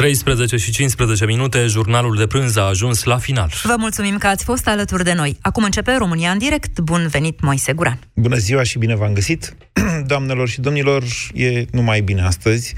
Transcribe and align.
13 0.00 0.56
și 0.56 0.70
15 0.70 1.24
minute, 1.24 1.66
jurnalul 1.66 2.16
de 2.16 2.26
prânz 2.26 2.56
a 2.56 2.62
ajuns 2.62 3.04
la 3.04 3.18
final. 3.18 3.52
Vă 3.62 3.74
mulțumim 3.78 4.18
că 4.18 4.26
ați 4.26 4.44
fost 4.44 4.68
alături 4.68 5.04
de 5.04 5.12
noi. 5.12 5.38
Acum 5.40 5.64
începe 5.64 5.96
România 5.98 6.30
în 6.30 6.38
direct. 6.38 6.80
Bun 6.80 7.06
venit, 7.10 7.40
Moise 7.40 7.72
Guran. 7.72 7.98
Bună 8.14 8.36
ziua 8.36 8.62
și 8.62 8.78
bine 8.78 8.96
v-am 8.96 9.12
găsit. 9.12 9.56
Doamnelor 10.06 10.48
și 10.48 10.60
domnilor, 10.60 11.04
e 11.34 11.64
numai 11.70 12.00
bine 12.00 12.22
astăzi, 12.22 12.74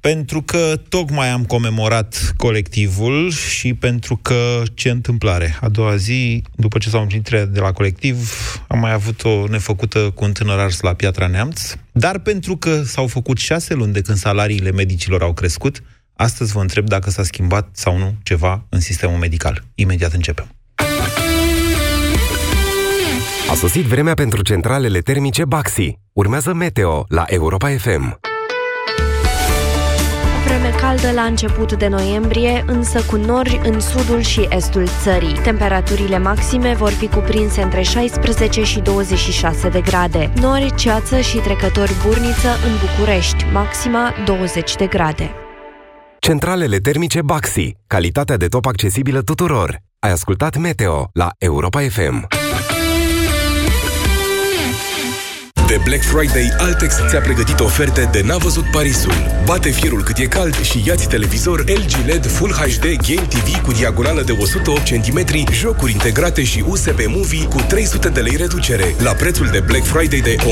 pentru 0.00 0.42
că 0.42 0.80
tocmai 0.88 1.28
am 1.28 1.44
comemorat 1.44 2.32
colectivul 2.36 3.30
și 3.30 3.74
pentru 3.74 4.16
că 4.16 4.62
ce 4.74 4.90
întâmplare. 4.90 5.58
A 5.60 5.68
doua 5.68 5.96
zi, 5.96 6.42
după 6.56 6.78
ce 6.78 6.88
s-au 6.88 7.00
împlinit 7.00 7.28
de 7.28 7.60
la 7.60 7.72
colectiv, 7.72 8.32
am 8.68 8.78
mai 8.78 8.92
avut 8.92 9.24
o 9.24 9.44
nefăcută 9.48 10.10
cu 10.14 10.24
un 10.24 10.32
tânăr 10.32 10.58
ars 10.58 10.80
la 10.80 10.94
Piatra 10.94 11.26
Neamț, 11.26 11.74
dar 11.92 12.18
pentru 12.18 12.56
că 12.56 12.82
s-au 12.82 13.06
făcut 13.06 13.38
șase 13.38 13.74
luni 13.74 13.92
de 13.92 14.00
când 14.00 14.18
salariile 14.18 14.70
medicilor 14.70 15.22
au 15.22 15.32
crescut, 15.32 15.82
Astăzi 16.20 16.52
vă 16.52 16.60
întreb 16.60 16.88
dacă 16.88 17.10
s-a 17.10 17.22
schimbat 17.22 17.68
sau 17.72 17.96
nu 17.96 18.14
ceva 18.22 18.64
în 18.68 18.80
sistemul 18.80 19.18
medical. 19.18 19.64
Imediat 19.74 20.12
începem. 20.12 20.48
A 23.50 23.54
sosit 23.54 23.84
vremea 23.84 24.14
pentru 24.14 24.42
centralele 24.42 24.98
termice 24.98 25.44
Baxi. 25.44 25.98
Urmează 26.12 26.54
Meteo 26.54 27.04
la 27.08 27.24
Europa 27.26 27.68
FM. 27.68 28.20
Vreme 30.44 30.70
caldă 30.80 31.10
la 31.10 31.22
început 31.22 31.72
de 31.72 31.88
noiembrie, 31.88 32.64
însă 32.66 33.02
cu 33.02 33.16
nori 33.16 33.60
în 33.62 33.80
sudul 33.80 34.20
și 34.20 34.46
estul 34.50 34.88
țării. 35.02 35.34
Temperaturile 35.42 36.18
maxime 36.18 36.74
vor 36.74 36.90
fi 36.90 37.06
cuprinse 37.06 37.62
între 37.62 37.82
16 37.82 38.62
și 38.62 38.80
26 38.80 39.68
de 39.68 39.80
grade. 39.80 40.32
Nori, 40.40 40.74
ceață 40.74 41.20
și 41.20 41.36
trecători 41.36 41.92
burniță 42.06 42.48
în 42.48 42.72
București, 42.86 43.44
maxima 43.52 44.14
20 44.24 44.74
de 44.76 44.86
grade. 44.86 45.30
Centralele 46.20 46.78
termice 46.78 47.22
Baxi. 47.22 47.76
Calitatea 47.86 48.36
de 48.36 48.46
top 48.46 48.66
accesibilă 48.66 49.22
tuturor. 49.22 49.78
Ai 49.98 50.10
ascultat 50.10 50.56
Meteo 50.56 51.10
la 51.12 51.28
Europa 51.38 51.80
FM. 51.80 52.26
De 55.68 55.80
Black 55.84 56.02
Friday, 56.02 56.52
Altex 56.58 56.94
ți-a 57.08 57.20
pregătit 57.20 57.60
oferte 57.60 58.08
de 58.12 58.22
n-a 58.24 58.36
văzut 58.36 58.64
Parisul. 58.70 59.42
Bate 59.44 59.70
firul 59.70 60.02
cât 60.02 60.16
e 60.16 60.26
cald 60.26 60.60
și 60.60 60.82
iați 60.86 61.08
televizor 61.08 61.60
LG 61.60 62.06
LED 62.06 62.26
Full 62.26 62.52
HD 62.52 62.82
Game 62.82 63.26
TV 63.28 63.62
cu 63.62 63.72
diagonală 63.72 64.22
de 64.22 64.32
108 64.32 64.82
cm, 64.88 65.24
jocuri 65.52 65.92
integrate 65.92 66.44
și 66.44 66.64
USB 66.66 67.00
Movie 67.06 67.44
cu 67.44 67.60
300 67.68 68.08
de 68.08 68.20
lei 68.20 68.36
reducere, 68.36 68.94
la 68.98 69.12
prețul 69.12 69.48
de 69.52 69.60
Black 69.66 69.84
Friday 69.84 70.20
de 70.20 70.36
1199,9 70.36 70.42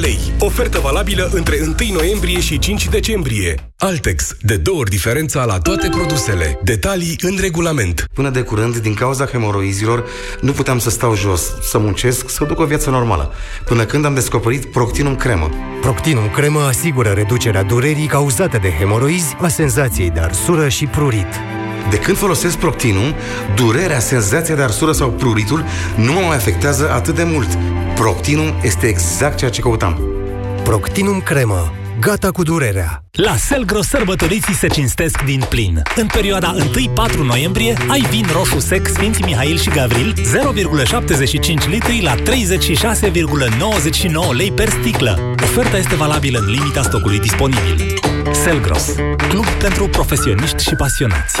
lei. 0.00 0.18
Ofertă 0.38 0.78
valabilă 0.78 1.30
între 1.32 1.56
1 1.62 1.74
noiembrie 1.92 2.40
și 2.40 2.58
5 2.58 2.88
decembrie. 2.88 3.54
Altex, 3.78 4.36
de 4.40 4.56
două 4.56 4.78
ori 4.78 4.90
diferența 4.90 5.44
la 5.44 5.58
toate 5.58 5.88
produsele. 5.88 6.58
Detalii 6.62 7.18
în 7.22 7.36
regulament. 7.40 8.04
Până 8.14 8.30
de 8.30 8.40
curând, 8.40 8.76
din 8.76 8.94
cauza 8.94 9.24
hemoroizilor, 9.24 10.04
nu 10.40 10.52
puteam 10.52 10.78
să 10.78 10.90
stau 10.90 11.16
jos, 11.16 11.52
să 11.62 11.78
muncesc, 11.78 12.30
să 12.30 12.44
duc 12.44 12.58
o 12.58 12.64
viață 12.64 12.90
normală. 12.90 13.08
Până 13.64 13.84
când 13.84 14.04
am 14.04 14.14
descoperit 14.14 14.64
Proctinum 14.64 15.16
cremă. 15.16 15.50
Proctinum 15.80 16.30
cremă 16.30 16.60
asigură 16.60 17.08
reducerea 17.08 17.62
durerii 17.62 18.06
cauzate 18.06 18.56
de 18.56 18.72
hemoroizi, 18.78 19.36
a 19.40 19.48
senzației 19.48 20.10
de 20.10 20.20
arsură 20.20 20.68
și 20.68 20.86
prurit. 20.86 21.40
De 21.90 21.96
când 21.96 22.16
folosesc 22.16 22.56
Proctinum, 22.56 23.14
durerea, 23.54 23.98
senzația 23.98 24.54
de 24.54 24.62
arsură 24.62 24.92
sau 24.92 25.08
pruritul 25.08 25.64
nu 25.96 26.12
mă 26.12 26.20
mai 26.26 26.36
afectează 26.36 26.90
atât 26.90 27.14
de 27.14 27.24
mult. 27.24 27.58
Proctinum 27.94 28.54
este 28.62 28.86
exact 28.86 29.36
ceea 29.36 29.50
ce 29.50 29.60
căutam. 29.60 30.00
Proctinum 30.62 31.20
cremă 31.20 31.72
gata 32.00 32.30
cu 32.30 32.42
durerea. 32.42 33.04
La 33.12 33.36
Selgro 33.36 33.82
sărbătoriții 33.82 34.54
se 34.54 34.66
cinstesc 34.66 35.22
din 35.22 35.42
plin. 35.48 35.82
În 35.96 36.06
perioada 36.06 36.54
1-4 36.54 36.60
noiembrie 37.24 37.76
ai 37.88 38.00
vin 38.10 38.26
roșu 38.32 38.58
sec 38.58 38.86
Sfinții 38.86 39.24
Mihail 39.24 39.58
și 39.58 39.68
Gavril 39.70 40.14
0,75 41.64 41.68
litri 41.68 42.02
la 42.02 42.14
36,99 42.14 42.22
lei 44.36 44.52
per 44.52 44.68
sticlă. 44.68 45.34
Oferta 45.42 45.76
este 45.76 45.94
valabilă 45.94 46.38
în 46.38 46.50
limita 46.50 46.82
stocului 46.82 47.18
disponibil. 47.18 47.94
Selgros, 48.32 48.94
club 49.28 49.46
pentru 49.46 49.88
profesioniști 49.88 50.62
și 50.62 50.74
pasionați 50.74 51.40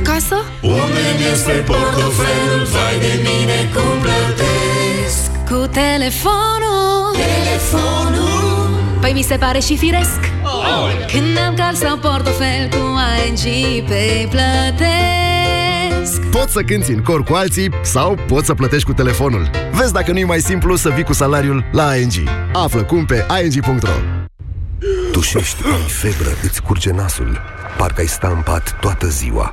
acasă? 0.00 0.36
Unde 0.62 1.04
este 1.32 1.52
portofelul? 1.52 2.62
Vai 2.72 2.98
de 3.00 3.12
mine 3.28 3.58
cum 3.74 3.94
plătesc 4.04 5.30
Cu 5.50 5.66
telefonul 5.66 7.16
Telefonul 7.26 8.68
Păi 9.00 9.12
mi 9.12 9.22
se 9.22 9.36
pare 9.36 9.58
și 9.58 9.76
firesc 9.76 10.20
oh. 10.42 11.06
Când 11.12 11.38
am 11.46 11.54
card 11.54 11.76
sau 11.76 11.96
portofel 11.96 12.68
cu 12.70 12.82
ING 13.26 13.44
Pay 13.88 14.28
plătesc 14.30 15.14
Poți 16.30 16.52
să 16.52 16.62
cânti 16.62 16.90
în 16.90 17.02
cor 17.02 17.22
cu 17.22 17.34
alții 17.34 17.70
sau 17.82 18.18
poți 18.26 18.46
să 18.46 18.54
plătești 18.54 18.86
cu 18.86 18.92
telefonul. 18.92 19.50
Vezi 19.72 19.92
dacă 19.92 20.12
nu 20.12 20.18
e 20.18 20.24
mai 20.24 20.40
simplu 20.40 20.76
să 20.76 20.88
vii 20.88 21.04
cu 21.04 21.12
salariul 21.12 21.64
la 21.72 21.96
ING. 21.96 22.12
Află 22.52 22.82
cum 22.84 23.04
pe 23.04 23.26
ing.ro 23.42 23.90
Tușești, 25.12 25.62
ai 25.64 25.88
febră, 25.88 26.30
îți 26.42 26.62
curge 26.62 26.92
nasul. 26.92 27.40
Parcă 27.76 28.00
ai 28.00 28.06
sta 28.06 28.28
în 28.28 28.42
pat 28.42 28.76
toată 28.80 29.08
ziua. 29.08 29.52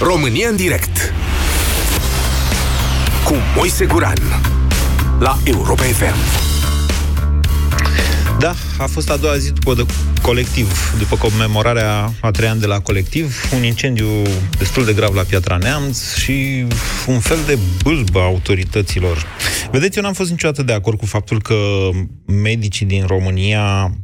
România 0.00 0.48
în 0.48 0.56
direct 0.56 1.12
cu 3.24 3.34
Moise 3.56 3.86
Guran 3.86 4.18
la 5.18 5.38
Europa 5.44 5.82
FM. 5.82 6.14
Da, 8.38 8.54
a 8.78 8.86
fost 8.86 9.10
a 9.10 9.16
doua 9.16 9.36
zi 9.36 9.52
după 9.52 9.74
de 9.74 9.86
colectiv, 10.22 10.94
după 10.98 11.16
comemorarea 11.16 12.12
a 12.20 12.30
trei 12.30 12.48
ani 12.48 12.60
de 12.60 12.66
la 12.66 12.80
colectiv, 12.80 13.50
un 13.54 13.64
incendiu 13.64 14.06
destul 14.58 14.84
de 14.84 14.92
grav 14.92 15.14
la 15.14 15.22
Piatra 15.22 15.56
Neamț 15.56 16.14
și 16.14 16.66
un 17.06 17.20
fel 17.20 17.38
de 17.46 17.58
bâlbă 17.82 18.20
a 18.20 18.24
autorităților. 18.24 19.24
Vedeți, 19.70 19.96
eu 19.96 20.02
n-am 20.02 20.12
fost 20.12 20.30
niciodată 20.30 20.62
de 20.62 20.72
acord 20.72 20.98
cu 20.98 21.06
faptul 21.06 21.42
că 21.42 21.88
medicii 22.26 22.86
din 22.86 23.06
România 23.06 23.94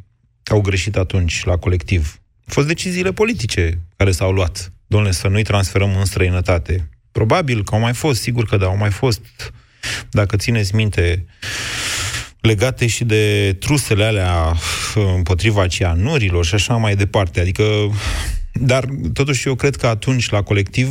au 0.50 0.60
greșit 0.60 0.96
atunci 0.96 1.44
la 1.44 1.56
colectiv. 1.56 2.20
Au 2.38 2.52
fost 2.54 2.66
deciziile 2.66 3.12
politice 3.12 3.78
care 3.96 4.10
s-au 4.10 4.32
luat. 4.32 4.72
Domnule, 4.92 5.12
să 5.12 5.28
nu-i 5.28 5.42
transferăm 5.42 5.96
în 5.96 6.04
străinătate. 6.04 6.88
Probabil 7.12 7.64
că 7.64 7.74
au 7.74 7.80
mai 7.80 7.94
fost, 7.94 8.20
sigur 8.20 8.44
că 8.44 8.56
da, 8.56 8.66
au 8.66 8.76
mai 8.76 8.90
fost, 8.90 9.20
dacă 10.10 10.36
țineți 10.36 10.74
minte, 10.74 11.24
legate 12.40 12.86
și 12.86 13.04
de 13.04 13.56
trusele 13.60 14.04
alea 14.04 14.56
împotriva 15.16 15.66
cianurilor 15.66 16.44
și 16.44 16.54
așa 16.54 16.76
mai 16.76 16.96
departe. 16.96 17.40
Adică, 17.40 17.64
dar 18.52 18.84
totuși 19.12 19.48
eu 19.48 19.54
cred 19.54 19.76
că 19.76 19.86
atunci 19.86 20.30
la 20.30 20.42
colectiv 20.42 20.90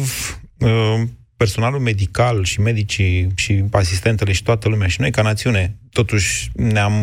personalul 1.37 1.79
medical 1.79 2.43
și 2.43 2.59
medicii 2.59 3.31
și 3.35 3.63
asistentele 3.71 4.31
și 4.31 4.43
toată 4.43 4.69
lumea 4.69 4.87
și 4.87 5.01
noi 5.01 5.11
ca 5.11 5.21
națiune, 5.21 5.75
totuși 5.91 6.51
ne-am, 6.53 6.93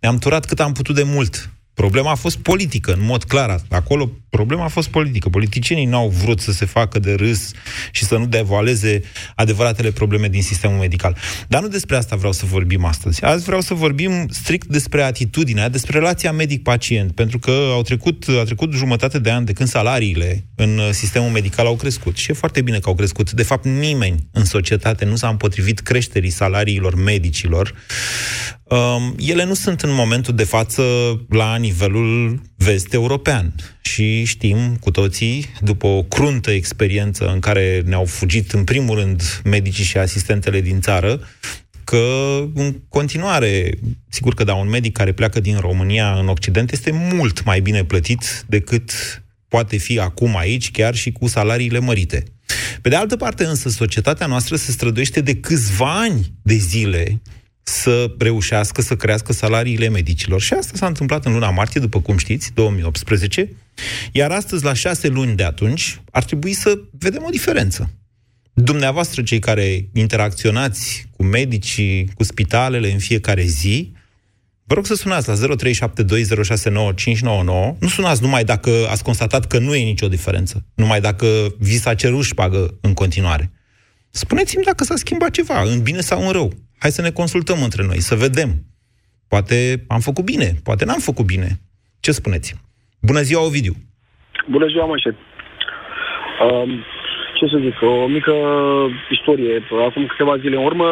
ne-am 0.00 0.18
turat 0.18 0.44
cât 0.44 0.60
am 0.60 0.72
putut 0.72 0.94
de 0.94 1.02
mult 1.02 1.50
Problema 1.74 2.10
a 2.10 2.14
fost 2.14 2.38
politică, 2.38 2.92
în 2.92 3.04
mod 3.04 3.24
clar. 3.24 3.60
Acolo 3.68 4.10
problema 4.30 4.64
a 4.64 4.68
fost 4.68 4.88
politică. 4.88 5.28
Politicienii 5.28 5.84
n-au 5.84 6.08
vrut 6.08 6.40
să 6.40 6.52
se 6.52 6.64
facă 6.64 6.98
de 6.98 7.14
râs 7.14 7.50
și 7.90 8.04
să 8.04 8.16
nu 8.16 8.26
devoaleze 8.26 9.02
adevăratele 9.34 9.90
probleme 9.90 10.28
din 10.28 10.42
sistemul 10.42 10.78
medical. 10.78 11.16
Dar 11.48 11.62
nu 11.62 11.68
despre 11.68 11.96
asta 11.96 12.16
vreau 12.16 12.32
să 12.32 12.46
vorbim 12.46 12.84
astăzi. 12.84 13.24
Azi 13.24 13.44
vreau 13.44 13.60
să 13.60 13.74
vorbim 13.74 14.26
strict 14.30 14.66
despre 14.66 15.02
atitudinea, 15.02 15.68
despre 15.68 15.98
relația 15.98 16.32
medic-pacient, 16.32 17.12
pentru 17.12 17.38
că 17.38 17.50
au 17.72 17.82
trecut, 17.82 18.24
a 18.40 18.44
trecut 18.44 18.72
jumătate 18.72 19.18
de 19.18 19.30
ani 19.30 19.46
de 19.46 19.52
când 19.52 19.68
salariile 19.68 20.44
în 20.54 20.80
sistemul 20.92 21.30
medical 21.30 21.66
au 21.66 21.76
crescut. 21.76 22.16
Și 22.16 22.30
e 22.30 22.34
foarte 22.34 22.62
bine 22.62 22.78
că 22.78 22.88
au 22.88 22.94
crescut. 22.94 23.30
De 23.32 23.42
fapt, 23.42 23.64
nimeni 23.64 24.28
în 24.32 24.44
societate 24.44 25.04
nu 25.04 25.16
s-a 25.16 25.28
împotrivit 25.28 25.80
creșterii 25.80 26.30
salariilor 26.30 26.94
medicilor 26.94 27.74
Um, 28.72 29.14
ele 29.18 29.44
nu 29.44 29.54
sunt 29.54 29.80
în 29.80 29.92
momentul 29.92 30.34
de 30.34 30.44
față 30.44 30.82
la 31.28 31.56
nivelul 31.56 32.40
vest-european. 32.56 33.54
Și 33.80 34.24
știm 34.24 34.76
cu 34.80 34.90
toții, 34.90 35.46
după 35.60 35.86
o 35.86 36.02
cruntă 36.02 36.50
experiență 36.50 37.26
în 37.32 37.38
care 37.38 37.82
ne-au 37.84 38.04
fugit 38.04 38.52
în 38.52 38.64
primul 38.64 38.98
rând 38.98 39.40
medicii 39.44 39.84
și 39.84 39.96
asistentele 39.98 40.60
din 40.60 40.80
țară, 40.80 41.20
că 41.84 42.04
în 42.54 42.76
continuare, 42.88 43.78
sigur 44.08 44.34
că 44.34 44.44
da, 44.44 44.54
un 44.54 44.68
medic 44.68 44.92
care 44.92 45.12
pleacă 45.12 45.40
din 45.40 45.56
România 45.58 46.12
în 46.12 46.28
Occident 46.28 46.72
este 46.72 46.90
mult 46.90 47.44
mai 47.44 47.60
bine 47.60 47.84
plătit 47.84 48.44
decât 48.46 48.92
poate 49.48 49.76
fi 49.76 49.98
acum 49.98 50.36
aici, 50.36 50.70
chiar 50.70 50.94
și 50.94 51.12
cu 51.12 51.26
salariile 51.26 51.78
mărite. 51.78 52.24
Pe 52.82 52.88
de 52.88 52.96
altă 52.96 53.16
parte, 53.16 53.44
însă, 53.44 53.68
societatea 53.68 54.26
noastră 54.26 54.56
se 54.56 54.70
străduiește 54.70 55.20
de 55.20 55.36
câțiva 55.36 56.00
ani 56.00 56.32
de 56.42 56.54
zile 56.54 57.22
să 57.62 58.14
reușească 58.18 58.82
să 58.82 58.96
crească 58.96 59.32
salariile 59.32 59.88
medicilor. 59.88 60.40
Și 60.40 60.52
asta 60.52 60.72
s-a 60.74 60.86
întâmplat 60.86 61.24
în 61.24 61.32
luna 61.32 61.50
martie, 61.50 61.80
după 61.80 62.00
cum 62.00 62.16
știți, 62.16 62.52
2018, 62.54 63.52
iar 64.12 64.30
astăzi, 64.30 64.64
la 64.64 64.72
șase 64.72 65.08
luni 65.08 65.36
de 65.36 65.44
atunci, 65.44 66.00
ar 66.10 66.24
trebui 66.24 66.52
să 66.52 66.78
vedem 66.98 67.22
o 67.26 67.30
diferență. 67.30 67.90
Dumneavoastră, 68.54 69.22
cei 69.22 69.38
care 69.38 69.88
interacționați 69.92 71.06
cu 71.16 71.22
medicii, 71.22 72.10
cu 72.14 72.22
spitalele 72.22 72.92
în 72.92 72.98
fiecare 72.98 73.44
zi, 73.44 73.92
vă 74.64 74.74
rog 74.74 74.86
să 74.86 74.94
sunați 74.94 75.28
la 75.28 75.34
0372069599. 75.34 75.38
Nu 77.78 77.88
sunați 77.88 78.22
numai 78.22 78.44
dacă 78.44 78.70
ați 78.90 79.02
constatat 79.02 79.46
că 79.46 79.58
nu 79.58 79.74
e 79.74 79.84
nicio 79.84 80.08
diferență, 80.08 80.64
numai 80.74 81.00
dacă 81.00 81.26
vi 81.58 81.78
s-a 81.78 81.94
cerut 81.94 82.24
șpagă 82.24 82.78
în 82.80 82.94
continuare. 82.94 83.52
Spuneți-mi 84.10 84.64
dacă 84.64 84.84
s-a 84.84 84.96
schimbat 84.96 85.30
ceva, 85.30 85.62
în 85.62 85.82
bine 85.82 86.00
sau 86.00 86.26
în 86.26 86.32
rău. 86.32 86.52
Hai 86.82 86.90
să 86.90 87.02
ne 87.02 87.10
consultăm 87.10 87.58
între 87.62 87.82
noi, 87.90 88.00
să 88.10 88.14
vedem. 88.14 88.50
Poate 89.28 89.56
am 89.88 90.00
făcut 90.08 90.24
bine, 90.24 90.48
poate 90.64 90.84
n-am 90.84 91.02
făcut 91.10 91.26
bine. 91.34 91.48
Ce 92.00 92.10
spuneți? 92.12 92.48
Bună 93.08 93.20
ziua, 93.20 93.44
Ovidiu! 93.44 93.74
Bună 94.54 94.66
ziua, 94.66 94.86
Moșe! 94.86 95.16
Um, 96.46 96.70
ce 97.36 97.46
să 97.46 97.58
zic, 97.64 97.82
o 97.82 98.06
mică 98.06 98.34
istorie. 99.10 99.62
Acum 99.88 100.06
câteva 100.06 100.38
zile 100.38 100.56
în 100.56 100.64
urmă 100.64 100.88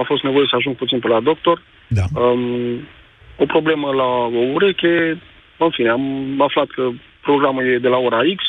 a 0.00 0.02
fost 0.04 0.22
nevoie 0.22 0.46
să 0.50 0.56
ajung 0.56 0.76
puțin 0.76 0.98
pe 0.98 1.08
la 1.08 1.20
doctor. 1.20 1.62
Da. 1.88 2.04
Um, 2.20 2.88
o 3.36 3.46
problemă 3.46 3.92
la 3.92 4.10
o 4.40 4.42
ureche. 4.56 5.22
În 5.58 5.70
fine, 5.70 5.88
am 5.88 6.40
aflat 6.40 6.66
că 6.66 6.88
programul 7.20 7.66
e 7.66 7.78
de 7.78 7.88
la 7.88 7.96
ora 7.96 8.20
X. 8.36 8.42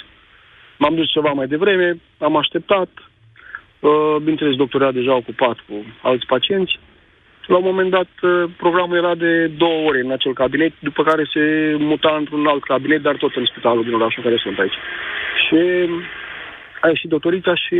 M-am 0.78 0.96
dus 0.96 1.12
ceva 1.12 1.32
mai 1.32 1.48
devreme, 1.48 1.98
am 2.18 2.36
așteptat, 2.36 2.90
Uh, 2.90 3.11
bineînțeles, 4.18 4.56
doctorul 4.56 4.88
era 4.88 4.96
deja 4.96 5.16
ocupat 5.16 5.58
cu 5.68 5.86
alți 6.02 6.26
pacienți. 6.26 6.80
La 7.46 7.58
un 7.58 7.64
moment 7.64 7.90
dat, 7.90 8.12
uh, 8.22 8.50
programul 8.58 8.98
era 8.98 9.16
de 9.16 9.48
două 9.48 9.88
ore 9.88 10.00
în 10.00 10.12
acel 10.12 10.34
cabinet, 10.34 10.74
după 10.80 11.04
care 11.04 11.24
se 11.34 11.76
muta 11.80 12.16
într-un 12.20 12.48
alt 12.48 12.64
cabinet, 12.64 13.02
dar 13.02 13.16
tot 13.16 13.36
în 13.36 13.46
spitalul 13.46 13.84
din 13.84 13.94
orașul 13.94 14.24
care 14.24 14.38
sunt 14.38 14.60
aici. 14.60 14.80
Și 15.48 15.60
a 16.82 16.88
ieșit 16.88 17.10
doctorița 17.10 17.56
și, 17.56 17.78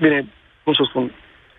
bine, 0.00 0.26
cum 0.64 0.74
să 0.74 0.84
spun, 0.88 1.10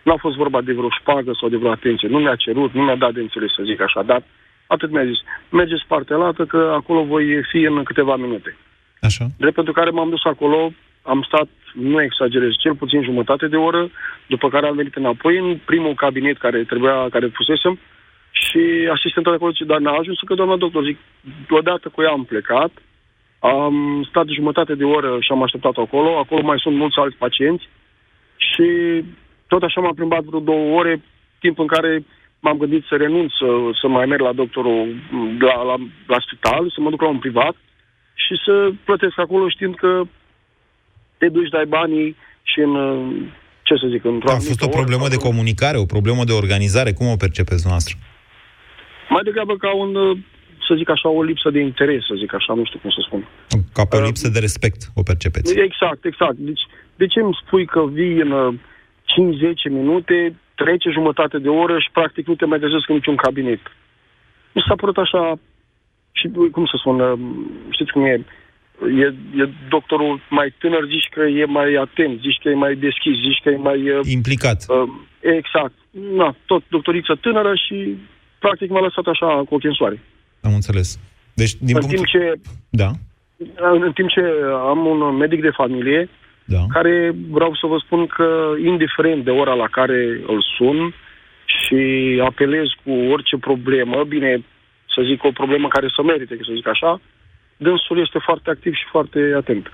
nu 0.04 0.12
a 0.12 0.18
fost 0.20 0.36
vorba 0.36 0.62
de 0.62 0.74
vreo 0.74 0.90
șpagă 1.00 1.32
sau 1.40 1.50
de 1.50 1.58
vreo 1.58 1.72
atenție. 1.72 2.08
Nu 2.08 2.20
mi-a 2.20 2.36
cerut, 2.36 2.74
nu 2.74 2.84
mi-a 2.84 2.96
dat 2.96 3.14
de 3.14 3.20
înțeles 3.20 3.52
să 3.54 3.64
zic 3.66 3.82
așa, 3.82 4.02
dar 4.04 4.24
atât 4.68 4.90
mi-a 4.92 5.06
zis. 5.06 5.20
Mergeți 5.50 5.86
partea 5.88 6.18
lată 6.18 6.46
că 6.46 6.72
acolo 6.76 7.04
voi 7.04 7.44
fi 7.52 7.58
în 7.58 7.84
câteva 7.84 8.16
minute. 8.16 8.58
Așa. 9.02 9.26
Drept 9.38 9.56
pentru 9.56 9.74
care 9.74 9.90
m-am 9.90 10.10
dus 10.10 10.24
acolo, 10.24 10.72
am 11.02 11.22
stat, 11.28 11.48
nu 11.82 12.02
exagerez, 12.02 12.52
cel 12.60 12.76
puțin 12.76 13.04
jumătate 13.04 13.48
de 13.48 13.56
oră, 13.56 13.90
după 14.28 14.50
care 14.50 14.68
am 14.68 14.76
venit 14.76 14.96
înapoi 14.96 15.38
în 15.38 15.60
primul 15.66 15.94
cabinet 15.94 16.38
care 16.38 16.64
trebuia, 16.64 17.08
care 17.10 17.28
fusesem, 17.28 17.80
și 18.32 18.90
asistentul 18.92 19.32
de 19.32 19.38
acolo 19.38 19.52
zice, 19.52 19.64
dar 19.64 19.80
n-a 19.80 19.92
ajuns 19.92 20.20
că 20.26 20.34
doamna 20.34 20.56
doctor, 20.56 20.84
zic, 20.84 20.98
odată 21.50 21.90
cu 21.90 22.02
ea 22.02 22.10
am 22.10 22.24
plecat, 22.24 22.72
am 23.40 24.06
stat 24.10 24.28
jumătate 24.28 24.76
de 24.76 24.84
oră 24.84 25.18
și 25.20 25.32
am 25.32 25.44
așteptat 25.44 25.78
acolo, 25.78 26.18
acolo 26.18 26.42
mai 26.42 26.60
sunt 26.60 26.76
mulți 26.76 27.00
alți 27.00 27.18
pacienți 27.18 27.70
și 28.38 28.68
tot 29.48 29.64
așa 29.64 29.82
m-am 29.82 29.94
plimbat 29.94 30.24
vreo 30.24 30.40
două 30.40 30.78
ore, 30.80 31.02
timp 31.40 31.60
în 31.60 31.68
care 31.68 32.04
m-am 32.40 32.58
gândit 32.58 32.84
să 32.90 32.96
renunț 32.96 33.32
să, 33.32 33.46
să 33.82 33.88
mai 33.88 34.06
merg 34.06 34.22
la 34.22 34.34
doctorul 34.34 34.96
la, 35.40 35.64
la, 35.64 35.76
la 36.08 36.18
spital, 36.20 36.70
să 36.70 36.82
mă 36.82 36.90
duc 36.90 37.02
la 37.02 37.08
un 37.08 37.20
privat 37.20 37.56
și 38.14 38.34
să 38.46 38.72
plătesc 38.84 39.20
acolo 39.20 39.50
știind 39.50 39.76
că 39.76 40.02
te 41.18 41.30
duci, 41.30 41.50
dai 41.50 41.66
banii 41.66 42.16
și 42.42 42.60
în, 42.60 42.74
ce 43.68 43.74
să 43.82 43.88
zic, 43.90 44.04
într-o 44.04 44.32
A 44.32 44.34
fost 44.52 44.62
o 44.62 44.68
problemă 44.68 45.02
oră, 45.02 45.14
de 45.16 45.26
comunicare, 45.28 45.78
o 45.78 45.86
problemă 45.96 46.24
de 46.24 46.32
organizare, 46.32 46.92
cum 46.94 47.08
o 47.08 47.16
percepeți 47.16 47.68
noastră? 47.68 47.96
Mai 49.10 49.24
degrabă 49.24 49.56
ca 49.58 49.76
un, 49.76 49.92
să 50.68 50.74
zic 50.78 50.90
așa, 50.90 51.10
o 51.10 51.24
lipsă 51.24 51.50
de 51.50 51.60
interes, 51.60 52.02
să 52.06 52.16
zic 52.18 52.34
așa, 52.34 52.54
nu 52.54 52.66
știu 52.66 52.80
cum 52.80 52.90
să 52.90 53.02
spun. 53.08 53.28
Ca 53.74 53.86
pe 53.86 53.96
o 53.96 54.00
uh, 54.00 54.06
lipsă 54.06 54.30
de 54.30 54.40
respect 54.40 54.82
o 54.96 55.02
percepeți. 55.04 55.60
Exact, 55.60 56.06
exact. 56.06 56.38
Deci, 56.50 56.64
de 56.96 57.06
ce 57.08 57.20
îmi 57.20 57.38
spui 57.46 57.66
că 57.66 57.82
vii 57.98 58.18
în 58.26 58.60
5-10 58.60 59.72
minute, 59.80 60.36
trece 60.56 60.90
jumătate 60.90 61.38
de 61.38 61.50
oră 61.50 61.80
și 61.80 61.90
practic 61.92 62.28
nu 62.28 62.36
te 62.36 62.46
mai 62.46 62.60
găsesc 62.60 62.90
în 62.90 62.96
niciun 62.96 63.16
cabinet? 63.16 63.60
Mi 64.54 64.64
s-a 64.68 64.76
părut 64.76 64.98
așa, 64.98 65.40
și 66.12 66.26
cum 66.52 66.66
să 66.66 66.76
spun, 66.80 66.98
știți 67.70 67.92
cum 67.92 68.04
e, 68.06 68.26
e, 68.82 69.06
e 69.42 69.50
doctorul 69.70 70.22
mai 70.30 70.54
tânăr, 70.58 70.86
zici 70.86 71.10
că 71.12 71.22
e 71.22 71.46
mai 71.46 71.74
atent, 71.74 72.20
zici 72.20 72.40
că 72.44 72.50
e 72.50 72.54
mai 72.54 72.76
deschis, 72.76 73.16
zici 73.28 73.42
că 73.44 73.50
e 73.50 73.56
mai... 73.56 73.90
Uh, 73.90 74.00
Implicat. 74.12 74.66
Uh, 74.68 74.90
exact. 75.20 75.74
Na, 75.92 76.36
tot 76.46 76.64
doctoriță 76.70 77.16
tânără 77.22 77.54
și 77.66 77.98
practic 78.40 78.70
m-a 78.70 78.82
lăsat 78.82 79.06
așa 79.06 79.26
cu 79.26 79.56
ochii 79.56 79.70
în 79.70 79.76
soare. 79.76 80.00
Am 80.42 80.54
înțeles. 80.54 81.00
Deci, 81.34 81.54
din 81.60 81.76
în 81.76 81.82
punct... 81.82 81.96
timp 81.96 82.06
ce... 82.06 82.34
Da. 82.70 82.92
În 83.86 83.92
timp 83.94 84.10
ce 84.10 84.22
am 84.70 84.86
un 84.86 85.16
medic 85.16 85.42
de 85.42 85.50
familie, 85.50 86.10
da. 86.46 86.66
care 86.70 87.16
vreau 87.30 87.56
să 87.56 87.68
vă 87.68 87.78
spun 87.86 88.08
că, 88.08 88.54
indiferent 88.66 89.24
de 89.24 89.32
ora 89.32 89.54
la 89.54 89.68
care 89.68 90.22
îl 90.28 90.44
sun 90.58 90.94
și 91.46 91.82
apelez 92.26 92.68
cu 92.84 92.92
orice 92.92 93.38
problemă, 93.38 94.04
bine, 94.04 94.44
să 94.96 95.02
zic 95.10 95.24
o 95.24 95.32
problemă 95.32 95.68
care 95.68 95.88
să 95.96 96.02
merite, 96.04 96.38
să 96.42 96.52
zic 96.56 96.68
așa, 96.68 97.02
dânsul 97.58 98.02
este 98.06 98.20
foarte 98.26 98.50
activ 98.50 98.74
și 98.74 98.84
foarte 98.92 99.20
atent. 99.38 99.72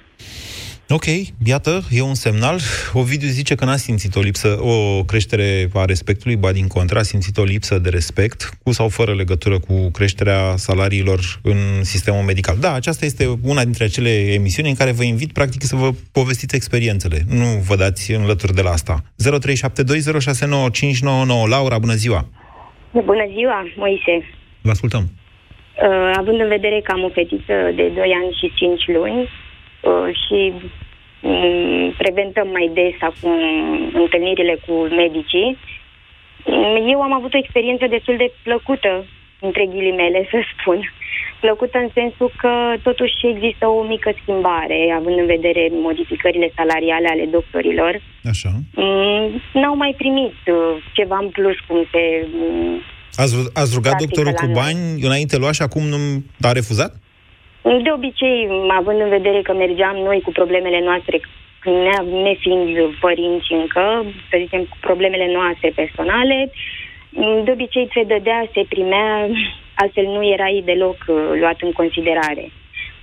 Ok, 0.90 1.04
iată, 1.46 1.82
e 1.90 2.02
un 2.02 2.14
semnal. 2.14 2.60
Ovidiu 2.94 3.28
zice 3.28 3.56
că 3.56 3.66
n-a 3.66 3.76
simțit 3.76 4.16
o 4.16 4.20
lipsă, 4.20 4.58
o 4.62 5.04
creștere 5.04 5.70
a 5.74 5.86
respectului, 5.86 6.36
ba 6.36 6.52
din 6.52 6.68
contra, 6.68 7.00
a 7.00 7.04
simțit 7.04 7.38
o 7.38 7.44
lipsă 7.44 7.80
de 7.80 7.90
respect, 7.90 8.50
cu 8.64 8.72
sau 8.72 8.90
fără 8.90 9.14
legătură 9.14 9.60
cu 9.60 9.92
creșterea 9.92 10.56
salariilor 10.56 11.20
în 11.42 11.84
sistemul 11.84 12.24
medical. 12.24 12.58
Da, 12.60 12.74
aceasta 12.74 13.06
este 13.06 13.40
una 13.44 13.64
dintre 13.64 13.84
acele 13.84 14.10
emisiuni 14.10 14.70
în 14.70 14.76
care 14.76 14.92
vă 14.92 15.04
invit, 15.04 15.34
practic, 15.34 15.62
să 15.62 15.76
vă 15.76 15.92
povestiți 16.12 16.56
experiențele. 16.56 17.22
Nu 17.30 17.46
vă 17.68 17.76
dați 17.76 18.12
înlături 18.12 18.54
de 18.54 18.62
la 18.62 18.70
asta. 18.70 19.04
0372069599. 19.04 19.06
Laura, 21.50 21.80
bună 21.80 21.94
ziua! 21.94 22.28
Bună 22.92 23.26
ziua, 23.36 23.64
Moise! 23.76 24.26
Vă 24.62 24.70
ascultăm! 24.70 25.10
Uh, 25.82 26.12
având 26.16 26.40
în 26.40 26.48
vedere 26.48 26.80
că 26.84 26.92
am 26.92 27.04
o 27.04 27.10
fetiță 27.10 27.72
de 27.76 27.88
2 27.88 28.14
ani 28.24 28.38
și 28.40 28.52
5 28.56 28.88
luni 28.88 29.30
uh, 29.82 30.10
și 30.26 30.54
um, 31.22 31.92
preventăm 31.98 32.48
mai 32.48 32.72
des 32.74 32.94
acum 33.00 33.40
întâlnirile 33.94 34.58
cu 34.68 34.74
medicii, 34.74 35.58
um, 36.46 36.90
eu 36.90 37.02
am 37.02 37.14
avut 37.14 37.34
o 37.34 37.38
experiență 37.38 37.88
destul 37.88 38.18
de 38.18 38.32
plăcută, 38.44 39.06
între 39.40 39.66
ghilimele, 39.66 40.28
să 40.32 40.40
spun. 40.52 40.80
Plăcută 41.40 41.78
în 41.78 41.90
sensul 41.94 42.32
că 42.38 42.74
totuși 42.84 43.28
există 43.28 43.68
o 43.68 43.84
mică 43.84 44.12
schimbare, 44.22 44.94
având 44.96 45.18
în 45.18 45.26
vedere 45.26 45.70
modificările 45.72 46.52
salariale 46.56 47.08
ale 47.08 47.26
doctorilor. 47.26 48.02
Așa. 48.30 48.50
Um, 48.76 49.42
n-au 49.54 49.76
mai 49.76 49.94
primit 49.98 50.36
uh, 50.46 50.84
ceva 50.94 51.18
în 51.22 51.30
plus, 51.30 51.56
cum 51.68 51.86
se 51.92 52.28
Ați, 53.16 53.34
ați 53.54 53.74
rugat 53.74 53.96
doctorul 54.00 54.32
cu 54.32 54.48
bani 54.54 54.80
noi. 54.80 55.02
înainte 55.02 55.38
lua 55.38 55.52
și 55.52 55.62
acum 55.62 55.84
nu 55.94 55.98
a 56.42 56.52
refuzat? 56.52 56.92
De 57.86 57.92
obicei, 57.98 58.38
având 58.80 59.00
în 59.02 59.10
vedere 59.10 59.42
că 59.42 59.54
mergeam 59.54 59.96
noi 59.96 60.22
cu 60.22 60.32
problemele 60.32 60.82
noastre, 60.90 61.22
ne, 61.86 61.96
ne 62.26 62.34
fiind 62.44 62.70
părinți 63.00 63.52
încă, 63.62 63.86
să 64.30 64.36
zicem, 64.44 64.62
cu 64.72 64.78
problemele 64.80 65.28
noastre 65.38 65.70
personale, 65.76 66.52
de 67.46 67.52
obicei 67.52 67.88
se 67.94 68.04
dădea, 68.04 68.50
se 68.54 68.62
primea 68.70 69.30
altfel 69.76 70.06
nu 70.06 70.32
erai 70.34 70.62
deloc 70.66 70.98
uh, 71.08 71.16
luat 71.40 71.58
în 71.62 71.72
considerare. 71.72 72.52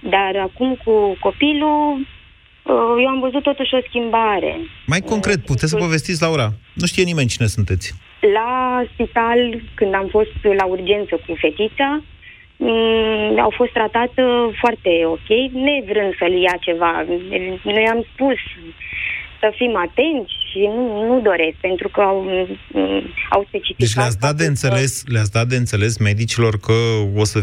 Dar 0.01 0.33
acum 0.43 0.75
cu 0.85 1.17
copilul, 1.21 2.07
uh, 2.63 2.95
eu 3.03 3.09
am 3.09 3.21
văzut 3.21 3.43
totuși 3.43 3.75
o 3.75 3.81
schimbare. 3.89 4.57
Mai 4.87 5.01
concret, 5.01 5.45
puteți 5.45 5.71
să 5.71 5.77
povestiți, 5.77 6.23
Laura? 6.23 6.53
Nu 6.75 6.87
știe 6.87 7.05
nimeni 7.05 7.29
cine 7.29 7.47
sunteți. 7.47 7.95
La 8.21 8.83
spital, 8.93 9.63
când 9.75 9.95
am 9.95 10.09
fost 10.11 10.37
la 10.43 10.65
urgență 10.65 11.15
cu 11.27 11.35
fetița, 11.41 12.03
mm, 12.57 13.39
au 13.41 13.53
fost 13.57 13.73
tratată 13.73 14.53
foarte 14.61 14.91
ok, 15.05 15.29
nevrând 15.53 16.13
să-l 16.19 16.33
ia 16.33 16.57
ceva. 16.61 17.05
Noi 17.63 17.87
am 17.91 18.05
spus 18.13 18.39
să 19.41 19.53
fim 19.57 19.77
atenți 19.77 20.33
și 20.51 20.59
nu, 20.59 21.07
nu 21.07 21.21
doresc, 21.21 21.57
pentru 21.61 21.89
că 21.89 22.01
au, 22.01 22.23
mm, 22.73 23.03
au 23.31 23.45
specificat... 23.49 23.79
Deci 23.79 23.95
le-ați 23.95 24.19
dat, 24.19 24.35
de 24.35 24.45
înțeles, 24.45 25.05
le-ați 25.07 25.33
dat 25.33 25.47
de 25.47 25.57
înțeles 25.57 25.99
medicilor 25.99 26.59
că 26.59 26.73
o 27.17 27.25
să 27.25 27.41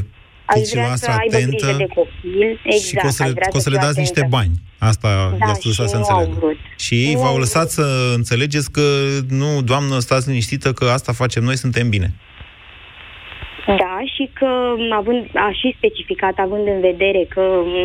Aș 0.49 0.55
fiți 0.57 0.69
și 0.69 0.75
vrea 0.75 0.87
noastră 0.87 1.11
să 1.11 1.17
aibă 1.21 1.35
atentă 1.35 1.55
grijă 1.65 1.77
de 1.77 1.87
copil. 1.99 2.59
Exact, 2.63 2.83
și 2.87 2.93
că 2.95 3.07
o 3.07 3.09
să, 3.17 3.21
aș 3.23 3.27
le, 3.29 3.33
vrea 3.39 3.47
că 3.51 3.57
o 3.57 3.59
să 3.65 3.69
le 3.69 3.77
fiu 3.77 3.85
dați 3.85 3.99
niște 4.05 4.19
atentă. 4.19 4.35
bani. 4.37 4.51
Asta 4.91 5.09
Da, 5.39 5.45
i-ați 5.47 5.61
și 5.61 5.67
lăsat 5.67 5.87
să 5.89 5.97
nu 5.97 6.03
au 6.03 6.19
înțeleagă. 6.19 6.39
vrut. 6.39 6.57
Și 6.85 6.93
ei 7.07 7.13
Nu 7.13 7.19
v-au 7.19 7.31
au 7.33 7.37
lăsat 7.37 7.67
să 7.77 7.85
înțelegeți 8.15 8.71
că 8.71 8.81
nu, 9.41 9.49
doamnă, 9.71 9.99
stați 9.99 10.27
liniștită, 10.29 10.69
că 10.73 10.85
asta 10.97 11.11
facem 11.21 11.43
noi, 11.43 11.57
suntem 11.65 11.89
bine. 11.89 12.09
Da, 13.83 13.95
și 14.15 14.29
că 14.33 14.47
având, 14.99 15.21
a 15.33 15.49
și 15.59 15.75
specificat, 15.77 16.33
având 16.37 16.67
în 16.67 16.79
vedere 16.89 17.25
că 17.29 17.41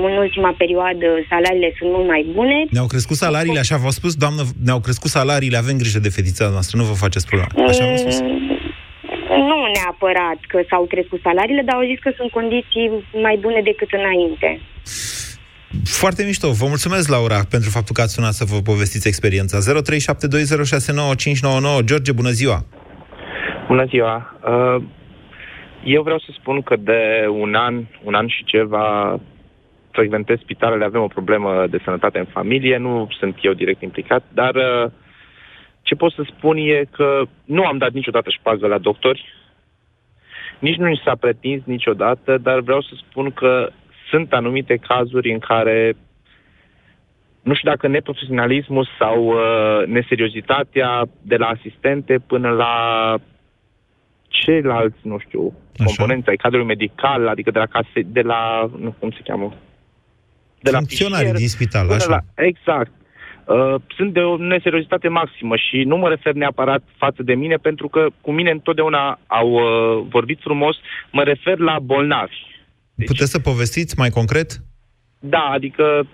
în 0.09 0.17
ultima 0.25 0.55
perioadă 0.59 1.07
salariile 1.29 1.71
sunt 1.79 1.91
mult 1.95 2.07
mai 2.07 2.23
bune, 2.35 2.65
Ne-au 2.71 2.87
crescut 2.87 3.17
salariile, 3.17 3.59
așa 3.59 3.77
v-au 3.77 3.91
spus, 3.91 4.15
doamnă, 4.15 4.43
ne-au 4.65 4.81
crescut 4.81 5.11
salariile, 5.11 5.57
avem 5.57 5.77
grijă 5.77 5.99
de 5.99 6.09
fetița 6.09 6.49
noastră, 6.49 6.79
nu 6.79 6.85
vă 6.85 6.93
faceți 7.05 7.27
probleme. 7.27 7.69
Așa 7.71 7.85
v-au 7.85 7.97
spus? 7.97 8.19
Mm, 9.37 9.45
nu 9.51 9.59
neapărat 9.77 10.39
că 10.49 10.59
s-au 10.69 10.85
crescut 10.93 11.21
salariile, 11.23 11.63
dar 11.63 11.77
au 11.77 11.89
zis 11.91 11.99
că 12.05 12.11
sunt 12.17 12.31
condiții 12.31 12.87
mai 13.27 13.37
bune 13.45 13.61
decât 13.71 13.91
înainte. 13.93 14.61
Foarte 15.85 16.25
mișto. 16.25 16.51
Vă 16.51 16.67
mulțumesc, 16.69 17.09
Laura, 17.09 17.41
pentru 17.51 17.71
faptul 17.71 17.95
că 17.95 18.01
ați 18.03 18.13
sunat 18.13 18.33
să 18.33 18.45
vă 18.53 18.59
povestiți 18.71 19.09
experiența. 19.09 19.59
0372069599. 19.59 19.63
George, 21.85 22.13
bună 22.13 22.31
ziua! 22.41 22.59
Bună 23.67 23.85
ziua! 23.85 24.39
Uh, 24.53 24.77
Eu 25.85 26.03
vreau 26.03 26.19
să 26.19 26.31
spun 26.39 26.63
că 26.63 26.77
de 26.77 27.27
un 27.29 27.55
an, 27.55 27.85
un 28.03 28.15
an 28.15 28.29
și 28.29 28.45
ceva, 28.45 29.19
frecventez 29.91 30.39
spitalele, 30.39 30.85
avem 30.85 31.03
o 31.03 31.07
problemă 31.07 31.67
de 31.71 31.81
sănătate 31.85 32.19
în 32.19 32.25
familie, 32.25 32.77
nu 32.77 33.09
sunt 33.19 33.37
eu 33.43 33.53
direct 33.53 33.83
implicat, 33.83 34.25
dar 34.33 34.55
uh, 34.55 34.91
ce 35.93 35.99
pot 35.99 36.13
să 36.13 36.25
spun 36.37 36.57
e 36.57 36.85
că 36.91 37.23
nu 37.45 37.63
am 37.65 37.79
dat 37.79 37.93
niciodată 37.93 38.31
șpagă 38.31 38.67
la 38.67 38.79
doctori, 38.79 39.25
nici 40.59 40.77
nu 40.77 40.87
mi 40.89 41.03
s-a 41.05 41.15
pretins 41.15 41.63
niciodată, 41.65 42.39
dar 42.39 42.61
vreau 42.61 42.83
să 42.83 42.93
spun 42.97 43.31
că 43.31 43.71
sunt 44.11 44.33
anumite 44.33 44.77
cazuri 44.77 45.33
în 45.33 45.39
care 45.39 45.97
nu 47.43 47.55
știu 47.55 47.71
dacă 47.71 47.89
neprofesionalismul 47.89 48.89
sau 48.99 49.27
uh, 49.27 49.87
neseriozitatea 49.87 51.05
de 51.23 51.37
la 51.37 51.47
asistente 51.47 52.19
până 52.27 52.51
la 52.51 52.75
ceilalți, 54.29 55.01
nu 55.03 55.19
știu, 55.19 55.43
Așa. 55.79 55.85
componenți 55.85 56.29
ai 56.29 56.37
cadrului 56.37 56.67
medical, 56.67 57.29
adică 57.29 57.51
de 57.51 57.59
la 57.59 57.67
case, 57.67 58.01
de 58.07 58.21
la, 58.21 58.71
nu, 58.79 58.95
cum 58.99 59.11
se 59.11 59.21
cheamă? 59.25 59.55
De 60.61 60.71
Funcționarii 60.71 61.25
fișier 61.25 61.39
din 61.39 61.49
spital, 61.49 61.87
până 61.87 61.97
așa. 61.97 62.11
La, 62.11 62.21
exact. 62.35 62.93
Uh, 63.45 63.75
sunt 63.97 64.13
de 64.13 64.21
o 64.21 64.37
neseriozitate 64.37 65.09
maximă 65.09 65.57
și 65.57 65.83
nu 65.83 65.97
mă 65.97 66.09
refer 66.09 66.33
neapărat 66.33 66.83
față 66.97 67.23
de 67.23 67.35
mine, 67.35 67.57
pentru 67.57 67.89
că 67.89 68.07
cu 68.21 68.33
mine 68.33 68.51
întotdeauna 68.51 69.19
au 69.27 69.51
uh, 69.51 70.07
vorbit 70.09 70.39
frumos, 70.41 70.77
mă 71.13 71.23
refer 71.23 71.59
la 71.59 71.79
bolnavi. 71.79 72.37
Puteți 73.07 73.31
să 73.31 73.39
povestiți 73.39 73.99
mai 73.99 74.11
concret? 74.11 74.51
Da, 75.19 75.49
adică 75.53 76.07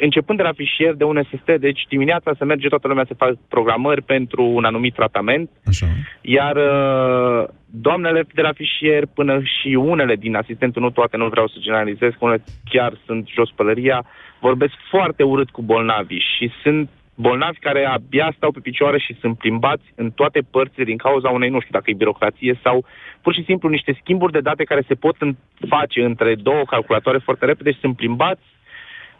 începând 0.00 0.38
de 0.38 0.44
la 0.44 0.52
fișier 0.52 0.94
de 0.94 1.04
un 1.04 1.22
SST, 1.22 1.60
deci 1.60 1.80
dimineața 1.88 2.34
se 2.38 2.44
merge 2.44 2.68
toată 2.68 2.88
lumea 2.88 3.04
să 3.08 3.14
facă 3.14 3.38
programări 3.48 4.02
pentru 4.02 4.44
un 4.44 4.64
anumit 4.64 4.94
tratament, 4.94 5.50
Așa. 5.66 5.86
iar 6.20 6.56
uh, 6.56 7.48
doamnele 7.66 8.26
de 8.34 8.42
la 8.42 8.52
fișier 8.52 9.06
până 9.14 9.40
și 9.42 9.68
unele 9.68 10.16
din 10.16 10.34
asistentul, 10.34 10.82
nu 10.82 10.90
toate, 10.90 11.16
nu 11.16 11.28
vreau 11.28 11.48
să 11.48 11.56
generalizez, 11.60 12.10
că 12.10 12.18
unele 12.20 12.44
chiar 12.70 12.92
sunt 13.06 13.28
jos 13.28 13.50
pălăria, 13.50 14.06
vorbesc 14.40 14.74
foarte 14.90 15.22
urât 15.22 15.50
cu 15.50 15.62
bolnavii 15.62 16.24
și 16.36 16.50
sunt 16.62 16.88
bolnavi 17.14 17.58
care 17.58 17.84
abia 17.84 18.32
stau 18.36 18.50
pe 18.50 18.60
picioare 18.60 18.98
și 18.98 19.16
sunt 19.20 19.38
plimbați 19.38 19.82
în 19.94 20.10
toate 20.10 20.40
părțile 20.50 20.84
din 20.84 20.96
cauza 20.96 21.28
unei, 21.28 21.48
nu 21.48 21.60
știu 21.60 21.72
dacă 21.72 21.90
e 21.90 21.94
birocrație 21.94 22.58
sau 22.62 22.84
pur 23.22 23.34
și 23.34 23.44
simplu 23.44 23.68
niște 23.68 23.98
schimburi 24.00 24.32
de 24.32 24.40
date 24.40 24.64
care 24.64 24.82
se 24.86 24.94
pot 24.94 25.16
în- 25.18 25.36
face 25.68 26.04
între 26.04 26.34
două 26.34 26.62
calculatoare 26.64 27.18
foarte 27.18 27.44
repede 27.44 27.72
și 27.72 27.78
sunt 27.78 27.96
plimbați 27.96 28.42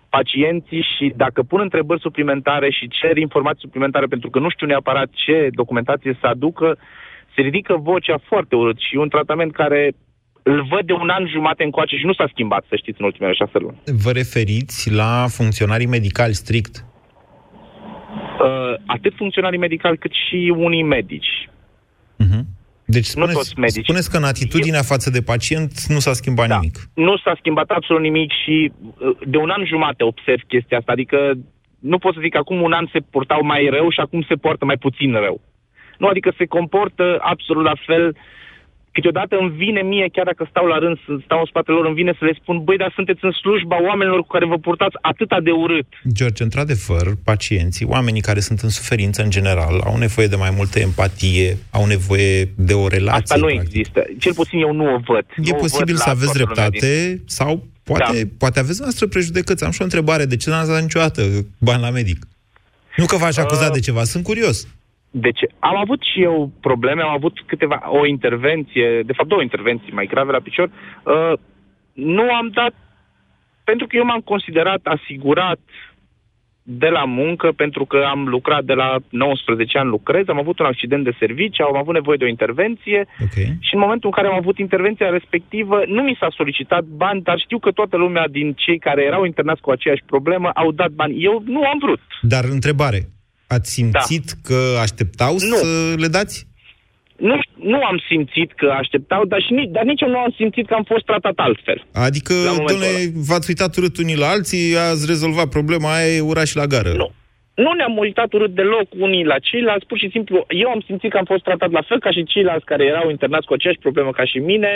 pacienții 0.08 0.86
și 0.96 1.12
dacă 1.16 1.42
pun 1.42 1.60
întrebări 1.60 2.00
suplimentare 2.00 2.70
și 2.70 2.88
cer 2.88 3.16
informații 3.16 3.60
suplimentare 3.60 4.06
pentru 4.06 4.30
că 4.30 4.38
nu 4.38 4.50
știu 4.50 4.66
neapărat 4.66 5.08
ce 5.12 5.48
documentație 5.52 6.16
să 6.20 6.26
aducă, 6.26 6.78
se 7.34 7.40
ridică 7.40 7.76
vocea 7.76 8.18
foarte 8.24 8.56
urât 8.56 8.78
și 8.78 8.94
e 8.94 8.98
un 8.98 9.08
tratament 9.08 9.52
care 9.52 9.92
îl 10.42 10.66
văd 10.70 10.86
de 10.86 10.92
un 10.92 11.08
an 11.08 11.26
jumate 11.28 11.62
încoace 11.64 11.96
și 11.96 12.04
nu 12.06 12.12
s-a 12.12 12.28
schimbat, 12.32 12.64
să 12.68 12.76
știți, 12.76 13.00
în 13.00 13.06
ultimele 13.06 13.32
șase 13.34 13.58
luni. 13.58 13.80
Vă 14.04 14.10
referiți 14.10 14.90
la 14.92 15.24
funcționarii 15.28 15.86
medicali 15.86 16.32
strict? 16.34 16.84
Uh, 18.44 18.74
atât 18.86 19.12
funcționarii 19.16 19.58
medicali 19.58 19.98
cât 19.98 20.12
și 20.28 20.52
unii 20.56 20.82
medici. 20.82 21.48
Deci 22.84 23.04
Nu 23.06 23.10
spuneți, 23.26 23.34
toți 23.36 23.58
medici. 23.58 23.84
spuneți 23.84 24.10
că 24.10 24.16
în 24.16 24.24
atitudinea 24.24 24.82
față 24.82 25.10
de 25.10 25.22
pacient 25.22 25.70
nu 25.88 25.98
s-a 25.98 26.12
schimbat 26.12 26.48
Da. 26.48 26.54
nimic. 26.54 26.76
Nu 26.94 27.16
s-a 27.16 27.34
schimbat 27.38 27.70
absolut 27.70 28.02
nimic 28.02 28.30
și 28.44 28.72
uh, 28.98 29.16
de 29.26 29.36
un 29.36 29.50
an 29.50 29.64
jumate 29.66 30.04
observ 30.04 30.40
chestia 30.48 30.78
asta. 30.78 30.92
Adică 30.92 31.32
nu 31.78 31.98
pot 31.98 32.14
să 32.14 32.20
zic 32.22 32.32
că 32.32 32.38
acum 32.38 32.62
un 32.62 32.72
an 32.72 32.88
se 32.92 33.00
purtau 33.10 33.44
mai 33.44 33.68
rău 33.70 33.90
și 33.90 34.00
acum 34.00 34.24
se 34.28 34.34
poartă 34.34 34.64
mai 34.64 34.76
puțin 34.76 35.12
rău. 35.12 35.40
Nu, 35.98 36.06
adică 36.06 36.32
se 36.38 36.46
comportă 36.46 37.18
absolut 37.20 37.64
la 37.64 37.74
fel. 37.86 38.16
Câteodată 38.92 39.36
îmi 39.40 39.50
vine 39.62 39.82
mie, 39.82 40.06
chiar 40.12 40.24
dacă 40.24 40.46
stau 40.50 40.66
la 40.66 40.78
rând, 40.78 40.96
să 41.06 41.10
stau 41.24 41.38
în 41.40 41.44
spatele 41.52 41.76
lor, 41.76 41.86
îmi 41.86 41.94
vine 41.94 42.12
să 42.18 42.24
le 42.24 42.34
spun, 42.40 42.56
băi, 42.64 42.76
dar 42.76 42.92
sunteți 42.94 43.24
în 43.28 43.30
slujba 43.32 43.76
oamenilor 43.88 44.20
cu 44.20 44.26
care 44.34 44.46
vă 44.46 44.58
purtați 44.58 44.96
atâta 45.00 45.38
de 45.40 45.50
urât. 45.50 45.86
George, 46.18 46.42
într-adevăr, 46.42 47.06
pacienții, 47.24 47.86
oamenii 47.86 48.20
care 48.20 48.40
sunt 48.40 48.60
în 48.60 48.68
suferință 48.68 49.22
în 49.22 49.30
general, 49.30 49.80
au 49.84 49.96
nevoie 49.98 50.26
de 50.26 50.36
mai 50.36 50.52
multă 50.56 50.78
empatie, 50.78 51.56
au 51.70 51.84
nevoie 51.86 52.44
de 52.56 52.72
o 52.74 52.88
relație. 52.88 53.20
Asta 53.22 53.36
nu 53.36 53.46
practic. 53.46 53.62
există. 53.66 53.98
Cel 54.18 54.34
puțin 54.34 54.58
eu 54.60 54.72
nu 54.72 54.84
o 54.94 54.98
văd. 55.06 55.24
E 55.36 55.50
Nu 55.50 55.56
o 55.56 55.60
posibil 55.64 55.94
văd 55.94 56.02
să 56.02 56.02
la 56.06 56.12
aveți 56.12 56.32
toată 56.32 56.38
lumea 56.38 56.54
dreptate 56.68 57.08
din- 57.08 57.22
sau 57.26 57.66
poate, 57.82 58.22
Da. 58.22 58.28
poate 58.38 58.58
aveți 58.58 58.80
noastră 58.80 59.06
prejudecăți. 59.06 59.64
Am 59.64 59.70
și 59.70 59.80
o 59.80 59.84
întrebare. 59.84 60.24
De 60.24 60.36
ce 60.36 60.50
n-ați 60.50 60.68
dat 60.70 60.82
niciodată 60.82 61.22
bani 61.58 61.82
la 61.82 61.90
medic? 61.90 62.18
Nu 62.96 63.04
că 63.06 63.16
v-aș 63.16 63.36
acuza 63.36 63.66
Uh, 63.66 63.72
de 63.72 63.80
ceva, 63.80 64.04
sunt 64.04 64.24
curios. 64.24 64.66
Deci 65.10 65.40
am 65.58 65.76
avut 65.76 66.02
și 66.02 66.22
eu 66.22 66.52
probleme, 66.60 67.02
am 67.02 67.12
avut 67.12 67.42
câteva, 67.46 67.82
o 67.90 68.06
intervenție, 68.06 69.02
de 69.02 69.12
fapt 69.12 69.28
două 69.28 69.42
intervenții 69.42 69.92
mai 69.92 70.06
grave 70.06 70.32
la 70.32 70.40
picior. 70.40 70.70
Uh, 71.04 71.32
nu 71.92 72.22
am 72.32 72.48
dat, 72.48 72.74
pentru 73.64 73.86
că 73.86 73.96
eu 73.96 74.04
m-am 74.04 74.20
considerat 74.20 74.80
asigurat 74.82 75.58
de 76.62 76.88
la 76.88 77.04
muncă, 77.04 77.52
pentru 77.56 77.84
că 77.84 78.06
am 78.10 78.28
lucrat 78.28 78.64
de 78.64 78.72
la 78.72 78.96
19 79.08 79.78
ani 79.78 79.88
lucrez, 79.88 80.28
am 80.28 80.38
avut 80.38 80.58
un 80.58 80.66
accident 80.66 81.04
de 81.04 81.16
serviciu, 81.18 81.64
am 81.64 81.76
avut 81.76 81.94
nevoie 81.94 82.16
de 82.16 82.24
o 82.24 82.28
intervenție 82.28 83.06
okay. 83.22 83.56
și 83.60 83.74
în 83.74 83.80
momentul 83.80 84.08
în 84.08 84.22
care 84.22 84.26
am 84.26 84.38
avut 84.38 84.58
intervenția 84.58 85.10
respectivă, 85.10 85.82
nu 85.86 86.02
mi 86.02 86.16
s-a 86.20 86.28
solicitat 86.36 86.84
bani, 86.84 87.22
dar 87.22 87.38
știu 87.38 87.58
că 87.58 87.70
toată 87.70 87.96
lumea 87.96 88.28
din 88.28 88.52
cei 88.52 88.78
care 88.78 89.02
erau 89.02 89.24
internați 89.24 89.60
cu 89.60 89.70
aceeași 89.70 90.02
problemă 90.06 90.48
au 90.54 90.72
dat 90.72 90.90
bani. 90.90 91.24
Eu 91.24 91.42
nu 91.46 91.62
am 91.62 91.78
vrut. 91.78 92.00
Dar 92.20 92.44
întrebare. 92.44 93.08
Ați 93.56 93.70
simțit 93.72 94.26
Da. 94.32 94.38
că 94.48 94.58
așteptau 94.80 95.34
să 95.38 95.94
le 95.96 96.06
dați? 96.06 96.36
Nu, 97.16 97.36
nu 97.72 97.78
am 97.90 97.98
simțit 98.08 98.52
că 98.52 98.66
așteptau, 98.82 99.24
dar, 99.24 99.40
și 99.46 99.52
nici, 99.52 99.70
dar 99.76 99.84
nici 99.84 100.00
eu 100.00 100.08
nu 100.08 100.18
am 100.18 100.34
simțit 100.36 100.66
că 100.66 100.74
am 100.74 100.84
fost 100.92 101.04
tratat 101.04 101.36
altfel. 101.36 101.78
Adică, 101.92 102.32
La 102.34 102.50
momentul 102.50 102.66
domnule, 102.66 103.12
v-ați 103.28 103.48
uitat 103.52 103.76
urât 103.76 103.96
unii 104.04 104.16
la 104.16 104.28
alții, 104.28 104.76
ați 104.90 105.06
rezolvat 105.06 105.48
problema 105.48 105.94
aia, 105.94 106.14
e 106.16 106.20
ura 106.20 106.44
și 106.44 106.56
la 106.56 106.66
gară. 106.66 106.92
Nu. 107.02 107.08
Nu 107.54 107.72
ne-am 107.72 107.96
uitat 107.96 108.32
urât 108.32 108.54
deloc 108.54 108.88
unii 109.06 109.24
la 109.24 109.38
ceilalți, 109.38 109.86
pur 109.86 109.98
și 109.98 110.08
simplu, 110.10 110.36
eu 110.48 110.68
am 110.68 110.82
simțit 110.86 111.10
că 111.10 111.16
am 111.18 111.24
fost 111.24 111.42
tratat 111.42 111.70
la 111.70 111.82
fel 111.88 111.98
ca 112.00 112.10
și 112.10 112.24
ceilalți 112.24 112.64
care 112.64 112.84
erau 112.84 113.10
internați 113.10 113.46
cu 113.46 113.52
aceeași 113.52 113.78
problemă 113.86 114.10
ca 114.10 114.24
și 114.24 114.38
mine 114.38 114.72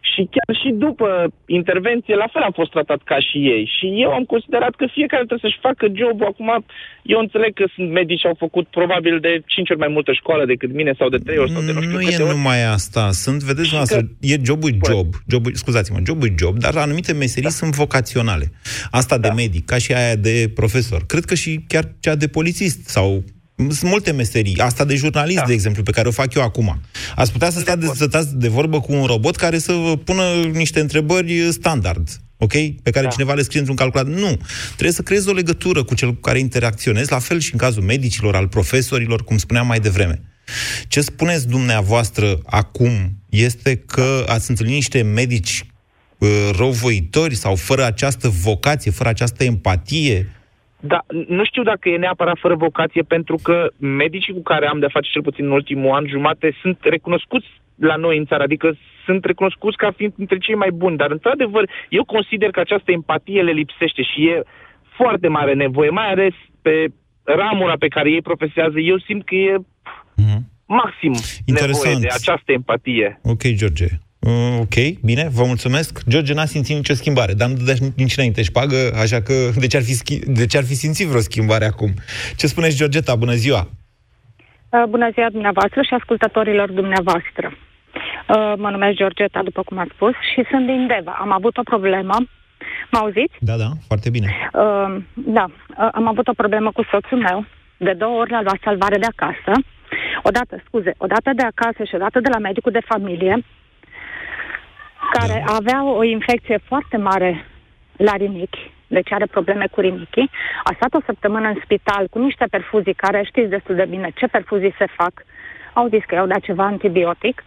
și 0.00 0.28
chiar 0.34 0.56
și 0.62 0.68
după 0.86 1.08
intervenție, 1.46 2.14
la 2.24 2.28
fel 2.32 2.42
am 2.42 2.54
fost 2.60 2.70
tratat 2.70 3.00
ca 3.10 3.18
și 3.28 3.38
ei. 3.54 3.64
Și 3.76 3.86
eu 4.04 4.10
am 4.18 4.24
considerat 4.34 4.74
că 4.80 4.86
fiecare 4.98 5.24
trebuie 5.24 5.46
să-și 5.50 5.64
facă 5.68 5.84
jobul. 6.00 6.26
Acum, 6.32 6.50
eu 7.12 7.18
înțeleg 7.20 7.52
că 7.54 7.64
sunt 7.74 7.88
medici 8.00 8.26
au 8.26 8.36
făcut 8.38 8.66
probabil 8.78 9.14
de 9.26 9.32
5 9.46 9.70
ori 9.70 9.78
mai 9.78 9.92
multă 9.96 10.12
școală 10.12 10.44
decât 10.52 10.70
mine 10.80 10.92
sau 10.98 11.08
de 11.08 11.16
3 11.16 11.38
ori 11.38 11.50
sau 11.54 11.62
de 11.62 11.72
nu 11.72 11.80
știu 11.82 11.92
Nu 11.98 12.04
câte 12.04 12.22
e 12.22 12.24
ori. 12.24 12.34
numai 12.36 12.60
asta. 12.64 13.02
Sunt, 13.10 13.42
vedeți, 13.42 13.74
noastră, 13.74 13.98
e 14.20 14.36
jobul 14.44 14.72
job. 14.90 15.08
jobul, 15.32 15.52
scuzați-mă, 15.54 15.98
jobul 16.06 16.30
job, 16.38 16.54
dar 16.58 16.76
anumite 16.76 17.12
meserii 17.12 17.50
sunt 17.50 17.74
vocaționale. 17.74 18.46
Asta 18.90 19.18
de 19.18 19.30
medic, 19.36 19.64
ca 19.64 19.78
și 19.78 19.92
aia 19.92 20.16
de 20.16 20.50
profesor. 20.54 21.00
Cred 21.06 21.24
că 21.24 21.34
și 21.34 21.60
chiar 21.68 21.84
cea 22.00 22.14
de 22.14 22.28
polițist 22.28 22.88
sau 22.88 23.22
Sunt 23.58 23.82
multe 23.82 24.12
meserii. 24.12 24.58
Asta 24.58 24.84
de 24.84 24.94
jurnalist, 24.94 25.38
da. 25.38 25.46
de 25.46 25.52
exemplu, 25.52 25.82
pe 25.82 25.90
care 25.90 26.08
o 26.08 26.10
fac 26.10 26.34
eu 26.34 26.42
acum. 26.42 26.80
Ați 27.16 27.32
putea 27.32 27.50
să 27.50 27.60
stați 27.60 27.80
de, 27.80 27.90
să 27.94 28.04
stați 28.08 28.36
de 28.36 28.48
vorbă 28.48 28.80
cu 28.80 28.92
un 28.92 29.04
robot 29.04 29.36
care 29.36 29.58
să 29.58 29.72
vă 29.72 29.96
pună 29.96 30.22
niște 30.52 30.80
întrebări 30.80 31.52
standard. 31.52 32.08
Ok? 32.36 32.52
Pe 32.82 32.90
care 32.90 33.04
da. 33.04 33.10
cineva 33.10 33.34
le 33.34 33.42
scrie 33.42 33.58
într-un 33.58 33.76
calculator. 33.76 34.12
Nu. 34.12 34.38
Trebuie 34.66 34.92
să 34.92 35.02
creezi 35.02 35.28
o 35.28 35.32
legătură 35.32 35.82
cu 35.84 35.94
cel 35.94 36.08
cu 36.14 36.20
care 36.20 36.38
interacționezi, 36.38 37.10
la 37.10 37.18
fel 37.18 37.38
și 37.38 37.52
în 37.52 37.58
cazul 37.58 37.82
medicilor, 37.82 38.34
al 38.34 38.48
profesorilor, 38.48 39.24
cum 39.24 39.38
spuneam 39.38 39.66
mai 39.66 39.80
devreme. 39.80 40.22
Ce 40.88 41.00
spuneți 41.00 41.48
dumneavoastră 41.48 42.38
acum 42.44 43.18
este 43.28 43.76
că 43.76 44.24
ați 44.28 44.50
întâlnit 44.50 44.74
niște 44.74 45.02
medici 45.02 45.66
uh, 46.18 46.28
răuvoitori 46.56 47.34
sau 47.34 47.54
fără 47.54 47.84
această 47.84 48.28
vocație, 48.28 48.90
fără 48.90 49.08
această 49.08 49.44
empatie, 49.44 50.28
da, 50.80 51.04
nu 51.28 51.44
știu 51.44 51.62
dacă 51.62 51.88
e 51.88 51.96
neapărat 51.96 52.38
fără 52.38 52.54
vocație, 52.54 53.02
pentru 53.02 53.36
că 53.42 53.70
medicii 53.78 54.32
cu 54.32 54.42
care 54.42 54.66
am 54.66 54.78
de-a 54.78 54.88
face 54.92 55.10
cel 55.12 55.22
puțin 55.22 55.44
în 55.44 55.50
ultimul 55.50 55.94
an 55.94 56.06
jumate 56.08 56.56
sunt 56.60 56.78
recunoscuți 56.82 57.46
la 57.74 57.96
noi 57.96 58.18
în 58.18 58.26
țară, 58.26 58.42
adică 58.42 58.76
sunt 59.04 59.24
recunoscuți 59.24 59.76
ca 59.76 59.90
fiind 59.96 60.12
dintre 60.16 60.38
cei 60.38 60.54
mai 60.54 60.70
buni, 60.70 60.96
dar 60.96 61.10
într-adevăr 61.10 61.70
eu 61.88 62.04
consider 62.04 62.50
că 62.50 62.60
această 62.60 62.92
empatie 62.92 63.42
le 63.42 63.50
lipsește 63.50 64.02
și 64.02 64.26
e 64.28 64.42
foarte 64.96 65.28
mare 65.28 65.54
nevoie, 65.54 65.90
mai 65.90 66.10
ales 66.10 66.34
pe 66.62 66.86
ramura 67.24 67.76
pe 67.78 67.88
care 67.88 68.10
ei 68.10 68.22
profesează, 68.22 68.78
eu 68.78 68.98
simt 68.98 69.24
că 69.24 69.34
e 69.34 69.56
mm-hmm. 69.56 70.40
maxim 70.66 71.14
Interesant. 71.44 71.84
nevoie 71.84 71.96
de 72.00 72.08
această 72.10 72.52
empatie. 72.52 73.20
Ok, 73.22 73.42
George. 73.42 73.86
Mm, 74.20 74.58
ok, 74.60 75.00
bine, 75.04 75.28
vă 75.32 75.44
mulțumesc. 75.44 76.00
George 76.08 76.34
n-a 76.34 76.44
simțit 76.44 76.76
nicio 76.76 76.94
schimbare, 76.94 77.32
dar 77.32 77.48
nu 77.48 77.54
dădea 77.54 77.74
nici 77.96 78.16
înainte 78.16 78.42
pagă, 78.52 78.76
așa 79.02 79.20
că 79.20 79.32
de 79.56 79.66
ce, 79.66 79.76
ar 79.76 79.82
fi 79.82 79.94
schi- 80.02 80.24
de 80.26 80.46
ce 80.46 80.56
ar 80.58 80.64
fi 80.64 80.74
simțit 80.74 81.06
vreo 81.06 81.20
schimbare 81.20 81.64
acum? 81.64 81.90
Ce 82.36 82.46
spuneți, 82.46 82.76
Georgeta? 82.76 83.14
Bună 83.16 83.32
ziua! 83.32 83.68
Uh, 84.68 84.82
bună 84.88 85.10
ziua 85.12 85.30
dumneavoastră 85.30 85.82
și 85.82 85.94
ascultătorilor 85.94 86.70
dumneavoastră. 86.70 87.46
Uh, 87.52 88.52
mă 88.56 88.70
numesc 88.70 88.96
Georgeta, 88.96 89.40
după 89.42 89.62
cum 89.62 89.78
ați 89.78 89.90
spus, 89.94 90.14
și 90.32 90.44
sunt 90.50 90.66
din 90.66 90.86
Deva. 90.86 91.16
Am 91.20 91.32
avut 91.32 91.56
o 91.56 91.62
problemă. 91.62 92.16
Mă 92.90 92.98
auziți? 92.98 93.36
Da, 93.40 93.56
da, 93.56 93.68
foarte 93.86 94.10
bine. 94.10 94.28
Uh, 94.52 94.96
da, 95.14 95.44
uh, 95.44 95.88
am 95.92 96.08
avut 96.08 96.28
o 96.28 96.32
problemă 96.42 96.72
cu 96.72 96.82
soțul 96.90 97.18
meu. 97.18 97.44
De 97.76 97.92
două 97.92 98.18
ori 98.20 98.30
l-a 98.30 98.42
luat 98.42 98.60
salvare 98.64 98.98
de 98.98 99.06
acasă. 99.14 99.52
Odată, 100.22 100.62
scuze, 100.66 100.92
odată 100.96 101.30
de 101.36 101.42
acasă 101.42 101.84
și 101.84 101.94
odată 101.94 102.20
de 102.20 102.28
la 102.28 102.38
medicul 102.38 102.72
de 102.72 102.88
familie 102.88 103.44
care 105.12 105.44
da. 105.46 105.54
avea 105.54 105.84
o 105.84 106.04
infecție 106.04 106.58
foarte 106.64 106.96
mare 106.96 107.46
la 107.96 108.12
rinichi, 108.16 108.70
deci 108.86 109.12
are 109.12 109.26
probleme 109.26 109.66
cu 109.70 109.80
rinichii. 109.80 110.30
A 110.64 110.72
stat 110.74 110.94
o 110.94 111.04
săptămână 111.06 111.48
în 111.48 111.60
spital 111.64 112.06
cu 112.10 112.18
niște 112.18 112.44
perfuzii 112.50 112.94
care 112.94 113.22
știți 113.26 113.48
destul 113.48 113.74
de 113.74 113.86
bine 113.88 114.10
ce 114.14 114.26
perfuzii 114.26 114.74
se 114.78 114.86
fac. 114.96 115.12
Au 115.72 115.88
zis 115.88 116.02
că 116.06 116.14
i-au 116.14 116.26
dat 116.26 116.40
ceva 116.40 116.64
antibiotic. 116.64 117.44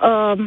Uh, 0.00 0.38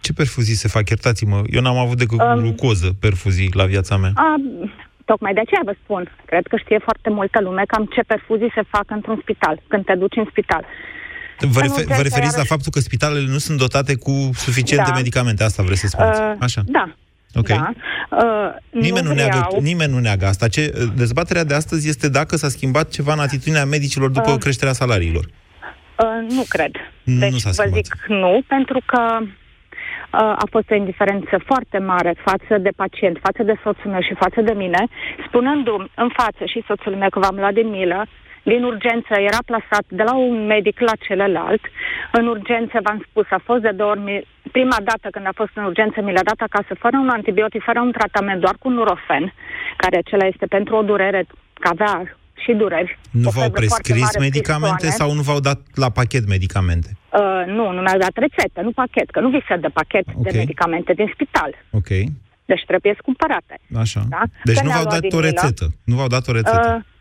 ce 0.00 0.12
perfuzii 0.12 0.54
se 0.54 0.68
fac? 0.68 0.88
Iertați-mă, 0.88 1.42
eu 1.46 1.60
n-am 1.60 1.76
avut 1.76 1.98
decât 1.98 2.20
uh, 2.20 2.32
glucoză 2.36 2.88
perfuzii 3.00 3.50
la 3.52 3.64
viața 3.64 3.96
mea. 3.96 4.12
Uh, 4.16 4.70
tocmai 5.04 5.34
de 5.34 5.40
aceea 5.40 5.60
vă 5.64 5.74
spun. 5.82 6.02
Cred 6.24 6.46
că 6.46 6.56
știe 6.56 6.78
foarte 6.78 7.10
multă 7.10 7.40
lume 7.40 7.62
cam 7.66 7.84
ce 7.84 8.02
perfuzii 8.06 8.52
se 8.54 8.62
fac 8.68 8.84
într-un 8.86 9.18
spital, 9.22 9.60
când 9.68 9.84
te 9.84 9.94
duci 9.94 10.16
în 10.16 10.26
spital. 10.30 10.64
Vă, 11.40 11.60
refer, 11.60 11.84
vă 11.84 12.02
referiți 12.02 12.36
la 12.36 12.44
faptul 12.44 12.72
că 12.72 12.80
spitalele 12.80 13.30
nu 13.30 13.38
sunt 13.38 13.58
dotate 13.58 13.94
cu 13.96 14.30
suficiente 14.34 14.90
da. 14.90 14.96
medicamente, 14.96 15.44
asta 15.44 15.62
vreți 15.62 15.80
să 15.80 15.86
spuneți. 15.86 16.20
Uh, 16.20 16.34
Așa. 16.38 16.62
Da. 16.66 16.94
Ok. 17.34 17.48
Da. 17.48 17.72
Uh, 18.10 18.54
nimeni, 18.70 19.06
nu, 19.06 19.12
nu 19.12 19.14
neagă, 19.14 19.48
nimeni 19.60 19.92
nu 19.92 19.98
neagă 19.98 20.26
asta. 20.26 20.48
Ce, 20.48 20.72
dezbaterea 20.96 21.44
de 21.44 21.54
astăzi 21.54 21.88
este 21.88 22.08
dacă 22.08 22.36
s-a 22.36 22.48
schimbat 22.48 22.88
ceva 22.88 23.12
în 23.12 23.18
atitudinea 23.18 23.64
medicilor 23.64 24.10
după 24.10 24.30
uh, 24.30 24.38
creșterea 24.38 24.72
salariilor. 24.72 25.24
Uh, 25.24 26.34
nu 26.36 26.44
cred. 26.48 26.72
Deci 27.04 27.32
nu 27.32 27.38
s-a 27.38 27.50
vă 27.62 27.70
zic 27.74 27.96
nu, 28.08 28.42
pentru 28.46 28.80
că 28.86 29.18
uh, 29.20 29.28
a 30.12 30.46
fost 30.50 30.70
o 30.70 30.74
indiferență 30.74 31.42
foarte 31.46 31.78
mare 31.78 32.14
față 32.24 32.58
de 32.58 32.70
pacient, 32.76 33.18
față 33.22 33.42
de 33.42 33.54
soțul 33.62 33.90
meu 33.90 34.00
și 34.00 34.14
față 34.14 34.40
de 34.40 34.52
mine, 34.52 34.86
spunându-mi 35.26 35.90
în 35.94 36.08
față 36.16 36.44
și 36.52 36.64
soțul 36.66 36.94
meu 36.94 37.08
că 37.08 37.18
v-am 37.18 37.36
luat 37.36 37.54
de 37.54 37.60
milă, 37.60 38.06
din 38.42 38.62
urgență 38.62 39.12
era 39.30 39.40
plasat 39.46 39.84
de 39.88 40.02
la 40.02 40.14
un 40.14 40.46
medic 40.46 40.80
la 40.80 40.92
celălalt. 41.06 41.62
În 42.12 42.26
urgență, 42.26 42.78
v-am 42.82 43.04
spus, 43.08 43.26
a 43.30 43.40
fost 43.44 43.62
de 43.62 43.70
două 43.70 43.90
ori, 43.90 44.26
prima 44.52 44.78
dată 44.90 45.06
când 45.10 45.26
a 45.26 45.34
fost 45.34 45.50
în 45.54 45.64
urgență, 45.64 46.00
mi 46.00 46.12
l-a 46.12 46.28
dat 46.30 46.40
acasă 46.48 46.72
fără 46.78 46.96
un 46.96 47.08
antibiotic, 47.08 47.62
fără 47.62 47.80
un 47.80 47.92
tratament, 47.92 48.40
doar 48.40 48.56
cu 48.58 48.68
nurofen, 48.68 49.34
care 49.76 49.96
acela 49.96 50.26
este 50.26 50.46
pentru 50.46 50.76
o 50.76 50.82
durere, 50.82 51.26
că 51.52 51.68
avea 51.68 52.18
și 52.44 52.52
dureri. 52.52 52.98
Nu 53.10 53.30
v-au 53.30 53.50
prescris 53.50 54.18
medicamente 54.18 54.86
sau 54.90 55.12
nu 55.12 55.22
v-au 55.22 55.40
dat 55.40 55.60
la 55.74 55.90
pachet 55.90 56.28
medicamente? 56.28 56.88
Uh, 57.12 57.42
nu, 57.46 57.64
nu 57.72 57.80
mi-au 57.80 57.98
dat 57.98 58.14
rețetă, 58.14 58.60
nu 58.60 58.72
pachet, 58.72 59.10
că 59.10 59.20
nu 59.20 59.28
vi 59.28 59.44
se 59.48 59.56
dă 59.56 59.68
pachet 59.68 60.06
okay. 60.08 60.32
de 60.32 60.38
medicamente 60.38 60.92
din 60.92 61.10
spital. 61.14 61.50
Ok. 61.70 61.88
Deci 62.44 62.64
trebuie 62.66 62.96
cumpărate. 63.02 63.54
Așa. 63.76 64.00
Da? 64.08 64.22
Deci 64.44 64.56
că 64.56 64.64
nu 64.64 64.70
v-au 64.70 64.84
dat 64.84 65.12
o 65.12 65.20
rețetă. 65.20 65.66
Nu 65.84 65.94
v-au 65.96 66.06
dat 66.06 66.28
o 66.28 66.32
rețetă. 66.32 66.74
Uh, 66.76 66.96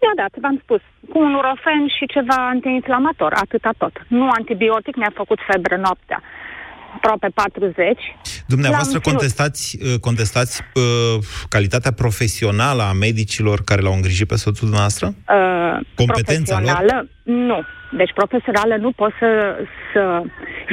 mi-a 0.00 0.14
dat, 0.22 0.32
v-am 0.42 0.58
spus, 0.64 0.82
cu 1.10 1.18
un 1.26 1.34
urofen 1.40 1.82
și 1.96 2.04
ceva 2.14 2.38
antiinflamator, 2.54 3.32
atâta 3.44 3.70
tot. 3.78 3.94
Nu 4.08 4.28
antibiotic, 4.40 4.96
mi-a 4.96 5.12
făcut 5.14 5.38
febră 5.50 5.76
noaptea 5.76 6.22
aproape 6.94 7.28
40. 7.34 7.98
Dumneavoastră 8.46 9.00
contestați, 9.00 9.78
uh, 9.82 9.98
contestați 10.00 10.62
uh, 10.74 10.82
calitatea 11.48 11.92
profesională 11.92 12.82
a 12.82 12.92
medicilor 12.92 13.60
care 13.64 13.80
l-au 13.80 13.92
îngrijit 13.92 14.28
pe 14.28 14.36
soțul 14.36 14.68
noastră? 14.68 15.06
Uh, 15.06 15.86
Competența 15.94 16.60
lor? 16.60 17.06
Nu. 17.22 17.60
Deci 17.92 18.12
profesională 18.14 18.76
nu 18.76 18.90
pot 18.92 19.12
să, 19.18 19.56
să 19.92 20.22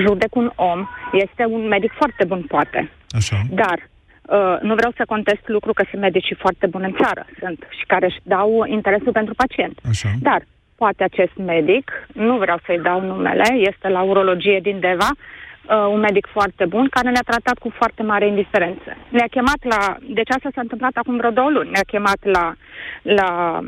judec 0.06 0.36
un 0.36 0.52
om. 0.56 0.88
Este 1.12 1.46
un 1.50 1.68
medic 1.68 1.92
foarte 1.92 2.24
bun, 2.26 2.42
poate. 2.48 2.92
Așa. 3.10 3.42
Dar 3.50 3.90
Uh, 4.28 4.58
nu 4.62 4.76
vreau 4.76 4.92
să 4.96 5.04
contest 5.08 5.48
lucru 5.48 5.74
că 5.74 5.84
sunt 5.90 6.02
medici 6.02 6.36
foarte 6.38 6.68
buni 6.68 6.86
în 6.86 6.96
țară, 7.04 7.26
sunt 7.40 7.68
și 7.70 7.86
care 7.86 8.06
își 8.06 8.20
dau 8.24 8.66
interesul 8.66 9.12
pentru 9.12 9.34
pacient. 9.34 9.80
Așa. 9.90 10.10
Dar 10.22 10.42
poate 10.76 11.04
acest 11.04 11.36
medic, 11.36 11.92
nu 12.14 12.38
vreau 12.38 12.60
să-i 12.66 12.80
dau 12.80 13.02
numele, 13.02 13.54
este 13.54 13.88
la 13.88 14.02
urologie 14.02 14.60
din 14.60 14.80
Deva, 14.80 15.10
uh, 15.14 15.88
un 15.92 16.00
medic 16.00 16.28
foarte 16.32 16.66
bun, 16.66 16.88
care 16.90 17.10
ne-a 17.10 17.28
tratat 17.32 17.58
cu 17.58 17.70
foarte 17.70 18.04
mare 18.04 18.28
indiferență. 18.28 18.98
Ne-a 19.10 19.28
chemat 19.32 19.60
la... 19.62 19.98
Deci 20.10 20.30
asta 20.36 20.50
s-a 20.54 20.62
întâmplat 20.62 20.92
acum 20.96 21.18
vreo 21.18 21.32
două 21.32 21.50
luni. 21.50 21.70
Ne-a 21.70 21.88
chemat 21.88 22.20
la... 22.22 22.54
la 23.02 23.60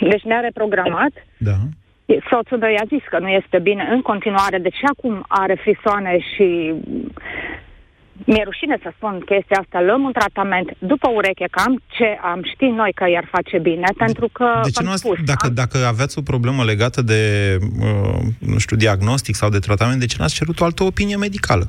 deci 0.00 0.22
ne-a 0.22 0.40
reprogramat. 0.40 1.12
Da. 1.36 1.56
Soțul 2.30 2.58
meu 2.58 2.70
i-a 2.70 2.84
zis 2.88 3.02
că 3.10 3.18
nu 3.18 3.28
este 3.28 3.58
bine 3.58 3.88
în 3.90 4.02
continuare, 4.02 4.58
deci 4.58 4.80
acum 4.82 5.24
are 5.28 5.54
frisoane 5.54 6.18
și 6.34 6.74
mi-e 8.24 8.42
rușine 8.44 8.78
să 8.82 8.92
spun 8.96 9.20
chestia 9.20 9.58
asta, 9.60 9.80
luăm 9.80 10.02
un 10.02 10.12
tratament 10.12 10.76
după 10.78 11.08
ureche, 11.14 11.46
cam 11.50 11.82
ce 11.86 12.18
am 12.22 12.40
ști 12.52 12.64
noi 12.64 12.92
că 12.92 13.08
i-ar 13.08 13.28
face 13.30 13.58
bine, 13.58 13.88
pentru 13.96 14.28
că... 14.32 14.60
De 14.62 14.70
ce 14.70 14.82
nu 14.82 14.90
ați, 14.90 15.00
spus, 15.00 15.18
dacă, 15.24 15.46
am... 15.46 15.54
dacă 15.54 15.78
aveați 15.86 16.18
o 16.18 16.22
problemă 16.22 16.64
legată 16.64 17.02
de, 17.02 17.22
uh, 17.60 18.20
nu 18.38 18.58
știu, 18.58 18.76
diagnostic 18.76 19.34
sau 19.34 19.48
de 19.48 19.58
tratament, 19.58 20.00
de 20.00 20.06
ce 20.06 20.16
n-ați 20.18 20.34
cerut 20.34 20.60
o 20.60 20.64
altă 20.64 20.82
opinie 20.84 21.16
medicală? 21.16 21.64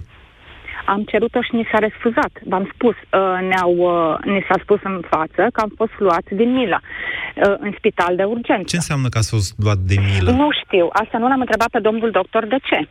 Am 0.85 1.03
cerut-o 1.03 1.41
și 1.41 1.55
ni 1.55 1.67
s-a 1.71 1.77
refuzat. 1.77 2.31
V-am 2.45 2.71
spus, 2.73 2.95
uh, 2.95 3.37
ne-au, 3.49 3.73
uh, 3.75 4.33
ni 4.33 4.45
s-a 4.47 4.57
spus 4.63 4.79
în 4.83 5.01
față 5.09 5.47
că 5.53 5.61
am 5.61 5.71
fost 5.75 5.91
luați 5.97 6.33
din 6.33 6.53
milă 6.53 6.81
uh, 6.81 7.55
în 7.59 7.71
spital 7.77 8.15
de 8.15 8.23
urgență. 8.23 8.63
Ce 8.67 8.75
înseamnă 8.75 9.07
că 9.09 9.17
ați 9.17 9.29
fost 9.29 9.53
luat 9.57 9.77
de 9.77 9.95
milă? 10.09 10.31
Nu 10.31 10.49
știu. 10.65 10.89
Asta 10.91 11.17
nu 11.17 11.27
l-am 11.27 11.39
întrebat 11.39 11.69
pe 11.69 11.79
domnul 11.79 12.11
doctor 12.11 12.45
de 12.45 12.57
ce. 12.63 12.87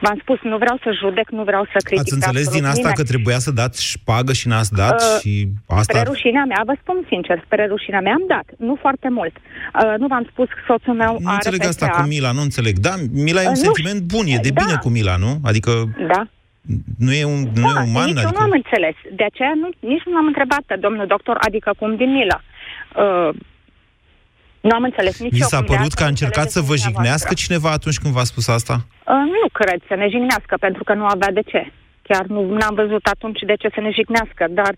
V-am 0.00 0.18
spus, 0.20 0.38
nu 0.42 0.56
vreau 0.56 0.76
să 0.82 0.90
judec, 1.00 1.28
nu 1.30 1.44
vreau 1.50 1.64
să 1.72 1.78
critic. 1.84 2.00
Ați 2.00 2.14
înțeles 2.18 2.48
din 2.48 2.64
asta 2.64 2.76
nimeni. 2.76 2.94
că 2.94 3.02
trebuia 3.02 3.38
să 3.38 3.50
dați 3.50 3.78
șpagă 3.94 4.32
și 4.32 4.48
n-ați 4.48 4.72
dat? 4.82 4.98
Uh, 5.02 5.20
și 5.20 5.48
asta... 5.66 5.98
Spre 5.98 6.10
rușinea 6.12 6.44
mea, 6.44 6.62
vă 6.66 6.74
spun 6.80 7.04
sincer, 7.08 7.42
spre 7.44 7.66
rușinea 7.66 8.00
mea 8.00 8.12
am 8.12 8.24
dat, 8.28 8.46
nu 8.58 8.74
foarte 8.80 9.08
mult. 9.08 9.34
Uh, 9.36 9.94
nu 9.98 10.06
v-am 10.06 10.26
spus 10.30 10.48
că 10.48 10.60
soțul 10.66 10.94
meu 10.94 11.12
nu 11.20 11.28
are 11.28 11.34
înțeleg 11.34 11.64
asta 11.64 11.88
cu 11.88 12.02
Mila, 12.06 12.30
nu 12.32 12.40
înțeleg. 12.40 12.78
Da, 12.78 12.94
Mila 13.12 13.42
e 13.42 13.46
un 13.46 13.60
uh, 13.60 13.64
sentiment 13.66 14.00
bun, 14.00 14.26
e 14.26 14.38
de 14.42 14.50
da. 14.50 14.60
bine 14.62 14.76
cu 14.82 14.88
Mila, 14.88 15.16
nu? 15.16 15.32
Adică... 15.44 15.70
Da. 16.14 16.26
Nu 16.98 17.12
e, 17.12 17.24
un, 17.24 17.40
nu 17.54 17.72
da, 17.72 17.80
e 17.80 17.88
uman? 17.88 18.06
Nici 18.06 18.16
adică... 18.16 18.30
eu 18.30 18.38
nu 18.38 18.44
am 18.48 18.54
înțeles. 18.60 18.96
De 19.12 19.24
aceea 19.24 19.52
nu, 19.62 19.68
nici 19.88 20.06
nu 20.10 20.16
am 20.16 20.26
întrebat 20.26 20.62
pe 20.66 20.76
domnul 20.76 21.06
doctor, 21.06 21.36
adică 21.40 21.70
cum 21.78 21.96
din 21.96 22.10
Mila. 22.12 22.40
Uh, 22.96 23.30
nu 24.68 24.74
am 24.78 24.82
înțeles 24.82 25.20
nici 25.20 25.32
Vi 25.32 25.50
s-a 25.52 25.62
părut 25.62 25.92
că 25.92 26.04
a 26.04 26.14
încercat 26.14 26.48
să 26.50 26.60
vă 26.60 26.74
jignească 26.84 27.34
cineva 27.34 27.70
atunci 27.70 27.98
când 27.98 28.14
v-a 28.14 28.30
spus 28.32 28.48
asta? 28.48 28.74
Uh, 29.12 29.24
nu 29.42 29.48
cred 29.52 29.80
să 29.88 29.94
ne 29.94 30.08
jignească, 30.08 30.54
pentru 30.60 30.82
că 30.84 30.92
nu 30.94 31.04
avea 31.04 31.30
de 31.38 31.42
ce. 31.50 31.72
Chiar 32.02 32.24
nu 32.26 32.58
am 32.68 32.74
văzut 32.74 33.04
atunci 33.06 33.40
de 33.40 33.54
ce 33.54 33.68
să 33.74 33.80
ne 33.80 33.90
jignească, 33.90 34.44
dar... 34.50 34.72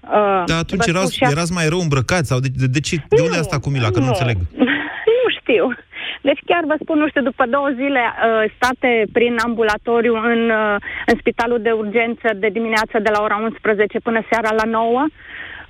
Uh, 0.00 0.42
dar 0.50 0.58
atunci 0.58 0.86
erați, 0.86 1.14
și 1.14 1.24
erați 1.24 1.52
mai 1.52 1.68
rău 1.68 1.80
îmbrăcați? 1.80 2.28
Sau 2.28 2.38
de, 2.38 2.48
de, 2.54 2.66
de, 2.66 2.80
ce, 2.80 2.96
de 3.08 3.22
unde 3.22 3.38
asta 3.38 3.58
cu 3.58 3.68
Mila? 3.70 3.90
Că 3.90 3.98
nu, 3.98 4.04
nu 4.04 4.10
înțeleg. 4.10 4.36
nu 5.20 5.26
știu. 5.38 5.64
Deci 6.28 6.40
chiar 6.46 6.64
vă 6.70 6.76
spun, 6.82 6.98
nu 6.98 7.08
știu, 7.08 7.22
după 7.22 7.44
două 7.54 7.68
zile 7.80 8.02
uh, 8.10 8.52
state 8.56 8.90
prin 9.12 9.34
ambulatoriu 9.44 10.14
în, 10.32 10.42
uh, 10.50 10.76
în 11.06 11.16
spitalul 11.18 11.60
de 11.62 11.70
urgență 11.70 12.28
de 12.42 12.48
dimineață 12.48 12.96
de 13.06 13.10
la 13.14 13.20
ora 13.22 13.36
11 13.36 13.98
până 14.00 14.20
seara 14.30 14.52
la 14.60 14.64
9, 14.64 15.06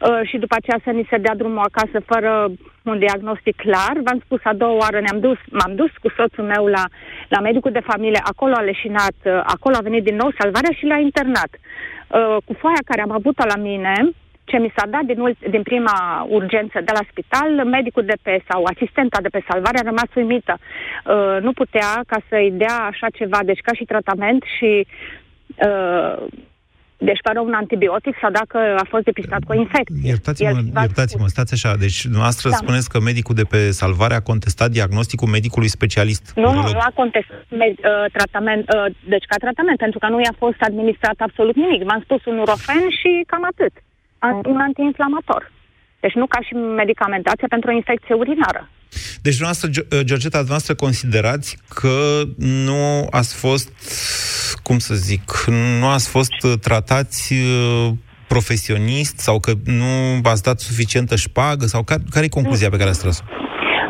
uh, 0.02 0.20
și 0.28 0.36
după 0.38 0.54
aceea 0.58 0.80
să 0.84 0.90
ni 0.90 1.06
se 1.10 1.16
dea 1.16 1.34
drumul 1.34 1.68
acasă 1.68 1.98
fără 2.06 2.50
un 2.82 2.98
diagnostic 2.98 3.56
clar. 3.56 3.94
V-am 4.04 4.20
spus, 4.24 4.40
a 4.44 4.52
doua 4.52 4.76
oară 4.82 5.00
ne-am 5.00 5.20
dus, 5.20 5.38
m-am 5.50 5.74
dus 5.74 5.90
cu 6.02 6.08
soțul 6.16 6.44
meu 6.44 6.66
la, 6.66 6.84
la 7.28 7.40
medicul 7.40 7.72
de 7.72 7.88
familie, 7.90 8.20
acolo 8.24 8.54
a 8.56 8.60
leșinat, 8.60 9.18
uh, 9.24 9.40
acolo 9.44 9.74
a 9.76 9.86
venit 9.88 10.04
din 10.04 10.16
nou 10.16 10.30
salvarea 10.38 10.72
și 10.78 10.86
l-a 10.86 10.98
internat. 10.98 11.52
Uh, 11.54 12.36
cu 12.44 12.52
foaia 12.52 12.82
care 12.84 13.02
am 13.02 13.10
avut-o 13.10 13.44
la 13.54 13.62
mine, 13.62 13.94
ce 14.44 14.58
mi 14.58 14.72
s-a 14.76 14.86
dat 14.86 15.02
din, 15.02 15.36
din 15.50 15.62
prima 15.62 16.26
urgență 16.28 16.80
de 16.80 16.92
la 16.92 17.04
spital, 17.10 17.64
medicul 17.64 18.04
de 18.04 18.16
pe 18.22 18.42
sau 18.48 18.64
asistenta 18.64 19.18
de 19.20 19.28
pe 19.28 19.44
salvare 19.48 19.78
a 19.78 19.88
rămas 19.90 20.10
uimită. 20.14 20.58
Uh, 20.58 21.36
nu 21.40 21.52
putea 21.52 21.90
ca 22.06 22.18
să-i 22.28 22.50
dea 22.50 22.76
așa 22.90 23.06
ceva, 23.10 23.38
deci 23.44 23.60
ca 23.60 23.72
și 23.72 23.84
tratament 23.84 24.42
și 24.56 24.86
uh, 25.66 26.16
deci 27.08 27.20
fără 27.26 27.40
un 27.40 27.54
antibiotic 27.62 28.14
sau 28.20 28.30
dacă 28.30 28.58
a 28.82 28.86
fost 28.92 29.04
depistat 29.04 29.42
cu 29.44 29.52
o 29.52 29.58
infecție. 29.64 30.08
Iertați-mă, 30.12 30.60
iertați-mă 30.86 31.26
stați 31.26 31.52
așa. 31.56 31.70
Deci, 31.84 31.98
dumneavoastră 32.02 32.48
da. 32.50 32.56
spuneți 32.56 32.88
că 32.92 32.98
medicul 33.00 33.34
de 33.34 33.46
pe 33.52 33.70
salvare 33.70 34.14
a 34.14 34.28
contestat 34.30 34.70
diagnosticul 34.70 35.28
medicului 35.28 35.68
specialist. 35.68 36.24
Nu, 36.34 36.50
nu, 36.52 36.62
nu 36.78 36.82
a 36.88 36.92
contestat 36.94 37.44
med, 37.48 37.74
uh, 37.78 38.04
tratament, 38.12 38.64
uh, 38.68 38.94
deci 39.08 39.26
ca 39.30 39.36
tratament, 39.44 39.78
pentru 39.78 39.98
că 39.98 40.06
nu 40.08 40.18
i-a 40.20 40.34
fost 40.38 40.60
administrat 40.60 41.18
absolut 41.26 41.56
nimic. 41.56 41.82
V-am 41.82 42.02
spus 42.06 42.24
un 42.24 42.38
urofen 42.38 42.82
și 43.00 43.10
cam 43.26 43.44
atât. 43.52 43.74
Un 44.44 44.60
antiinflamator. 44.60 45.42
Deci 46.04 46.14
nu 46.20 46.26
ca 46.26 46.40
și 46.46 46.52
medicamentație 46.54 47.46
pentru 47.54 47.70
o 47.70 47.74
infecție 47.80 48.14
urinară. 48.14 48.62
Deci, 49.22 49.36
dumneavoastră, 49.36 49.68
uh, 49.70 50.04
Georgeta, 50.08 50.38
dumneavoastră 50.44 50.74
considerați 50.74 51.48
că 51.80 51.96
nu 52.68 52.82
ați 53.10 53.32
fost, 53.44 53.68
cum 54.62 54.78
să 54.78 54.94
zic, 54.94 55.24
nu 55.80 55.86
ați 55.96 56.08
fost 56.10 56.36
uh, 56.42 56.52
tratați 56.66 57.32
uh, 57.32 57.88
profesionist 58.28 59.16
sau 59.18 59.36
că 59.44 59.52
nu 59.64 59.90
v-ați 60.22 60.42
dat 60.42 60.58
suficientă 60.58 61.14
șpagă 61.16 61.64
sau 61.74 61.82
care, 61.82 62.00
care 62.10 62.24
e 62.24 62.38
concluzia 62.38 62.70
pe 62.70 62.76
care 62.80 62.90
ați 62.90 63.02
tras-o? 63.02 63.24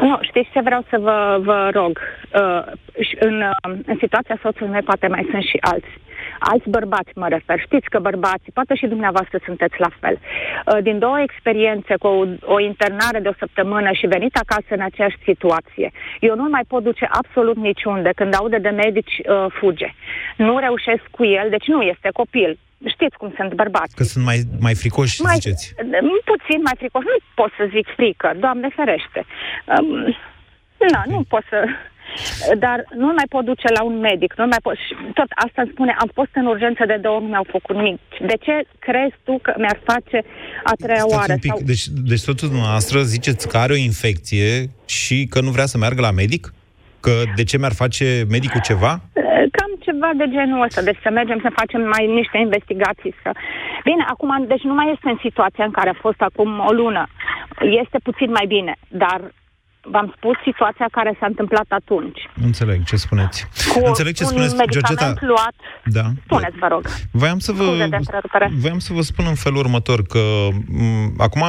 Nu, 0.09 0.19
știți 0.29 0.51
ce 0.53 0.61
vreau 0.61 0.83
să 0.91 0.97
vă, 1.07 1.41
vă 1.49 1.71
rog? 1.79 1.93
Uh, 2.41 2.63
în, 3.29 3.37
în 3.87 3.97
situația 4.01 4.39
soțului 4.43 4.73
meu 4.73 4.83
poate 4.83 5.07
mai 5.07 5.27
sunt 5.31 5.43
și 5.43 5.59
alți 5.61 5.93
alți 6.39 6.69
bărbați 6.69 7.11
mă 7.15 7.29
refer. 7.29 7.59
Știți 7.61 7.89
că 7.89 7.99
bărbații, 7.99 8.53
poate 8.53 8.75
și 8.75 8.87
dumneavoastră 8.87 9.39
sunteți 9.45 9.75
la 9.79 9.91
fel. 10.01 10.19
Uh, 10.21 10.83
din 10.83 10.99
două 10.99 11.21
experiențe 11.21 11.97
cu 11.97 12.07
o, 12.07 12.25
o 12.55 12.61
internare 12.61 13.19
de 13.21 13.29
o 13.29 13.39
săptămână 13.39 13.91
și 13.93 14.07
venit 14.07 14.37
acasă 14.37 14.71
în 14.79 14.81
aceeași 14.81 15.17
situație, 15.25 15.93
eu 16.21 16.35
nu 16.35 16.49
mai 16.49 16.65
pot 16.69 16.83
duce 16.83 17.09
absolut 17.11 17.57
niciunde. 17.57 18.11
Când 18.15 18.35
aude 18.35 18.59
de 18.59 18.69
medici, 18.69 19.17
uh, 19.19 19.47
fuge. 19.59 19.95
Nu 20.37 20.59
reușesc 20.59 21.05
cu 21.11 21.25
el, 21.25 21.47
deci 21.51 21.67
nu 21.67 21.81
este 21.83 22.09
copil. 22.13 22.59
Știți 22.87 23.17
cum 23.17 23.33
sunt 23.37 23.53
bărbați. 23.55 23.97
Că 23.97 24.03
sunt 24.03 24.25
mai, 24.25 24.39
mai 24.61 24.75
fricoși, 24.75 25.23
mai, 25.23 25.35
ziceți. 25.35 25.75
Puțin 26.25 26.61
mai 26.63 26.75
fricoși. 26.77 27.07
Nu 27.07 27.17
pot 27.35 27.51
să 27.59 27.65
zic 27.75 27.87
frică, 27.97 28.33
Doamne 28.37 28.69
ferește. 28.77 29.21
Um, 29.79 30.17
na, 30.95 31.03
nu 31.07 31.25
pot 31.29 31.45
să 31.49 31.65
dar 32.59 32.85
nu 32.97 33.07
mai 33.07 33.27
pot 33.29 33.45
duce 33.45 33.69
la 33.79 33.83
un 33.83 33.99
medic, 33.99 34.35
nu 34.37 34.47
mai 34.47 34.63
pot. 34.63 34.77
Și 34.77 34.93
tot 35.15 35.31
asta 35.45 35.63
îmi 35.63 35.71
spune, 35.75 35.95
am 35.99 36.11
fost 36.15 36.33
în 36.33 36.47
urgență 36.47 36.83
de 36.87 36.99
două 37.03 37.15
ori, 37.15 37.25
nu 37.25 37.31
mi-au 37.31 37.47
făcut 37.51 37.77
nimic. 37.77 38.01
De 38.21 38.37
ce 38.41 38.55
crezi 38.79 39.17
tu 39.25 39.39
că 39.43 39.53
mi-ar 39.57 39.79
face 39.85 40.19
a 40.65 40.73
treia 40.85 40.99
Stați 40.99 41.15
oară? 41.15 41.33
Un 41.33 41.39
pic. 41.39 41.53
Sau... 41.53 41.61
Deci, 41.65 41.87
deci 42.11 42.19
soțul 42.19 42.49
dumneavoastră 42.49 43.01
ziceți 43.03 43.49
că 43.49 43.57
are 43.57 43.73
o 43.73 43.85
infecție 43.91 44.71
și 44.87 45.27
că 45.31 45.41
nu 45.41 45.51
vrea 45.51 45.67
să 45.67 45.79
meargă 45.79 46.01
la 46.01 46.11
medic? 46.11 46.53
Că 47.01 47.13
de 47.37 47.45
ce 47.45 47.59
mi-ar 47.59 47.75
face 47.83 48.07
medicul 48.29 48.61
ceva? 48.61 48.93
Cam 49.57 49.73
ceva 49.87 50.11
de 50.17 50.27
genul 50.37 50.63
ăsta, 50.63 50.83
deci 50.83 50.99
să 51.03 51.11
mergem 51.11 51.39
să 51.43 51.59
facem 51.61 51.81
mai 51.95 52.07
niște 52.07 52.39
investigații. 52.39 53.15
Să... 53.23 53.31
Bine, 53.85 54.05
acum, 54.09 54.45
deci 54.47 54.63
nu 54.63 54.75
mai 54.75 54.93
este 54.95 55.09
în 55.09 55.19
situația 55.23 55.65
în 55.65 55.71
care 55.71 55.89
a 55.89 56.03
fost 56.07 56.21
acum 56.21 56.51
o 56.69 56.73
lună. 56.73 57.07
Este 57.83 57.99
puțin 58.03 58.31
mai 58.31 58.47
bine, 58.47 58.75
dar 58.89 59.21
v-am 59.85 60.13
spus 60.17 60.37
situația 60.45 60.89
care 60.91 61.17
s-a 61.21 61.27
întâmplat 61.27 61.65
atunci. 61.69 62.19
Înțeleg 62.45 62.85
ce 62.85 62.97
spuneți. 62.97 63.47
Cu 63.75 63.87
Înțeleg 63.87 64.15
ce 64.15 64.23
un 64.25 64.29
spuneți, 64.29 64.55
Georgeta. 64.71 65.15
luat. 65.21 65.55
Da. 65.85 66.05
Spuneți, 66.25 66.57
vă 66.59 66.67
rog. 66.67 66.87
Voiam 67.11 67.39
să 67.39 67.53
vă, 67.53 67.65
voiam 68.61 68.79
să 68.79 68.93
vă 68.93 69.01
spun 69.01 69.25
în 69.29 69.35
felul 69.35 69.59
următor 69.59 70.03
că 70.03 70.49
m- 70.51 71.13
acum 71.17 71.43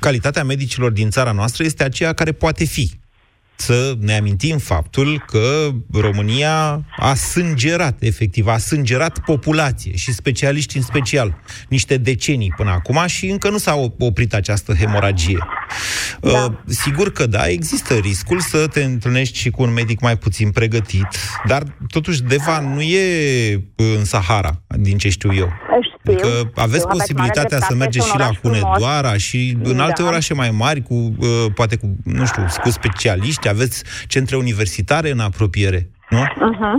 calitatea 0.00 0.44
medicilor 0.44 0.90
din 0.90 1.10
țara 1.10 1.32
noastră 1.32 1.64
este 1.64 1.84
aceea 1.84 2.12
care 2.12 2.32
poate 2.32 2.64
fi 2.64 2.90
să 3.56 3.94
ne 4.00 4.16
amintim 4.16 4.58
faptul 4.58 5.24
că 5.26 5.70
România 5.92 6.84
a 6.96 7.14
sângerat, 7.14 8.02
efectiv, 8.02 8.46
a 8.46 8.58
sângerat 8.58 9.18
populație 9.18 9.96
și 9.96 10.12
specialiști 10.12 10.76
în 10.76 10.82
special, 10.82 11.40
niște 11.68 11.96
decenii 11.96 12.52
până 12.56 12.70
acum 12.70 13.06
și 13.06 13.26
încă 13.26 13.50
nu 13.50 13.58
s-a 13.58 13.74
oprit 13.98 14.34
această 14.34 14.72
hemoragie. 14.72 15.38
Da. 16.20 16.44
Uh, 16.44 16.52
sigur 16.66 17.12
că 17.12 17.26
da, 17.26 17.48
există 17.48 17.94
riscul 17.94 18.40
să 18.40 18.66
te 18.66 18.82
întâlnești 18.82 19.38
și 19.38 19.50
cu 19.50 19.62
un 19.62 19.72
medic 19.72 20.00
mai 20.00 20.18
puțin 20.18 20.50
pregătit, 20.50 21.06
dar 21.46 21.62
totuși 21.88 22.22
Deva 22.22 22.60
nu 22.60 22.80
e 22.80 23.54
în 23.76 24.04
Sahara, 24.04 24.62
din 24.66 24.98
ce 24.98 25.08
știu 25.08 25.34
eu. 25.34 25.52
Știu, 26.04 26.12
adică 26.12 26.60
aveți 26.60 26.84
știu, 26.84 26.96
posibilitatea 26.96 27.58
să 27.58 27.74
mergeți 27.74 28.08
și 28.10 28.18
la 28.18 28.28
Hunedoara 28.42 29.16
și 29.16 29.56
în 29.62 29.80
alte 29.80 30.02
da. 30.02 30.08
orașe 30.08 30.34
mai 30.34 30.50
mari, 30.50 30.80
cu, 30.82 30.94
uh, 30.94 31.46
poate 31.54 31.76
cu, 31.76 31.86
nu 32.04 32.24
știu, 32.24 32.42
cu 32.62 32.70
specialiști, 32.70 33.48
aveți 33.48 33.84
centre 34.06 34.36
universitare 34.36 35.10
în 35.10 35.20
apropiere, 35.20 35.80
nu? 36.08 36.22
Uh-huh. 36.50 36.76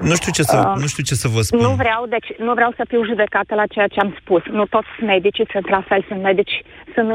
Nu 0.00 0.14
știu 0.14 0.32
ce 0.32 0.42
să, 0.42 0.56
uh, 0.58 0.80
nu 0.82 0.86
știu 0.86 1.02
ce 1.02 1.14
să 1.14 1.28
vă 1.28 1.40
spun. 1.40 1.60
Nu 1.60 1.70
vreau, 1.82 2.06
deci, 2.06 2.28
nu 2.38 2.52
vreau 2.52 2.72
să 2.76 2.84
fiu 2.88 3.04
judecată 3.04 3.54
la 3.54 3.66
ceea 3.66 3.86
ce 3.86 4.00
am 4.00 4.16
spus. 4.20 4.42
Nu 4.50 4.64
toți 4.66 4.88
medicii 5.02 5.48
sunt 5.52 5.68
la 5.68 5.82
fel, 5.88 6.04
sunt 6.08 6.22
medici, 6.22 6.62
sunt 6.94 7.08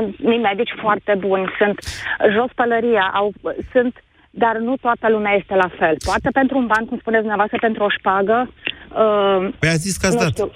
medici 0.50 0.74
foarte 0.82 1.14
buni, 1.20 1.46
sunt 1.58 1.78
jos 2.36 2.50
pălăria, 2.56 3.12
au, 3.14 3.34
sunt, 3.72 4.04
dar 4.30 4.56
nu 4.58 4.74
toată 4.78 5.10
lumea 5.10 5.34
este 5.34 5.56
la 5.56 5.70
fel. 5.80 5.96
Poate 6.06 6.30
pentru 6.32 6.58
un 6.58 6.66
ban, 6.66 6.86
cum 6.86 6.98
spuneți 6.98 7.26
dumneavoastră, 7.26 7.58
pentru 7.62 7.84
o 7.84 7.90
șpagă. 7.98 8.50
Uh, 8.94 9.50
păi 9.60 9.70
a 9.70 9.84
zis 9.86 9.98
că 9.98 10.06
ați 10.08 10.18
dat. 10.18 10.32
Știu. 10.32 10.52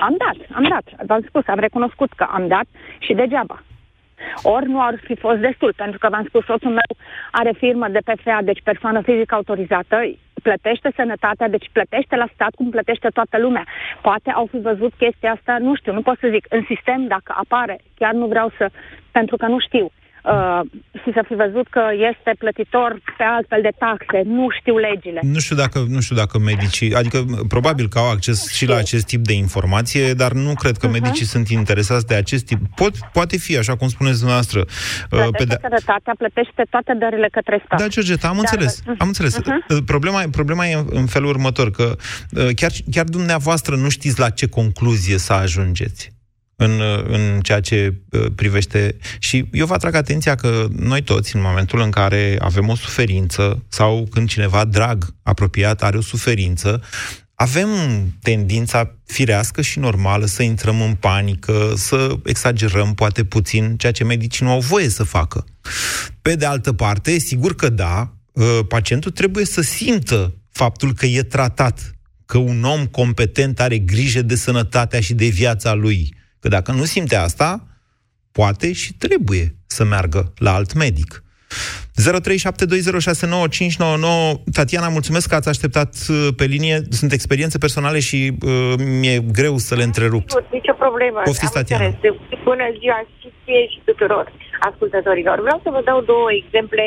Am 0.00 0.14
dat, 0.24 0.36
am 0.52 0.66
dat. 0.68 1.06
V-am 1.06 1.24
spus, 1.28 1.46
am 1.46 1.58
recunoscut 1.58 2.12
că 2.12 2.26
am 2.30 2.46
dat 2.48 2.66
și 2.98 3.14
degeaba. 3.14 3.62
Ori 4.42 4.68
nu 4.68 4.80
ar 4.82 4.94
fi 5.02 5.14
fost 5.16 5.38
destul, 5.38 5.72
pentru 5.76 5.98
că 5.98 6.08
v-am 6.10 6.24
spus, 6.28 6.44
soțul 6.44 6.70
meu 6.70 6.92
are 7.30 7.52
firmă 7.56 7.88
de 7.88 7.98
PFA, 8.04 8.38
deci 8.42 8.60
persoană 8.62 9.00
fizică 9.00 9.34
autorizată, 9.34 9.96
plătește 10.42 10.92
sănătatea, 10.96 11.48
deci 11.48 11.70
plătește 11.72 12.16
la 12.16 12.28
stat 12.34 12.52
cum 12.54 12.70
plătește 12.70 13.08
toată 13.08 13.38
lumea. 13.38 13.64
Poate 14.02 14.30
au 14.30 14.46
fi 14.50 14.58
văzut 14.58 14.92
chestia 15.02 15.32
asta, 15.32 15.56
nu 15.58 15.74
știu, 15.74 15.92
nu 15.92 16.02
pot 16.02 16.18
să 16.18 16.28
zic, 16.30 16.46
în 16.48 16.62
sistem 16.66 17.06
dacă 17.06 17.34
apare, 17.36 17.76
chiar 17.94 18.12
nu 18.12 18.26
vreau 18.26 18.48
să, 18.58 18.70
pentru 19.10 19.36
că 19.36 19.46
nu 19.46 19.58
știu 19.58 19.90
uh, 20.32 20.60
și 21.02 21.10
să 21.12 21.24
fi 21.28 21.34
văzut 21.34 21.66
că 21.68 21.82
este 22.10 22.30
plătitor 22.38 23.00
pe 23.16 23.24
altfel 23.36 23.62
de 23.62 23.72
taxe. 23.78 24.22
Nu 24.24 24.46
știu 24.58 24.76
legile. 24.76 25.20
Nu 25.22 25.38
știu 25.38 25.56
dacă, 25.56 25.84
nu 25.88 26.00
știu 26.00 26.16
dacă 26.16 26.38
medicii, 26.38 26.94
adică 26.94 27.24
probabil 27.48 27.88
că 27.88 27.98
au 27.98 28.10
acces 28.10 28.52
și 28.52 28.66
la 28.66 28.76
acest 28.76 29.06
tip 29.06 29.22
de 29.24 29.32
informație, 29.32 30.14
dar 30.14 30.32
nu 30.32 30.54
cred 30.54 30.76
că 30.76 30.88
uh-huh. 30.88 30.98
medicii 30.98 31.26
sunt 31.26 31.48
interesați 31.48 32.06
de 32.06 32.14
acest 32.14 32.44
tip. 32.44 32.58
Pot, 32.74 32.92
poate 33.12 33.36
fi, 33.36 33.58
așa 33.58 33.76
cum 33.76 33.88
spuneți 33.88 34.18
dumneavoastră. 34.18 34.60
Uh, 34.60 34.66
plătește 35.08 35.36
pe 35.36 35.44
de... 35.44 35.58
sănătatea, 35.60 36.14
plătește 36.18 36.62
toate 36.70 36.92
dările 36.98 37.28
către 37.32 37.62
stat. 37.64 37.78
Da, 37.78 37.86
Georgeta, 37.86 38.28
am 38.28 38.34
dar... 38.34 38.44
înțeles. 38.44 38.82
Uh-huh. 38.82 38.98
Am 38.98 39.06
înțeles. 39.06 39.38
Uh-huh. 39.38 39.84
Problema, 39.84 40.22
problema 40.30 40.66
e 40.66 40.84
în 40.90 41.06
felul 41.06 41.28
următor, 41.28 41.70
că 41.70 41.96
uh, 42.30 42.48
chiar, 42.54 42.70
chiar 42.90 43.04
dumneavoastră 43.04 43.76
nu 43.76 43.88
știți 43.88 44.20
la 44.20 44.30
ce 44.30 44.48
concluzie 44.48 45.18
să 45.18 45.32
ajungeți 45.32 46.13
în, 46.56 46.80
în 47.06 47.40
ceea 47.40 47.60
ce 47.60 47.94
uh, 48.10 48.26
privește. 48.34 48.96
Și 49.18 49.48
eu 49.52 49.66
vă 49.66 49.74
atrag 49.74 49.94
atenția 49.94 50.34
că 50.34 50.66
noi 50.76 51.02
toți, 51.02 51.36
în 51.36 51.42
momentul 51.42 51.80
în 51.80 51.90
care 51.90 52.36
avem 52.38 52.68
o 52.68 52.74
suferință 52.74 53.62
sau 53.68 54.08
când 54.10 54.28
cineva 54.28 54.64
drag, 54.64 55.14
apropiat, 55.22 55.82
are 55.82 55.96
o 55.96 56.00
suferință, 56.00 56.82
avem 57.34 57.68
tendința 58.22 58.94
firească 59.06 59.62
și 59.62 59.78
normală 59.78 60.26
să 60.26 60.42
intrăm 60.42 60.80
în 60.80 60.94
panică, 60.94 61.72
să 61.76 62.16
exagerăm 62.24 62.94
poate 62.94 63.24
puțin 63.24 63.76
ceea 63.76 63.92
ce 63.92 64.04
medicii 64.04 64.46
nu 64.46 64.52
au 64.52 64.60
voie 64.60 64.88
să 64.88 65.02
facă. 65.02 65.44
Pe 66.22 66.34
de 66.34 66.46
altă 66.46 66.72
parte, 66.72 67.18
sigur 67.18 67.54
că 67.54 67.68
da, 67.68 68.14
uh, 68.32 68.60
pacientul 68.68 69.10
trebuie 69.10 69.44
să 69.44 69.60
simtă 69.60 70.34
faptul 70.52 70.94
că 70.94 71.06
e 71.06 71.22
tratat, 71.22 71.94
că 72.26 72.38
un 72.38 72.64
om 72.64 72.86
competent 72.86 73.60
are 73.60 73.78
grijă 73.78 74.22
de 74.22 74.34
sănătatea 74.34 75.00
și 75.00 75.14
de 75.14 75.26
viața 75.26 75.72
lui 75.72 76.14
Că 76.44 76.50
dacă 76.58 76.70
nu 76.80 76.84
simte 76.94 77.16
asta, 77.28 77.48
poate 78.38 78.68
și 78.80 78.90
trebuie 79.04 79.46
să 79.76 79.82
meargă 79.92 80.20
la 80.46 80.52
alt 80.58 80.72
medic. 80.84 81.10
0372069599 81.16 81.22
Tatiana, 84.58 84.88
mulțumesc 84.98 85.26
că 85.28 85.34
ați 85.34 85.52
așteptat 85.54 85.92
uh, 86.08 86.16
pe 86.38 86.44
linie. 86.54 86.76
Sunt 87.00 87.10
experiențe 87.12 87.58
personale 87.58 88.00
și 88.08 88.18
uh, 88.32 88.74
mi-e 89.00 89.18
greu 89.38 89.54
să 89.66 89.74
le 89.74 89.84
întrerup. 89.90 90.24
Nici 90.56 90.70
o 90.74 90.76
problemă. 90.84 91.18
Poftiți, 91.30 91.56
Tatiana. 91.58 91.88
Bună 92.50 92.66
ziua 92.80 92.98
și 93.18 93.28
ție 93.42 93.62
și 93.72 93.78
tuturor 93.88 94.24
ascultătorilor. 94.70 95.36
Vreau 95.46 95.60
să 95.64 95.68
vă 95.74 95.80
dau 95.84 95.98
două 96.12 96.28
exemple 96.42 96.84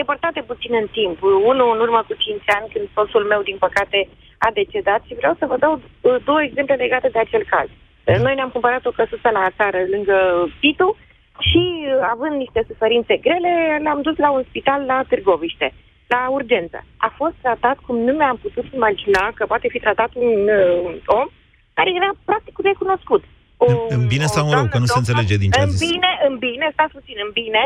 depărtate 0.00 0.40
puțin 0.50 0.72
în 0.82 0.88
timp. 0.98 1.16
Unul 1.50 1.68
în 1.74 1.80
urmă 1.86 2.00
cu 2.08 2.14
5 2.18 2.42
ani, 2.56 2.70
când 2.72 2.86
soțul 2.96 3.24
meu, 3.32 3.40
din 3.42 3.58
păcate, 3.66 3.98
a 4.46 4.48
decedat 4.58 5.00
și 5.08 5.14
vreau 5.20 5.34
să 5.40 5.44
vă 5.50 5.56
dau 5.64 5.74
uh, 5.74 6.16
două 6.28 6.40
exemple 6.48 6.74
legate 6.74 7.08
de 7.14 7.18
acel 7.18 7.44
caz. 7.54 7.68
Da. 7.68 7.83
Noi 8.04 8.34
ne-am 8.34 8.54
cumpărat 8.56 8.86
o 8.86 8.96
căsuță 8.98 9.28
la 9.32 9.50
țară 9.56 9.80
lângă 9.94 10.16
Pitu 10.60 10.96
și, 11.48 11.62
având 12.14 12.34
niște 12.36 12.60
suferințe 12.70 13.14
grele, 13.16 13.52
l-am 13.84 14.00
dus 14.06 14.16
la 14.16 14.30
un 14.30 14.42
spital 14.48 14.80
la 14.90 15.04
Târgoviște, 15.08 15.68
la 16.06 16.20
urgență. 16.38 16.78
A 16.96 17.08
fost 17.16 17.34
tratat 17.42 17.76
cum 17.86 17.96
nu 18.06 18.12
mi-am 18.12 18.38
putut 18.44 18.66
imagina 18.78 19.32
că 19.34 19.42
poate 19.46 19.68
fi 19.68 19.78
tratat 19.78 20.10
un 20.14 20.34
uh, 20.60 21.16
om 21.18 21.26
care 21.76 21.90
era 22.00 22.10
practic 22.24 22.54
recunoscut. 22.70 23.22
O, 23.56 23.66
în 23.96 24.06
bine 24.12 24.26
sau 24.34 24.44
în 24.46 24.54
rău, 24.58 24.66
că 24.72 24.78
nu 24.78 24.88
se 24.92 24.98
înțelege 25.02 25.36
din 25.42 25.50
ce 25.50 25.60
În 25.60 25.68
a 25.68 25.70
zis. 25.70 25.80
bine, 25.90 26.10
în 26.28 26.34
bine, 26.46 26.66
stați 26.72 26.96
puțin, 26.98 27.16
în 27.26 27.30
bine, 27.40 27.62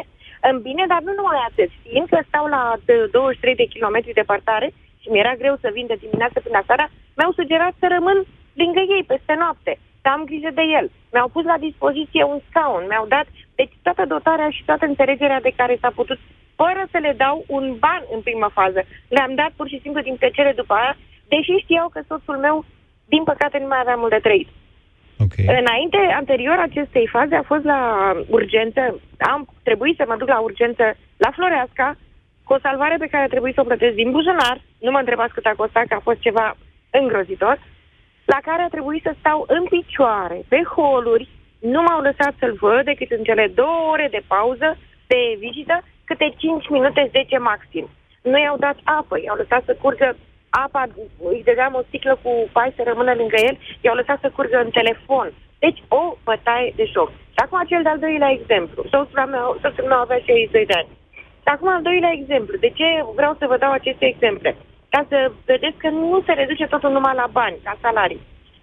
în 0.51 0.57
bine, 0.67 0.85
dar 0.93 1.01
nu 1.07 1.13
numai 1.19 1.41
atât. 1.49 1.71
Fiind 1.85 2.07
că 2.13 2.19
stau 2.29 2.47
la 2.57 2.63
23 3.11 3.55
de 3.63 3.71
kilometri 3.75 4.21
departare 4.23 4.69
și 5.03 5.09
mi-era 5.13 5.35
greu 5.43 5.55
să 5.63 5.69
vin 5.77 5.87
de 5.93 6.01
dimineață 6.05 6.39
până 6.41 6.61
seara, 6.67 6.87
mi-au 7.17 7.33
sugerat 7.39 7.75
să 7.81 7.87
rămân 7.97 8.19
lângă 8.61 8.83
ei 8.97 9.05
peste 9.13 9.35
noapte, 9.43 9.73
să 10.09 10.15
am 10.15 10.29
grijă 10.31 10.51
de 10.55 10.65
el. 10.79 10.87
Mi-au 11.13 11.29
pus 11.35 11.45
la 11.53 11.59
dispoziție 11.69 12.23
un 12.33 12.41
scaun, 12.49 12.85
mi-au 12.89 13.07
dat, 13.17 13.27
deci 13.61 13.75
toată 13.87 14.03
dotarea 14.15 14.51
și 14.57 14.63
toată 14.69 14.85
înțelegerea 14.87 15.41
de 15.47 15.53
care 15.61 15.75
s-a 15.81 15.93
putut, 15.99 16.19
fără 16.61 16.83
să 16.93 16.99
le 17.07 17.13
dau 17.25 17.37
un 17.57 17.65
ban 17.83 18.03
în 18.15 18.21
prima 18.21 18.51
fază. 18.59 18.81
Le-am 19.09 19.33
dat 19.41 19.53
pur 19.57 19.69
și 19.73 19.83
simplu 19.83 20.01
din 20.03 20.17
plăcere 20.21 20.53
după 20.61 20.75
aia, 20.75 20.97
deși 21.33 21.63
știau 21.65 21.89
că 21.89 22.01
soțul 22.09 22.37
meu, 22.47 22.57
din 23.15 23.23
păcate, 23.31 23.59
nu 23.59 23.67
mai 23.67 23.81
avea 23.81 23.99
mult 24.03 24.13
de 24.17 24.25
trăit. 24.27 24.49
Okay. 25.25 25.45
Înainte, 25.61 26.01
anterior 26.23 26.59
acestei 26.59 27.07
faze, 27.17 27.35
a 27.35 27.51
fost 27.53 27.65
la 27.65 27.81
urgență. 28.29 28.81
Am 29.33 29.41
trebuit 29.63 29.97
să 29.97 30.05
mă 30.09 30.17
duc 30.17 30.29
la 30.29 30.41
urgență 30.49 30.85
la 31.17 31.31
Floreasca, 31.37 31.97
cu 32.45 32.53
o 32.53 32.63
salvare 32.67 32.97
pe 32.99 33.11
care 33.13 33.25
a 33.25 33.35
trebuit 33.35 33.55
să 33.55 33.61
o 33.61 33.69
plătesc 33.71 33.95
din 33.95 34.11
buzunar. 34.11 34.57
Nu 34.85 34.91
mă 34.91 34.99
întrebați 34.99 35.35
cât 35.35 35.47
a 35.47 35.61
costat, 35.63 35.87
că 35.87 35.95
a 35.95 36.07
fost 36.09 36.21
ceva 36.21 36.57
îngrozitor. 36.91 37.57
La 38.35 38.39
care 38.49 38.63
a 38.63 38.75
trebuit 38.77 39.03
să 39.03 39.13
stau 39.19 39.45
în 39.57 39.65
picioare, 39.65 40.39
pe 40.49 40.61
holuri. 40.75 41.29
Nu 41.59 41.81
m-au 41.83 42.01
lăsat 42.01 42.35
să-l 42.39 42.55
văd 42.61 42.85
decât 42.85 43.11
în 43.11 43.23
cele 43.29 43.47
două 43.55 43.79
ore 43.93 44.09
de 44.11 44.23
pauză, 44.27 44.69
de 45.07 45.21
vizită, 45.39 45.77
câte 46.05 46.35
5 46.37 46.69
minute, 46.69 47.09
10 47.11 47.39
maxim. 47.39 47.87
Nu 48.23 48.39
i-au 48.39 48.57
dat 48.57 48.79
apă, 48.85 49.17
i-au 49.21 49.37
lăsat 49.37 49.63
să 49.65 49.79
curgă 49.83 50.17
apa, 50.51 50.83
îi 51.31 51.43
dădeam 51.45 51.75
o 51.75 51.83
sticlă 51.87 52.19
cu 52.23 52.31
pai 52.53 52.73
să 52.77 52.83
rămână 52.85 53.13
lângă 53.15 53.37
el, 53.49 53.57
i-au 53.81 53.95
lăsat 53.95 54.19
să 54.21 54.33
curgă 54.37 54.59
în 54.65 54.71
telefon. 54.71 55.33
Deci 55.59 55.83
o 55.89 56.03
bătaie 56.25 56.73
de 56.77 56.85
joc. 56.95 57.11
Și 57.35 57.41
acum 57.45 57.61
cel 57.67 57.83
de-al 57.83 57.99
doilea 57.99 58.31
exemplu. 58.39 58.81
Soțul 58.91 59.27
meu, 59.35 59.59
soțul 59.63 59.85
meu 59.85 60.01
avea 60.01 60.19
62 60.19 60.67
de 60.67 60.75
ani. 60.81 60.89
Și 61.43 61.49
acum 61.55 61.69
al 61.69 61.83
doilea 61.83 62.13
exemplu. 62.21 62.57
De 62.57 62.71
ce 62.79 62.89
vreau 63.15 63.35
să 63.39 63.47
vă 63.47 63.57
dau 63.57 63.73
aceste 63.73 64.07
exemple? 64.07 64.57
Ca 64.89 65.07
să 65.09 65.33
vedeți 65.45 65.77
că 65.77 65.89
nu 65.89 66.23
se 66.27 66.33
reduce 66.33 66.67
totul 66.67 66.91
numai 66.91 67.15
la 67.15 67.29
bani, 67.33 67.59
la 67.65 67.75
salarii. 67.81 68.21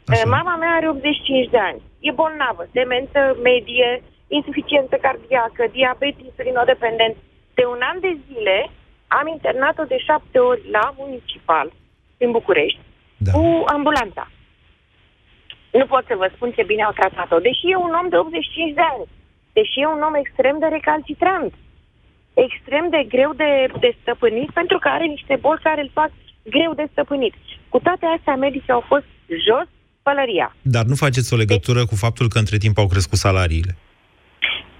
Așa. 0.08 0.26
Mama 0.26 0.56
mea 0.56 0.72
are 0.76 0.90
85 0.90 1.50
de 1.50 1.58
ani. 1.58 1.82
E 2.00 2.12
bolnavă, 2.12 2.64
demență 2.72 3.20
medie, 3.44 4.04
insuficiență 4.28 4.96
cardiacă, 4.96 5.64
diabet 5.72 6.16
insulinodependent. 6.26 7.16
De 7.54 7.66
un 7.66 7.80
an 7.92 8.00
de 8.00 8.18
zile 8.28 8.70
am 9.08 9.28
internat-o 9.28 9.84
de 9.84 9.98
șapte 9.98 10.40
ori 10.40 10.70
la 10.70 10.94
municipal, 10.98 11.72
în 12.18 12.32
București, 12.32 12.80
da. 13.18 13.32
cu 13.32 13.64
ambulanța. 13.68 14.30
Nu 15.72 15.86
pot 15.86 16.04
să 16.08 16.16
vă 16.16 16.32
spun 16.36 16.52
ce 16.52 16.64
bine 16.64 16.84
au 16.84 16.92
tratat-o. 16.92 17.40
Deși 17.40 17.72
e 17.72 17.76
un 17.76 17.94
om 18.02 18.10
de 18.10 18.18
85 18.18 18.74
de 18.74 18.82
ani, 18.94 19.06
deși 19.54 19.80
e 19.80 19.88
un 19.88 20.02
om 20.02 20.14
extrem 20.14 20.60
de 20.60 20.66
recalcitrant, 20.66 21.54
extrem 22.46 22.86
de 22.90 23.02
greu 23.14 23.32
de, 23.34 23.52
de 23.80 23.96
stăpânit, 24.02 24.50
pentru 24.52 24.78
că 24.80 24.88
are 24.88 25.06
niște 25.06 25.36
boli 25.42 25.66
care 25.68 25.82
îl 25.82 25.92
fac 25.94 26.12
greu 26.44 26.74
de 26.74 26.88
stăpânit. 26.92 27.34
Cu 27.70 27.80
toate 27.80 28.06
astea, 28.06 28.36
medicii 28.36 28.78
au 28.78 28.84
fost 28.92 29.06
jos 29.48 29.68
pălăria. 30.06 30.56
Dar 30.62 30.86
nu 30.92 30.96
faceți 30.96 31.34
o 31.34 31.38
legătură 31.44 31.80
de... 31.80 31.90
cu 31.90 31.96
faptul 31.96 32.28
că 32.30 32.38
între 32.38 32.58
timp 32.58 32.78
au 32.78 32.88
crescut 32.88 33.18
salariile? 33.18 33.74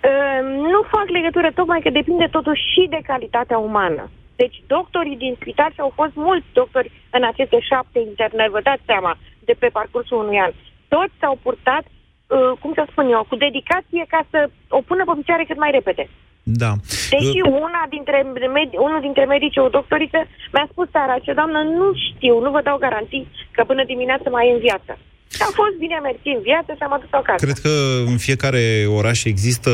Uh, 0.10 0.42
nu 0.74 0.82
fac 0.96 1.08
legătură, 1.20 1.52
tocmai 1.52 1.82
că 1.82 1.90
depinde 1.90 2.28
totuși 2.38 2.64
și 2.74 2.84
de 2.90 3.00
calitatea 3.12 3.58
umană. 3.58 4.04
Deci 4.36 4.58
doctorii 4.68 5.22
din 5.24 5.34
spital 5.40 5.72
și 5.74 5.80
au 5.86 5.92
fost 6.00 6.16
mulți 6.28 6.48
doctori 6.54 6.92
în 7.18 7.24
aceste 7.24 7.60
șapte 7.70 8.00
internări, 8.00 8.56
vă 8.56 8.62
dați 8.64 8.88
seama, 8.92 9.18
de 9.48 9.56
pe 9.60 9.68
parcursul 9.78 10.18
unui 10.24 10.40
an. 10.46 10.52
Toți 10.88 11.14
s-au 11.20 11.36
purtat, 11.44 11.84
uh, 11.88 12.52
cum 12.62 12.72
să 12.74 12.84
spun 12.90 13.06
eu, 13.12 13.26
cu 13.30 13.36
dedicație 13.36 14.04
ca 14.08 14.22
să 14.32 14.50
o 14.68 14.82
pună 14.88 15.04
pe 15.06 15.14
picioare 15.20 15.44
cât 15.48 15.60
mai 15.64 15.72
repede. 15.72 16.10
Da. 16.48 16.72
Deși 17.10 17.42
uh... 17.42 17.52
una 17.68 17.84
dintre 17.90 18.22
med- 18.56 18.78
unul 18.88 19.02
dintre 19.02 19.26
medici, 19.26 19.58
o 19.58 19.70
doctoriță, 19.70 20.18
mi-a 20.54 20.68
spus 20.72 20.88
seara, 20.92 21.20
ce 21.20 21.34
doamnă, 21.34 21.60
nu 21.64 21.92
știu, 22.08 22.40
nu 22.40 22.52
vă 22.52 22.62
dau 22.62 22.78
garanții 22.78 23.28
că 23.52 23.64
până 23.64 23.84
dimineață 23.84 24.30
mai 24.30 24.48
e 24.48 24.54
în 24.54 24.60
viață. 24.60 24.98
A 25.40 25.52
fost 25.62 25.76
bine 25.80 25.98
mersi 26.04 26.28
în 26.38 26.42
viață 26.42 26.72
și 26.78 26.84
am 26.88 26.94
adus 26.94 27.12
acasă. 27.12 27.46
Cred 27.46 27.58
că 27.58 27.74
în 28.12 28.18
fiecare 28.18 28.64
oraș 29.00 29.24
există 29.24 29.72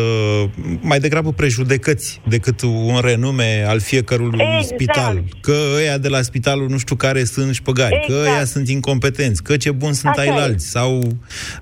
mai 0.81 0.99
degrabă 0.99 1.31
prejudecăți 1.33 2.21
decât 2.27 2.61
un 2.61 2.99
renume 3.01 3.65
al 3.67 3.79
fiecărui 3.79 4.29
exact. 4.39 4.65
spital. 4.65 5.23
Că 5.41 5.55
ăia 5.75 5.97
de 5.97 6.07
la 6.07 6.21
spitalul 6.21 6.69
nu 6.69 6.77
știu 6.77 6.95
care 6.95 7.23
sunt 7.23 7.53
șpăgari, 7.53 7.95
exact. 7.95 8.23
că 8.23 8.29
ăia 8.29 8.45
sunt 8.45 8.69
incompetenți, 8.69 9.43
că 9.43 9.57
ce 9.57 9.71
bun 9.71 9.93
sunt 9.93 10.15
ailalți. 10.17 10.69
Sau 10.69 11.01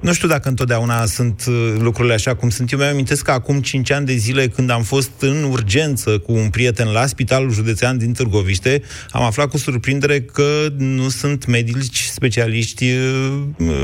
nu 0.02 0.14
știu 0.14 0.28
dacă 0.28 0.50
întotdeauna 0.50 1.06
sunt 1.06 1.44
uh, 1.48 1.76
lucrurile 1.80 2.14
așa 2.14 2.36
cum 2.36 2.50
sunt. 2.50 2.72
Eu 2.72 2.80
mi-am 2.80 2.92
amintesc 2.92 3.24
că 3.24 3.32
acum 3.32 3.62
5 3.62 3.92
ani 3.92 4.06
de 4.06 4.14
zile 4.14 4.48
când 4.48 4.70
am 4.70 4.82
fost 4.82 5.12
în 5.20 5.44
urgență 5.44 6.18
cu 6.18 6.32
un 6.32 6.50
prieten 6.50 6.92
la 6.92 7.06
spitalul 7.06 7.52
județean 7.52 7.98
din 7.98 8.14
Târgoviște, 8.14 8.82
am 9.10 9.24
aflat 9.24 9.50
cu 9.50 9.58
surprindere 9.58 10.22
că 10.22 10.68
nu 10.78 11.10
sunt 11.10 11.46
medici 11.46 12.04
specialiști 12.04 12.86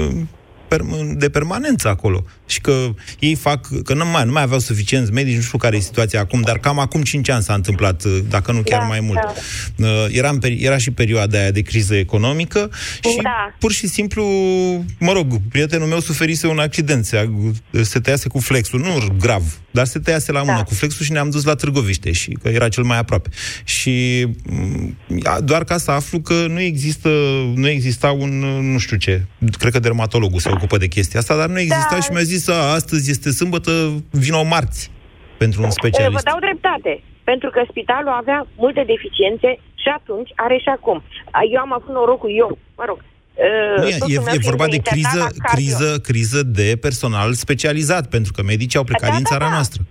Uh, 0.06 0.45
de 1.16 1.30
permanență 1.30 1.88
acolo. 1.88 2.26
Și 2.46 2.62
că 2.62 2.94
ei 3.20 3.36
fac, 3.36 3.68
că 3.84 3.94
nu 3.94 4.06
mai, 4.06 4.26
nu 4.26 4.32
mai 4.32 4.44
aveau 4.44 4.60
suficienți 4.60 5.12
medici, 5.12 5.36
nu 5.36 5.42
știu 5.42 5.58
care 5.58 5.76
e 5.76 5.80
situația 5.80 6.20
acum, 6.20 6.42
dar 6.42 6.58
cam 6.58 6.80
acum 6.80 7.02
5 7.02 7.30
ani 7.30 7.44
s-a 7.44 7.54
întâmplat, 7.54 8.04
dacă 8.06 8.52
nu 8.52 8.62
chiar 8.62 8.80
da, 8.80 8.86
mai 8.86 9.00
mult. 9.00 9.20
Da. 9.76 9.88
Uh, 9.88 10.06
era, 10.12 10.30
în, 10.30 10.40
era 10.42 10.78
și 10.78 10.92
perioada 10.92 11.40
aia 11.40 11.52
de 11.52 11.62
criză 11.62 11.96
economică 11.96 12.70
și 12.94 13.20
da. 13.24 13.56
pur 13.60 13.72
și 13.72 13.88
simplu, 13.88 14.26
mă 15.00 15.12
rog, 15.12 15.42
prietenul 15.50 15.88
meu 15.88 16.00
suferise 16.00 16.48
un 16.48 16.60
accident, 16.60 17.06
se, 17.06 17.30
se 17.82 18.00
tăiase 18.00 18.28
cu 18.28 18.40
flexul, 18.40 18.80
nu 18.80 19.16
grav, 19.20 19.60
dar 19.72 19.86
se 19.86 20.00
tăiase 20.00 20.32
la 20.32 20.40
mână 20.40 20.58
da. 20.58 20.64
cu 20.64 20.74
flexul 20.74 21.06
și 21.06 21.12
ne-am 21.12 21.30
dus 21.30 21.44
la 21.44 21.56
Târgoviște 21.56 22.12
și 22.12 22.38
că 22.42 22.48
era 22.48 22.70
cel 22.70 22.84
mai 22.84 22.98
aproape. 22.98 23.30
Și 23.64 24.28
mm, 24.50 24.98
doar 25.44 25.64
ca 25.64 25.78
să 25.78 25.92
aflu 25.92 26.20
că 26.20 26.46
nu 26.50 26.60
există, 26.60 27.10
nu 27.56 27.68
exista 27.68 28.12
un, 28.12 28.40
nu 28.72 28.78
știu 28.78 28.98
ce, 28.98 29.26
cred 29.58 29.72
că 29.72 29.80
dermatologul 29.80 30.40
se 30.40 30.50
ocupă 30.66 30.78
de 30.86 30.94
chestia 30.96 31.20
asta, 31.20 31.36
dar 31.42 31.50
nu 31.56 31.60
exista 31.60 31.98
da. 32.00 32.04
și 32.06 32.12
mi-a 32.12 32.28
zis, 32.34 32.44
a, 32.48 32.60
astăzi 32.80 33.12
este 33.16 33.30
sâmbătă, 33.40 33.72
vino 34.24 34.44
marți 34.44 34.82
pentru 35.38 35.64
un 35.64 35.72
specialist. 35.80 36.24
Vă 36.24 36.30
dau 36.32 36.40
dreptate, 36.48 37.04
pentru 37.24 37.50
că 37.50 37.62
spitalul 37.70 38.14
avea 38.22 38.40
multe 38.64 38.84
deficiențe 38.94 39.50
și 39.84 39.90
atunci 40.00 40.30
are 40.46 40.58
și 40.58 40.70
acum. 40.78 40.98
Eu 41.54 41.60
am 41.66 41.74
avut 41.74 41.92
norocul, 41.94 42.32
eu, 42.44 42.58
mă 42.80 42.84
rog, 42.88 43.00
nu, 43.82 43.88
e, 43.88 43.98
e, 44.16 44.20
e 44.38 44.50
vorba 44.52 44.68
de 44.76 44.80
criză, 44.92 45.22
criză, 45.54 45.90
criză 46.10 46.44
de 46.60 46.68
personal 46.86 47.30
specializat, 47.34 48.06
pentru 48.16 48.32
că 48.36 48.42
medicii 48.44 48.80
au 48.80 48.90
plecat 48.92 49.10
da, 49.10 49.16
din 49.16 49.26
țara 49.32 49.46
da, 49.46 49.50
da. 49.50 49.56
noastră. 49.58 49.82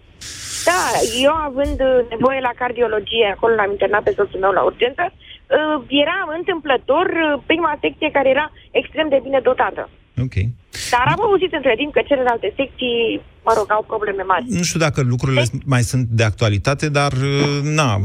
Da, 0.71 0.83
eu 1.27 1.35
având 1.49 1.79
nevoie 2.15 2.41
la 2.49 2.53
cardiologie, 2.63 3.27
acolo 3.35 3.55
l-am 3.55 3.71
internat 3.71 4.03
pe 4.03 4.13
soțul 4.17 4.41
meu 4.41 4.53
la 4.59 4.63
urgență, 4.71 5.05
era 6.05 6.19
întâmplător 6.39 7.07
prima 7.47 7.79
secție 7.81 8.11
care 8.17 8.29
era 8.29 8.47
extrem 8.71 9.09
de 9.09 9.21
bine 9.23 9.41
dotată. 9.43 9.83
Ok. 10.25 10.37
Dar 10.91 11.05
am 11.17 11.21
auzit 11.23 11.53
între 11.53 11.75
timp 11.77 11.93
că 11.93 12.01
celelalte 12.07 12.53
secții, 12.57 13.21
mă 13.45 13.53
rog, 13.57 13.67
au 13.69 13.85
probleme 13.87 14.23
mari. 14.23 14.45
Nu 14.49 14.63
știu 14.63 14.79
dacă 14.81 15.01
lucrurile 15.03 15.43
de- 15.53 15.59
mai 15.65 15.83
sunt 15.83 16.07
de 16.11 16.25
actualitate, 16.25 16.89
dar, 16.89 17.13
na, 17.63 18.01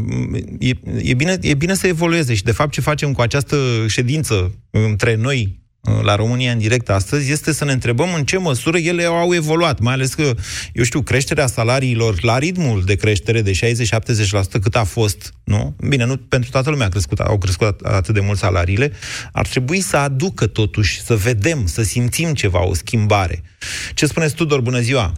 e, 0.60 0.70
e, 1.02 1.14
bine, 1.14 1.38
e 1.42 1.54
bine 1.54 1.74
să 1.74 1.88
evolueze 1.88 2.34
și, 2.34 2.44
de 2.44 2.52
fapt, 2.52 2.72
ce 2.72 2.82
facem 2.82 3.12
cu 3.14 3.22
această 3.22 3.56
ședință 3.88 4.52
între 4.72 5.16
noi, 5.16 5.59
la 6.04 6.16
România 6.16 6.52
în 6.52 6.58
direct 6.58 6.90
astăzi 6.90 7.32
este 7.32 7.52
să 7.52 7.66
ne 7.66 7.72
întrebăm 7.72 8.08
în 8.16 8.24
ce 8.24 8.38
măsură 8.38 8.78
ele 8.78 9.04
au 9.04 9.34
evoluat, 9.34 9.80
mai 9.80 9.94
ales 9.94 10.14
că, 10.14 10.24
eu 10.74 10.84
știu, 10.84 11.02
creșterea 11.02 11.46
salariilor 11.46 12.14
la 12.22 12.38
ritmul 12.38 12.82
de 12.86 12.96
creștere 12.96 13.42
de 13.42 13.52
60-70% 13.52 14.62
cât 14.62 14.76
a 14.76 14.84
fost, 14.84 15.34
nu? 15.46 15.76
Bine, 15.90 16.06
nu 16.06 16.16
pentru 16.30 16.50
toată 16.52 16.70
lumea 16.70 16.86
a 16.86 16.90
crescut, 16.90 17.20
au 17.20 17.38
crescut 17.38 17.80
atât 17.80 18.14
de 18.14 18.20
mult 18.20 18.38
salariile, 18.38 18.92
ar 19.34 19.48
trebui 19.48 19.80
să 19.80 19.98
aducă 19.98 20.48
totuși, 20.48 21.00
să 21.00 21.16
vedem, 21.16 21.66
să 21.66 21.82
simțim 21.82 22.34
ceva, 22.34 22.68
o 22.68 22.74
schimbare. 22.74 23.38
Ce 23.94 24.06
spuneți, 24.06 24.36
Tudor? 24.36 24.62
Bună 24.62 24.80
ziua! 24.80 25.12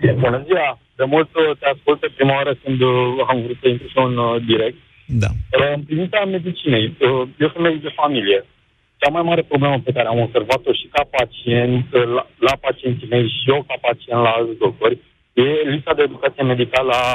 Bună 0.00 0.42
ziua! 0.46 0.78
De 0.96 1.04
mult 1.04 1.28
te 1.58 1.66
ascult 1.74 2.00
pe 2.00 2.12
prima 2.16 2.34
oară 2.34 2.56
când 2.62 2.80
uh, 2.80 2.90
am 3.28 3.42
vrut 3.42 3.58
să 3.60 3.68
intru 3.68 4.00
în 4.00 4.16
uh, 4.16 4.42
direct. 4.46 4.76
Da. 5.06 5.26
În 5.74 5.82
privința 5.82 6.24
medicinei, 6.24 6.86
uh, 7.00 7.28
eu 7.38 7.48
sunt 7.52 7.62
medic 7.62 7.82
de 7.82 7.92
familie 7.96 8.44
cea 9.06 9.18
mai 9.18 9.28
mare 9.30 9.42
problemă 9.42 9.76
pe 9.84 9.92
care 9.96 10.08
am 10.08 10.20
observat-o 10.26 10.72
și 10.80 10.86
ca 10.94 11.02
pacient, 11.18 11.86
la, 12.14 12.22
la 12.48 12.54
pacienții 12.66 13.08
mei 13.10 13.24
și 13.36 13.42
eu 13.54 13.60
ca 13.68 13.76
pacient 13.86 14.20
la 14.26 14.32
alți 14.36 14.58
doctori, 14.64 14.98
e 15.32 15.70
lipsa 15.72 15.92
de 15.98 16.02
educație 16.08 16.42
medicală 16.52 16.92
a 16.92 17.10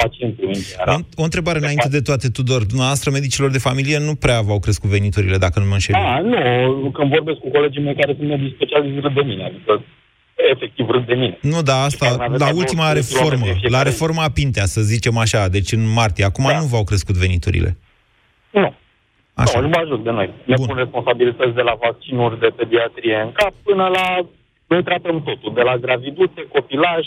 pacientului. 0.00 0.58
O, 0.94 1.22
o 1.22 1.24
întrebare 1.28 1.58
înainte 1.58 1.88
de 1.96 2.00
toate, 2.08 2.28
Tudor. 2.28 2.62
Dumneavoastră, 2.64 3.10
medicilor 3.10 3.50
de 3.50 3.66
familie, 3.68 3.98
nu 3.98 4.14
prea 4.24 4.40
v-au 4.40 4.60
crescut 4.64 4.90
veniturile, 4.96 5.36
dacă 5.36 5.56
nu 5.58 5.66
mă 5.66 5.72
înșel. 5.72 5.94
Da, 5.98 6.20
nu. 6.30 6.90
Când 6.96 7.08
vorbesc 7.16 7.38
cu 7.38 7.50
colegii 7.56 7.82
mei 7.82 8.00
care 8.00 8.12
sunt 8.16 8.28
medici 8.28 8.54
specialiști, 8.54 9.00
râd 9.00 9.14
de 9.14 9.24
mine. 9.30 9.44
Adică 9.50 9.72
efectiv 10.54 10.86
râd 10.94 11.06
de 11.06 11.14
mine. 11.14 11.38
Nu, 11.52 11.62
da, 11.62 11.76
asta, 11.82 12.08
la 12.44 12.48
ultima 12.54 12.92
reformă, 12.92 13.46
la 13.76 13.82
reforma 13.82 14.26
Pintea, 14.34 14.64
să 14.64 14.80
zicem 14.80 15.16
așa, 15.16 15.48
deci 15.48 15.72
în 15.72 15.92
martie, 16.00 16.24
acum 16.24 16.44
da. 16.48 16.58
nu 16.58 16.64
v-au 16.64 16.84
crescut 16.84 17.14
veniturile. 17.14 17.76
Nu. 18.50 18.74
Așa. 19.42 19.58
Nu, 19.58 19.64
nu 19.64 19.68
mă 19.74 19.80
ajut 19.84 20.00
de 20.04 20.12
noi. 20.18 20.28
Ne 20.50 20.54
Bun. 20.56 20.66
pun 20.66 20.76
responsabilități 20.76 21.54
de 21.60 21.64
la 21.68 21.74
vaccinuri 21.86 22.40
de 22.44 22.50
pediatrie 22.60 23.16
în 23.26 23.32
cap 23.32 23.52
până 23.68 23.86
la 23.96 24.06
noi 24.66 24.82
tratăm 24.82 25.22
totul, 25.22 25.52
de 25.54 25.60
la 25.60 25.76
graviduțe, 25.76 26.40
copilaj, 26.52 27.04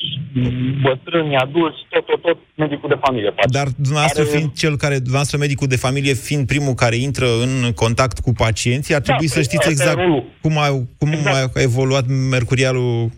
bătrâni, 0.81 1.35
adulți, 1.35 1.77
tot, 1.89 2.05
tot, 2.05 2.21
tot, 2.21 2.37
medicul 2.55 2.89
de 2.89 2.97
familie. 3.05 3.29
Face. 3.35 3.57
Dar 3.59 3.67
dumneavoastră 3.75 4.21
are... 4.21 4.31
fiind 4.31 4.53
cel 4.53 4.77
care, 4.77 4.95
dumneavoastră 4.95 5.37
medicul 5.37 5.67
de 5.67 5.75
familie 5.75 6.13
fiind 6.13 6.47
primul 6.47 6.73
care 6.73 6.95
intră 6.95 7.25
în 7.25 7.71
contact 7.75 8.19
cu 8.19 8.31
pacienții, 8.33 8.95
ar 8.95 9.01
trebui 9.01 9.27
da, 9.27 9.33
să 9.33 9.41
știți 9.41 9.69
exact 9.69 9.99
cum 10.41 10.57
a, 10.57 10.67
cum 10.97 11.11
exact. 11.11 11.55
a 11.57 11.61
evoluat 11.61 12.05
mercurialul 12.29 13.09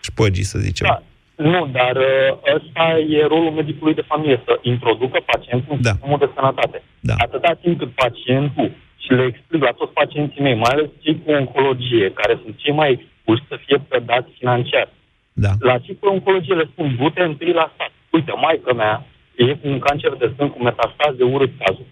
șpăgii, 0.00 0.44
să 0.44 0.58
zicem. 0.58 0.86
Da. 0.90 1.02
Nu, 1.42 1.66
dar 1.72 1.96
uh, 1.96 2.54
ăsta 2.56 2.98
e 2.98 3.26
rolul 3.26 3.50
medicului 3.50 3.94
de 3.94 4.08
familie, 4.12 4.42
să 4.44 4.58
introducă 4.62 5.18
pacientul 5.26 5.74
în 5.74 5.82
da. 5.82 5.90
sistemul 5.90 6.18
de 6.18 6.30
sănătate. 6.34 6.82
Da. 7.00 7.14
Atâta 7.16 7.52
timp 7.62 7.78
cât 7.78 7.90
pacientul 7.90 8.70
și 8.96 9.12
le 9.12 9.24
explic 9.24 9.62
la 9.62 9.70
toți 9.70 9.92
pacienții 9.92 10.42
mei, 10.42 10.54
mai 10.54 10.72
ales 10.72 10.88
cei 11.02 11.22
cu 11.24 11.30
oncologie, 11.30 12.10
care 12.10 12.40
sunt 12.42 12.54
cei 12.56 12.72
mai 12.72 12.90
expuși 12.90 13.48
să 13.48 13.56
fie 13.64 13.78
predați 13.88 14.30
financiar. 14.38 14.88
Da. 15.32 15.50
La 15.58 15.78
cei 15.78 15.96
cu 16.00 16.06
oncologie 16.06 16.54
le 16.54 16.68
spun, 16.72 16.96
du-te 16.98 17.22
întâi 17.22 17.52
la 17.52 17.70
stat. 17.74 17.92
Uite, 18.10 18.32
maica 18.36 18.72
mea 18.72 19.06
e 19.36 19.54
cu 19.54 19.68
un 19.68 19.78
cancer 19.78 20.12
de 20.12 20.32
sân 20.36 20.48
cu 20.50 20.62
metastaze 20.62 21.22
urât 21.22 21.52
cazul. 21.58 21.86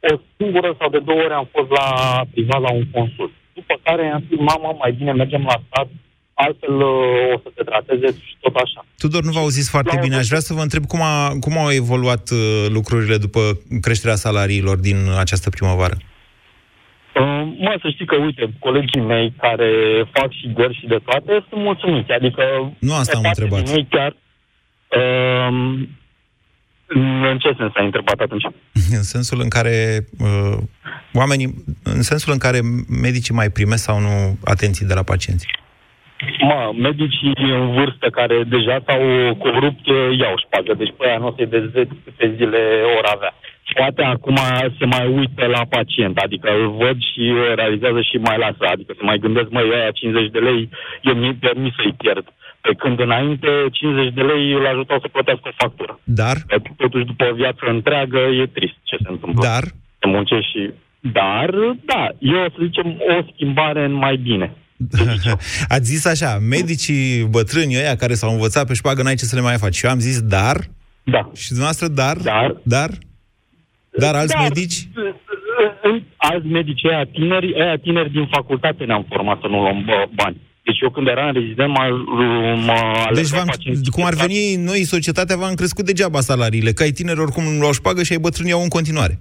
O 0.00 0.16
singură 0.36 0.76
sau 0.78 0.88
de 0.90 0.98
două 0.98 1.18
ori 1.18 1.32
am 1.32 1.48
fost 1.52 1.70
la 1.70 1.86
privat 2.32 2.60
la 2.60 2.72
un 2.72 2.84
consult. 2.92 3.32
După 3.54 3.74
care 3.82 4.04
am 4.06 4.24
zis, 4.28 4.38
mama, 4.38 4.70
mai 4.72 4.92
bine 4.92 5.12
mergem 5.12 5.42
la 5.42 5.62
stat, 5.66 5.88
altfel 6.44 6.74
uh, 6.74 7.34
o 7.34 7.38
să 7.42 7.48
se 7.56 7.62
trateze 7.62 8.06
și 8.26 8.34
tot 8.40 8.54
așa. 8.54 8.80
Tudor, 8.98 9.22
nu 9.22 9.32
v-au 9.32 9.48
zis 9.48 9.70
foarte 9.70 9.94
la 9.94 10.00
bine. 10.00 10.16
Aș 10.16 10.26
vrea 10.26 10.40
să 10.48 10.54
vă 10.54 10.60
întreb 10.60 10.84
cum, 10.86 11.02
a, 11.02 11.28
cum 11.40 11.58
au 11.58 11.70
evoluat 11.70 12.30
uh, 12.30 12.66
lucrurile 12.68 13.16
după 13.16 13.40
creșterea 13.80 14.14
salariilor 14.26 14.76
din 14.88 14.96
această 15.18 15.50
primăvară. 15.50 15.96
Uh, 15.98 17.42
mă, 17.64 17.78
să 17.82 17.88
știi 17.94 18.06
că, 18.06 18.16
uite, 18.16 18.52
colegii 18.58 19.00
mei 19.00 19.34
care 19.40 19.70
fac 20.12 20.30
și 20.32 20.52
gări 20.52 20.78
și 20.80 20.86
de 20.86 20.98
toate 21.04 21.32
sunt 21.48 21.62
mulțumiți. 21.62 22.10
Adică... 22.12 22.42
Nu 22.78 22.94
asta 22.94 23.16
am 23.16 23.24
întrebat. 23.24 23.70
Mei 23.70 23.86
chiar, 23.90 24.16
uh, 24.98 25.48
în 27.30 27.38
ce 27.38 27.54
sens 27.58 27.72
ai 27.74 27.84
întrebat 27.84 28.18
atunci? 28.20 28.44
În 28.98 29.02
sensul 29.02 29.40
în 29.40 29.48
care 29.48 30.06
uh, 30.18 30.58
oamenii, 31.12 31.64
în 31.82 32.02
sensul 32.02 32.32
în 32.32 32.38
care 32.38 32.60
medicii 33.00 33.34
mai 33.34 33.50
primesc 33.50 33.82
sau 33.82 34.00
nu 34.00 34.38
atenții 34.44 34.86
de 34.86 34.94
la 34.94 35.02
pacienți. 35.02 35.46
Mă, 36.40 36.72
medicii 36.76 37.32
în 37.36 37.72
vârstă 37.72 38.06
care 38.10 38.42
deja 38.42 38.76
s-au 38.86 39.34
corupt 39.34 39.86
iau 40.18 40.34
șpagă, 40.44 40.74
deci 40.74 40.94
pe 40.96 41.06
aia 41.06 41.18
nu 41.18 41.26
o 41.26 41.32
să-i 41.36 41.46
dezveți 41.46 41.92
câte 42.04 42.34
zile 42.36 42.60
ori 42.96 43.10
avea. 43.14 43.34
Poate 43.74 44.02
acum 44.02 44.36
se 44.78 44.84
mai 44.84 45.06
uită 45.18 45.46
la 45.46 45.62
pacient, 45.68 46.16
adică 46.18 46.50
îl 46.58 46.70
văd 46.70 46.96
și 47.00 47.32
realizează 47.54 48.00
și 48.00 48.16
mai 48.16 48.38
lasă, 48.38 48.64
adică 48.72 48.92
se 48.96 49.04
mai 49.04 49.18
gândesc, 49.18 49.48
măi, 49.50 49.70
aia 49.74 49.90
50 49.90 50.30
de 50.30 50.38
lei, 50.38 50.68
eu 51.02 51.14
mi 51.14 51.34
permis 51.34 51.72
să-i 51.74 51.94
pierd. 51.98 52.26
Pe 52.60 52.72
când 52.78 53.00
înainte 53.00 53.48
50 53.72 54.12
de 54.14 54.22
lei 54.22 54.52
îl 54.52 54.66
ajutau 54.66 54.98
să 55.00 55.08
plătească 55.08 55.48
o 55.48 55.56
factură. 55.56 56.00
Dar? 56.04 56.36
Totuși, 56.76 57.04
după 57.04 57.28
o 57.30 57.34
viață 57.34 57.64
întreagă, 57.66 58.18
e 58.18 58.46
trist 58.46 58.76
ce 58.82 58.96
se 58.96 59.10
întâmplă. 59.10 59.42
Dar? 59.42 59.64
Se 59.98 60.06
muncești 60.06 60.50
și... 60.50 60.70
Dar, 61.00 61.50
da, 61.84 62.08
eu 62.18 62.44
să 62.48 62.58
zicem 62.62 63.02
o 63.08 63.22
schimbare 63.32 63.84
în 63.84 63.92
mai 63.92 64.16
bine. 64.16 64.52
Ați 65.74 65.84
zis 65.84 66.04
așa, 66.04 66.38
medicii 66.38 67.24
bătrâni 67.24 67.76
ăia 67.76 67.96
care 67.96 68.14
s-au 68.14 68.32
învățat 68.32 68.66
pe 68.66 68.74
șpagă, 68.74 69.02
n-ai 69.02 69.14
ce 69.14 69.24
să 69.24 69.34
le 69.34 69.40
mai 69.40 69.56
faci. 69.56 69.74
Și 69.74 69.84
eu 69.84 69.90
am 69.90 69.98
zis, 69.98 70.20
dar? 70.20 70.56
Da. 71.04 71.30
Și 71.34 71.48
dumneavoastră, 71.48 71.88
dar? 71.88 72.16
Dar? 72.16 72.60
Dar? 72.62 72.90
Dar 73.98 74.14
alți 74.14 74.34
dar, 74.34 74.42
medici? 74.42 74.88
Alți 76.16 76.46
medici, 76.46 76.84
aia 76.84 77.04
tineri, 77.04 77.60
aia 77.60 77.76
tineri 77.76 78.10
din 78.10 78.26
facultate 78.30 78.84
ne-am 78.84 79.06
format 79.08 79.38
să 79.40 79.46
nu 79.46 79.60
luăm 79.60 79.84
bani. 80.14 80.40
Deci 80.62 80.80
eu 80.80 80.90
când 80.90 81.06
eram 81.06 81.32
rezident, 81.32 81.68
mă, 81.68 81.84
mă 82.66 83.10
Deci 83.14 83.28
v-am, 83.28 83.48
cum 83.90 84.04
ar 84.04 84.14
veni 84.14 84.54
noi, 84.56 84.84
societatea, 84.84 85.36
v-am 85.36 85.54
crescut 85.54 85.84
degeaba 85.84 86.20
salariile, 86.20 86.72
că 86.72 86.82
ai 86.82 86.90
tineri 86.90 87.20
oricum 87.20 87.44
nu 87.44 87.58
luau 87.58 87.72
șpagă 87.72 88.02
și 88.02 88.12
ai 88.12 88.18
bătrâni 88.18 88.52
au 88.52 88.62
în 88.62 88.68
continuare. 88.68 89.20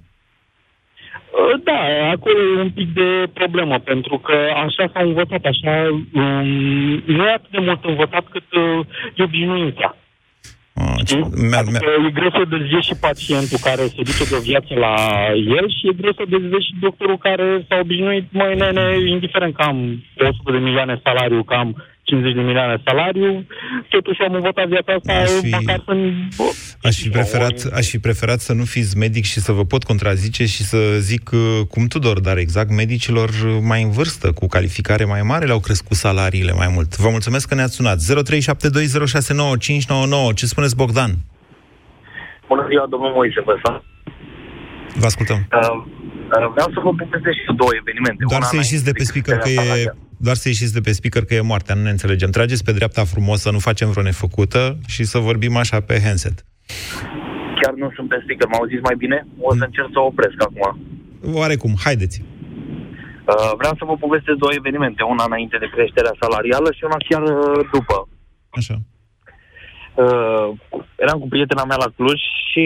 Uh, 1.31 1.61
da, 1.63 2.09
acolo 2.11 2.39
e 2.39 2.61
un 2.61 2.69
pic 2.69 2.93
de 2.93 3.29
problemă, 3.33 3.79
pentru 3.79 4.17
că 4.17 4.35
așa 4.65 4.89
s-a 4.93 5.01
învățat, 5.03 5.43
așa, 5.45 5.73
um, 6.13 6.47
nu 7.05 7.25
e 7.25 7.31
atât 7.33 7.51
de 7.51 7.59
mult 7.59 7.83
învățat 7.83 8.25
cât 8.31 8.53
uh, 8.53 8.85
e 9.15 9.23
obișnuința. 9.23 9.95
Ah, 10.79 10.99
adică 11.51 11.85
e 12.07 12.11
greu 12.11 12.29
să 12.29 12.43
dezvie 12.49 12.79
și 12.79 12.95
pacientul 13.01 13.57
care 13.61 13.83
se 13.93 14.01
duce 14.09 14.23
de 14.29 14.35
o 14.39 14.45
viață 14.49 14.73
la 14.85 14.95
el 15.57 15.65
și 15.75 15.87
e 15.87 15.99
greu 16.01 16.13
să 16.13 16.23
dezvie 16.27 16.59
și 16.59 16.73
doctorul 16.79 17.17
care 17.17 17.65
s-a 17.67 17.77
obișnuit, 17.81 18.25
măi 18.31 18.55
nene, 18.55 18.85
indiferent 19.07 19.55
că 19.55 19.61
am 19.61 20.03
100 20.17 20.51
de 20.51 20.57
milioane 20.57 21.01
salariu, 21.03 21.43
că 21.43 21.53
am 21.53 21.69
50 22.03 22.33
de 22.33 22.41
milioane 22.41 22.81
salariu, 22.85 23.45
totuși 23.89 24.21
am 24.21 24.33
învățat 24.33 24.67
viața 24.67 24.93
asta 24.93 25.13
aș 25.13 25.29
fi, 25.29 25.49
măcar 25.49 25.79
să 25.85 25.93
aș 26.87 27.01
fi, 27.01 27.09
preferat, 27.09 27.69
aș 27.73 27.89
fi 27.89 27.99
preferat 27.99 28.39
să 28.39 28.53
nu 28.53 28.63
fiți 28.63 28.97
medic 28.97 29.23
și 29.23 29.39
să 29.39 29.51
vă 29.51 29.65
pot 29.65 29.83
contrazice 29.83 30.45
și 30.45 30.63
să 30.63 30.77
zic 30.99 31.29
uh, 31.33 31.39
cum 31.69 31.87
Tudor, 31.87 32.19
dar 32.19 32.37
exact 32.37 32.69
medicilor 32.69 33.29
mai 33.61 33.83
în 33.83 33.91
vârstă, 33.91 34.31
cu 34.31 34.47
calificare 34.47 35.05
mai 35.05 35.21
mare, 35.21 35.45
le-au 35.45 35.59
crescut 35.59 35.97
salariile 35.97 36.51
mai 36.51 36.69
mult. 36.73 36.97
Vă 36.97 37.09
mulțumesc 37.09 37.47
că 37.47 37.55
ne-ați 37.55 37.75
sunat. 37.75 37.97
0372069599. 38.01 38.03
Ce 40.35 40.45
spuneți, 40.45 40.75
Bogdan? 40.75 41.11
Bună 42.47 42.65
ziua, 42.69 42.85
domnul 42.89 43.11
Moise, 43.11 43.41
vă 43.45 43.81
Vă 44.95 45.05
ascultăm. 45.05 45.37
Uh, 45.37 45.59
uh, 45.59 46.49
vreau 46.53 46.69
să 46.73 46.79
vă 46.83 46.89
povestesc 46.89 47.37
și 47.45 47.55
două 47.55 47.71
evenimente. 47.81 48.23
Doar 48.29 48.41
Una 48.41 48.49
să 48.49 48.55
ieșiți 48.55 48.83
de 48.83 48.91
pe 48.91 49.03
speaker 49.03 49.37
că 49.37 49.49
e 49.49 49.93
doar 50.17 50.35
să 50.35 50.47
ieșiți 50.47 50.73
de 50.73 50.81
pe 50.81 50.91
speaker 50.91 51.25
că 51.25 51.33
e 51.33 51.41
moartea, 51.41 51.75
nu 51.75 51.81
ne 51.81 51.89
înțelegem. 51.89 52.29
Trageți 52.29 52.63
pe 52.63 52.71
dreapta 52.71 53.03
frumos 53.03 53.41
să 53.41 53.51
nu 53.51 53.59
facem 53.59 53.89
vreo 53.89 54.03
nefăcută 54.03 54.77
și 54.87 55.03
să 55.03 55.17
vorbim 55.17 55.55
așa 55.55 55.79
pe 55.79 56.01
handset. 56.01 56.45
Chiar 57.61 57.73
nu 57.73 57.91
sunt 57.95 58.07
pe 58.09 58.19
speaker, 58.23 58.47
m-au 58.47 58.65
zis 58.65 58.81
mai 58.81 58.95
bine? 58.95 59.27
O 59.39 59.55
să 59.55 59.63
încerc 59.63 59.89
să 59.91 59.99
o 59.99 60.05
opresc 60.05 60.37
acum. 60.47 60.79
Oarecum, 61.33 61.73
haideți. 61.83 62.17
Uh, 63.31 63.51
vreau 63.57 63.73
să 63.79 63.83
vă 63.85 63.95
povestesc 64.05 64.37
două 64.37 64.53
evenimente, 64.55 65.03
una 65.03 65.23
înainte 65.27 65.57
de 65.57 65.69
creșterea 65.75 66.19
salarială 66.19 66.69
și 66.71 66.83
una 66.83 66.99
chiar 67.07 67.23
uh, 67.23 67.67
după. 67.71 67.95
Așa. 68.49 68.75
Uh, 70.03 70.47
eram 70.95 71.19
cu 71.19 71.27
prietena 71.27 71.63
mea 71.63 71.79
la 71.85 71.93
Cluj 71.95 72.21
și 72.51 72.65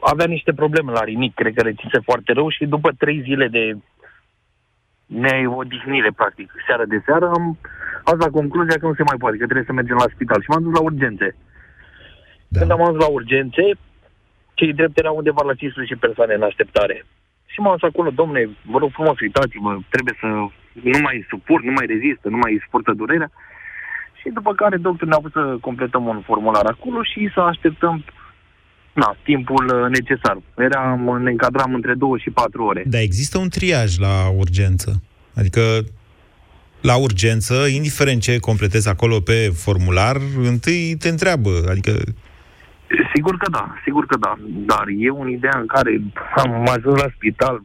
avea 0.00 0.26
niște 0.26 0.52
probleme 0.52 0.90
la 0.92 1.04
rinic, 1.04 1.34
cred 1.34 1.54
că 1.54 1.62
rețise 1.62 1.98
foarte 2.08 2.32
rău 2.32 2.48
și 2.48 2.64
după 2.64 2.90
trei 2.98 3.22
zile 3.22 3.48
de 3.48 3.76
neodihnire, 5.06 6.10
practic. 6.16 6.50
Seara 6.66 6.84
de 6.84 7.02
seară 7.06 7.26
am 7.26 7.58
ajuns 8.04 8.22
la 8.24 8.36
concluzia 8.38 8.78
că 8.78 8.86
nu 8.86 8.94
se 8.94 9.08
mai 9.10 9.18
poate, 9.18 9.36
că 9.36 9.44
trebuie 9.44 9.70
să 9.70 9.72
mergem 9.72 9.96
la 9.96 10.12
spital. 10.14 10.40
Și 10.40 10.50
m-am 10.50 10.62
dus 10.62 10.72
la 10.72 10.86
urgențe. 10.88 11.36
Da. 12.52 12.58
Când 12.58 12.70
am 12.70 12.82
ajuns 12.82 12.98
la 13.04 13.10
urgențe, 13.18 13.64
cei 14.54 14.72
drept 14.78 14.98
erau 14.98 15.16
undeva 15.16 15.42
la 15.46 15.54
15 15.54 15.96
persoane 16.06 16.34
în 16.34 16.42
așteptare. 16.42 16.96
Și 17.52 17.60
m-am 17.60 17.76
dus 17.76 17.88
acolo, 17.88 18.10
domne, 18.10 18.40
vă 18.72 18.78
rog 18.78 18.90
frumos, 18.92 19.16
uitați-vă, 19.20 19.70
trebuie 19.94 20.16
să 20.20 20.26
nu 20.92 20.98
mai 21.06 21.26
suport, 21.28 21.62
nu 21.64 21.72
mai 21.78 21.86
rezistă, 21.94 22.26
nu 22.28 22.38
mai 22.44 22.62
suportă 22.64 22.92
durerea. 22.92 23.30
Și 24.20 24.28
după 24.38 24.54
care 24.54 24.76
doctorul 24.76 25.08
ne-a 25.08 25.24
pus 25.24 25.32
să 25.32 25.56
completăm 25.60 26.04
un 26.06 26.20
formular 26.28 26.66
acolo 26.66 27.00
și 27.02 27.30
să 27.34 27.40
așteptăm 27.40 28.04
na, 28.92 29.16
timpul 29.22 29.64
uh, 29.64 29.88
necesar. 29.96 30.36
Eram, 30.56 31.22
ne 31.22 31.30
încadram 31.30 31.74
între 31.74 31.94
2 31.94 32.18
și 32.22 32.30
4 32.30 32.64
ore. 32.64 32.82
Dar 32.86 33.00
există 33.00 33.38
un 33.38 33.48
triaj 33.48 33.98
la 33.98 34.14
urgență. 34.36 35.02
Adică 35.34 35.60
la 36.80 36.96
urgență, 36.96 37.54
indiferent 37.54 38.20
ce 38.20 38.38
completezi 38.38 38.88
acolo 38.88 39.20
pe 39.20 39.52
formular, 39.54 40.16
întâi 40.42 40.96
te 40.98 41.08
întreabă, 41.08 41.50
adică... 41.68 41.92
Sigur 43.14 43.36
că 43.36 43.50
da, 43.50 43.74
sigur 43.84 44.06
că 44.06 44.16
da, 44.18 44.38
dar 44.72 44.84
e 44.98 45.10
un 45.10 45.28
ideea 45.28 45.58
în 45.58 45.66
care 45.66 46.00
am 46.36 46.68
ajuns 46.68 47.00
la 47.00 47.08
spital, 47.14 47.62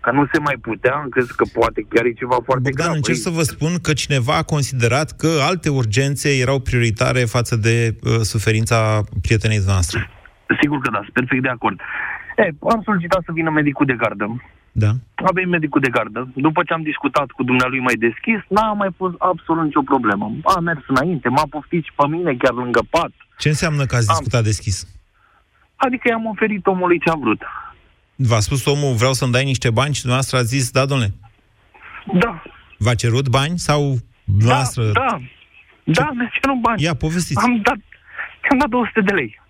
că 0.00 0.10
nu 0.10 0.26
se 0.32 0.38
mai 0.38 0.56
putea, 0.60 0.94
am 0.94 1.08
crezut 1.08 1.36
că 1.36 1.44
poate 1.52 1.86
chiar 1.88 2.04
e 2.04 2.12
ceva 2.12 2.38
foarte 2.44 2.68
Bogdan, 2.68 2.86
grav. 2.86 2.96
încerc 2.96 3.18
să 3.18 3.30
vă 3.30 3.42
spun 3.42 3.72
că 3.82 3.92
cineva 3.92 4.36
a 4.36 4.42
considerat 4.42 5.16
că 5.16 5.30
alte 5.50 5.68
urgențe 5.68 6.28
erau 6.44 6.58
prioritare 6.58 7.20
față 7.36 7.56
de 7.56 7.74
uh, 7.94 8.20
suferința 8.32 9.00
prietenei 9.22 9.62
noastre. 9.66 10.10
Sigur 10.60 10.78
că 10.80 10.90
da, 10.90 11.00
sunt 11.02 11.12
perfect 11.12 11.42
de 11.42 11.48
acord. 11.48 11.80
E, 12.36 12.50
am 12.74 12.82
solicitat 12.84 13.22
să 13.24 13.32
vină 13.32 13.50
medicul 13.50 13.86
de 13.86 13.96
gardă 14.02 14.26
Da. 14.72 14.90
A 15.14 15.30
venit 15.32 15.50
medicul 15.50 15.80
de 15.80 15.90
gardă. 15.90 16.28
După 16.34 16.62
ce 16.66 16.72
am 16.72 16.82
discutat 16.82 17.28
cu 17.30 17.42
dumnealui 17.42 17.80
mai 17.88 17.94
deschis, 17.94 18.40
n-a 18.48 18.72
mai 18.72 18.90
fost 18.96 19.14
absolut 19.18 19.64
nicio 19.64 19.82
problemă. 19.82 20.32
A 20.42 20.60
mers 20.60 20.82
înainte, 20.86 21.28
m-a 21.28 21.46
poftit 21.50 21.84
și 21.84 21.92
pe 21.96 22.06
mine 22.08 22.34
chiar 22.34 22.52
lângă 22.52 22.80
pat. 22.90 23.12
Ce 23.40 23.48
înseamnă 23.48 23.84
că 23.86 23.96
ați 23.96 24.08
Am- 24.08 24.14
discutat 24.16 24.42
deschis? 24.44 24.86
Adică 25.76 26.08
i-am 26.08 26.26
oferit 26.26 26.66
omului 26.66 26.98
ce 27.00 27.10
a 27.10 27.14
vrut. 27.14 27.42
V-a 28.16 28.40
spus 28.40 28.64
omul, 28.64 28.94
vreau 28.94 29.12
să-mi 29.12 29.32
dai 29.32 29.44
niște 29.44 29.70
bani 29.70 29.94
și 29.94 30.00
dumneavoastră 30.00 30.38
a 30.38 30.42
zis, 30.42 30.70
da, 30.70 30.86
domnule. 30.86 31.10
Da. 32.14 32.42
V-a 32.78 32.94
cerut 32.94 33.28
bani 33.28 33.58
sau 33.58 33.96
dumneavoastră? 34.24 34.82
Da, 34.92 35.20
da, 35.84 36.10
mi-a 36.14 36.30
cerut 36.40 36.60
bani. 36.60 36.82
Ia, 36.82 36.94
povestiți. 36.94 37.44
Am 37.44 37.60
dat, 37.62 37.76
am 38.50 38.58
dat 38.58 38.68
200 38.68 39.00
de 39.00 39.12
lei. 39.14 39.40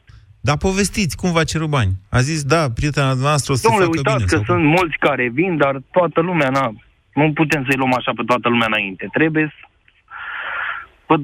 Dar 0.41 0.57
povestiți, 0.57 1.17
cum 1.17 1.33
v-a 1.33 1.45
cerut 1.45 1.69
bani? 1.69 1.93
A 2.11 2.21
zis, 2.21 2.43
da, 2.45 2.71
prietena 2.71 3.13
noastră 3.13 3.53
o 3.53 3.57
să 3.57 3.67
Domnule, 3.69 3.85
facă 3.85 3.97
uitați 3.97 4.17
bine. 4.17 4.29
că 4.29 4.37
sau 4.37 4.45
cum? 4.45 4.55
sunt 4.55 4.65
mulți 4.79 4.97
care 4.99 5.29
vin, 5.29 5.57
dar 5.57 5.81
toată 5.91 6.21
lumea, 6.21 6.49
na, 6.51 6.73
nu 7.15 7.33
putem 7.33 7.65
să-i 7.69 7.77
luăm 7.77 7.95
așa 7.95 8.13
pe 8.17 8.23
toată 8.27 8.49
lumea 8.49 8.67
înainte. 8.67 9.09
Trebuie 9.13 9.55
să... 9.59 9.67
Bă, 11.07 11.17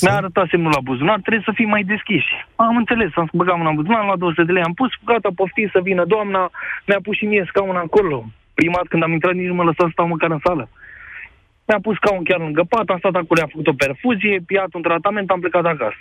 mi-a 0.00 0.16
arătat 0.16 0.46
semnul 0.48 0.72
la 0.74 0.80
buzunar, 0.80 1.18
trebuie 1.20 1.48
să 1.48 1.52
fim 1.54 1.68
mai 1.68 1.82
deschiși. 1.82 2.32
Am 2.56 2.76
înțeles, 2.76 3.10
am 3.14 3.28
băgat 3.32 3.56
mâna 3.56 3.68
în 3.68 3.74
buzunar, 3.74 4.00
am 4.00 4.06
luat 4.06 4.18
200 4.18 4.44
de 4.44 4.52
lei, 4.52 4.62
am 4.62 4.74
pus, 4.74 4.90
gata, 5.04 5.30
poftiți 5.34 5.74
să 5.74 5.80
vină 5.82 6.04
doamna, 6.04 6.50
mi-a 6.86 7.00
pus 7.02 7.16
și 7.16 7.24
mie 7.24 7.44
scaun 7.48 7.76
acolo. 7.76 8.16
Prima 8.54 8.76
dată 8.76 8.88
când 8.88 9.02
am 9.02 9.12
intrat, 9.12 9.34
nici 9.34 9.52
nu 9.52 9.54
mă 9.54 9.62
lăsa 9.62 9.84
să 9.84 9.92
stau 9.92 10.06
măcar 10.06 10.30
în 10.30 10.40
sală. 10.44 10.68
Mi-a 11.66 11.80
pus 11.82 11.96
scaun 11.96 12.24
chiar 12.24 12.40
lângă 12.40 12.62
pat, 12.68 12.88
am 12.88 12.98
stat 12.98 13.14
acolo, 13.14 13.40
a 13.42 13.52
făcut 13.54 13.66
o 13.66 13.80
perfuzie, 13.84 14.42
piat 14.46 14.74
un 14.74 14.82
tratament, 14.82 15.30
am 15.30 15.40
plecat 15.40 15.64
acasă. 15.64 16.00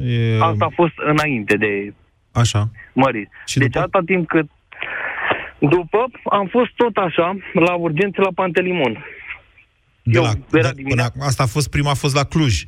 E... 0.00 0.42
Asta 0.42 0.64
a 0.64 0.72
fost 0.74 0.96
înainte 0.96 1.56
de 1.56 1.94
Așa. 2.32 2.70
mărit. 2.92 3.28
Și 3.46 3.58
deci 3.58 3.76
atâta 3.76 4.00
timp 4.06 4.28
cât... 4.28 4.48
După, 5.58 6.06
am 6.30 6.46
fost 6.46 6.70
tot 6.76 6.96
așa, 6.96 7.36
la 7.52 7.74
urgențe 7.74 8.20
la 8.20 8.30
Pantelimon. 8.34 9.04
De 10.02 10.18
Eu 10.18 10.22
la, 10.22 10.32
era 10.52 10.70
de, 10.72 10.82
până 10.88 11.02
acum, 11.02 11.20
asta 11.20 11.42
a 11.42 11.46
fost 11.46 11.70
prima, 11.70 11.90
a 11.90 11.94
fost 11.94 12.14
la 12.14 12.24
Cluj. 12.24 12.62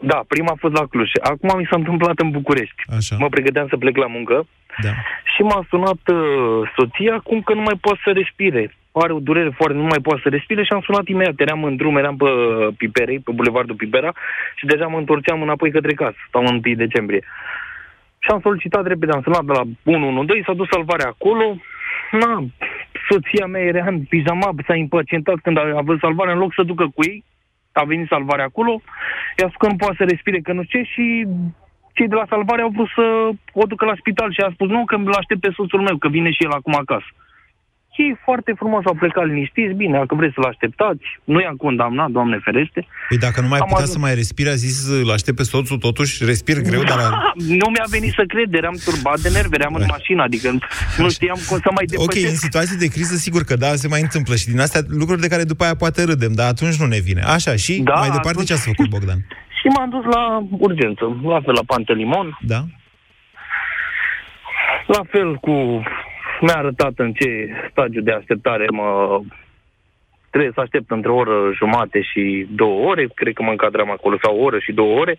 Da, 0.00 0.24
prima 0.28 0.52
a 0.52 0.58
fost 0.58 0.74
la 0.74 0.86
Cluj. 0.86 1.10
Acum 1.22 1.58
mi 1.58 1.66
s-a 1.70 1.76
întâmplat 1.76 2.18
în 2.18 2.30
București. 2.30 2.82
Așa. 2.96 3.16
Mă 3.18 3.28
pregăteam 3.28 3.66
să 3.68 3.76
plec 3.76 3.96
la 3.96 4.06
muncă 4.06 4.46
Da. 4.82 4.88
și 5.34 5.42
m-a 5.42 5.66
sunat 5.68 6.02
uh, 6.12 6.70
soția 6.76 7.18
cum 7.18 7.40
că 7.40 7.54
nu 7.54 7.60
mai 7.60 7.78
poate 7.80 8.00
să 8.04 8.10
respire. 8.10 8.74
Are 8.92 9.12
o 9.12 9.18
durere 9.18 9.50
foarte, 9.50 9.76
nu 9.76 9.82
mai 9.82 9.98
poate 10.02 10.20
să 10.22 10.28
respire 10.28 10.62
și 10.64 10.72
am 10.72 10.80
sunat 10.80 11.08
imediat. 11.08 11.40
Eram 11.40 11.64
în 11.64 11.76
drum, 11.76 11.96
eram 11.96 12.16
pe 12.16 12.24
uh, 12.24 12.68
Piperei, 12.76 13.18
pe 13.18 13.32
Bulevardul 13.32 13.76
Pipera 13.76 14.12
și 14.54 14.66
deja 14.66 14.86
mă 14.86 14.98
întorceam 14.98 15.42
înapoi 15.42 15.70
către 15.70 15.92
casă. 15.94 16.16
Stau 16.28 16.42
în 16.42 16.60
1 16.64 16.74
decembrie. 16.74 17.22
Și 18.18 18.30
am 18.30 18.40
solicitat 18.40 18.86
repede, 18.86 19.12
am 19.12 19.22
sunat 19.22 19.44
de 19.44 19.52
la 19.52 19.62
112, 19.84 20.42
s-a 20.46 20.54
dus 20.60 20.68
salvarea 20.68 21.06
acolo. 21.06 21.56
Na, 22.10 22.44
soția 23.08 23.46
mea 23.46 23.62
era 23.62 23.84
în 23.86 24.00
pijama, 24.00 24.54
s-a 24.66 24.74
impacientat 24.74 25.38
când 25.42 25.58
a, 25.58 25.60
a 25.76 25.80
văzut 25.80 26.00
salvarea, 26.00 26.32
în 26.32 26.38
loc 26.38 26.52
să 26.54 26.62
ducă 26.62 26.84
cu 26.94 27.04
ei, 27.04 27.24
a 27.80 27.84
venit 27.84 28.08
salvarea 28.08 28.44
acolo, 28.44 28.80
i-a 29.38 29.48
spus 29.48 29.60
că 29.60 29.66
nu 29.66 29.76
poate 29.76 29.96
să 29.98 30.04
respire, 30.04 30.40
că 30.40 30.52
nu 30.52 30.62
știu 30.62 30.82
ce, 30.82 30.88
și 30.92 31.26
cei 31.92 32.08
de 32.08 32.14
la 32.14 32.26
salvare 32.28 32.62
au 32.62 32.72
vrut 32.76 32.88
să 32.94 33.30
o 33.52 33.64
ducă 33.66 33.84
la 33.84 33.98
spital 33.98 34.32
și 34.32 34.40
a 34.40 34.50
spus 34.52 34.68
nu, 34.68 34.84
că 34.84 34.94
îl 34.94 35.12
aștept 35.12 35.40
pe 35.40 35.50
soțul 35.56 35.80
meu, 35.80 35.96
că 35.96 36.08
vine 36.08 36.30
și 36.30 36.44
el 36.44 36.50
acum 36.50 36.74
acasă. 36.74 37.10
Ei 37.96 38.16
foarte 38.24 38.52
frumos 38.56 38.82
au 38.84 38.94
plecat 38.94 39.26
liniștiți, 39.26 39.74
bine, 39.74 39.98
dacă 39.98 40.14
vreți 40.14 40.34
să-l 40.34 40.44
așteptați, 40.52 41.04
nu 41.24 41.40
i-am 41.40 41.56
condamnat, 41.56 42.08
Doamne 42.10 42.38
ferește. 42.44 42.86
Păi 43.08 43.18
dacă 43.18 43.40
nu 43.40 43.48
mai 43.48 43.58
Am 43.58 43.66
putea 43.68 43.82
ajuns- 43.82 43.96
să 43.98 44.04
mai 44.06 44.14
respire, 44.14 44.50
a 44.50 44.54
zis, 44.66 44.76
îl 45.02 45.10
aștept 45.10 45.36
pe 45.36 45.42
soțul, 45.42 45.78
totuși 45.78 46.24
respir 46.24 46.56
greu, 46.60 46.82
dar... 46.82 46.98
A... 46.98 47.32
Nu 47.60 47.66
mi-a 47.74 47.86
venit 47.96 48.12
să 48.12 48.24
cred, 48.32 48.54
eram 48.54 48.76
turbat 48.84 49.18
de 49.20 49.28
nervi, 49.28 49.54
eram 49.60 49.74
în 49.74 49.84
mașină, 49.88 50.22
adică 50.22 50.48
nu 51.02 51.08
știam 51.10 51.38
cum 51.48 51.58
să 51.64 51.70
mai 51.74 51.84
Ok, 51.96 52.00
în 52.00 52.06
depășesc. 52.06 52.40
situații 52.46 52.76
de 52.84 52.88
criză, 52.94 53.14
sigur 53.16 53.42
că 53.42 53.54
da, 53.56 53.70
se 53.82 53.88
mai 53.88 54.00
întâmplă 54.00 54.34
și 54.36 54.46
din 54.52 54.60
astea 54.60 54.80
lucruri 55.00 55.20
de 55.20 55.28
care 55.32 55.44
după 55.44 55.64
aia 55.64 55.74
poate 55.74 56.04
râdem, 56.04 56.32
dar 56.32 56.46
atunci 56.48 56.76
nu 56.82 56.86
ne 56.86 56.98
vine. 57.08 57.22
Așa, 57.36 57.56
și 57.56 57.72
Da, 57.80 57.92
mai 57.94 58.10
departe 58.16 58.28
atunci- 58.28 58.46
ce 58.46 58.52
ați 58.52 58.66
făcut, 58.70 58.88
Bogdan? 58.88 59.20
Și 59.58 59.66
m-am 59.74 59.90
dus 59.90 60.04
la 60.14 60.22
urgență, 60.68 61.04
la 61.34 61.40
fel 61.44 61.54
la 61.60 61.66
Pantelimon, 61.66 62.38
Da? 62.40 62.60
la 64.86 65.00
fel 65.10 65.34
cu... 65.36 65.82
Mi-a 66.40 66.54
arătat 66.56 66.92
în 66.96 67.12
ce 67.12 67.48
stadiu 67.70 68.00
de 68.00 68.12
așteptare 68.12 68.66
mă... 68.70 69.20
Trebuie 70.30 70.52
să 70.54 70.60
aștept 70.60 70.90
între 70.90 71.10
o 71.10 71.14
oră 71.14 71.52
jumate 71.54 72.02
și 72.02 72.46
două 72.50 72.88
ore, 72.88 73.06
cred 73.14 73.34
că 73.34 73.42
mă 73.42 73.50
încadram 73.50 73.90
acolo, 73.90 74.18
sau 74.22 74.38
o 74.38 74.42
oră 74.42 74.58
și 74.58 74.72
două 74.72 74.98
ore, 74.98 75.14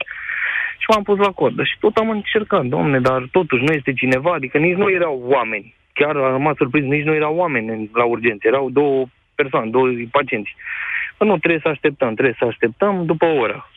și 0.77 0.85
m-am 0.89 1.03
pus 1.03 1.17
la 1.17 1.31
cordă. 1.31 1.63
Și 1.63 1.77
tot 1.79 1.95
am 1.97 2.09
încercat, 2.09 2.65
domne, 2.65 2.99
dar 2.99 3.27
totuși 3.31 3.63
nu 3.63 3.71
este 3.73 3.93
cineva, 3.93 4.33
adică 4.33 4.57
nici 4.57 4.75
nu 4.75 4.89
erau 4.91 5.21
oameni. 5.25 5.75
Chiar 5.93 6.15
am 6.15 6.31
rămas 6.31 6.55
surprins, 6.55 6.85
nici 6.85 7.05
nu 7.05 7.13
erau 7.13 7.35
oameni 7.35 7.69
în- 7.69 7.89
la 7.93 8.03
urgență, 8.03 8.47
erau 8.47 8.69
două 8.69 9.05
persoane, 9.35 9.69
două 9.69 9.87
pacienți. 10.11 10.55
Bă, 11.17 11.25
nu, 11.25 11.37
trebuie 11.37 11.59
să 11.63 11.67
așteptăm, 11.67 12.13
trebuie 12.13 12.35
să 12.39 12.45
așteptăm 12.45 13.05
după 13.05 13.25
o 13.25 13.35
oră. 13.35 13.69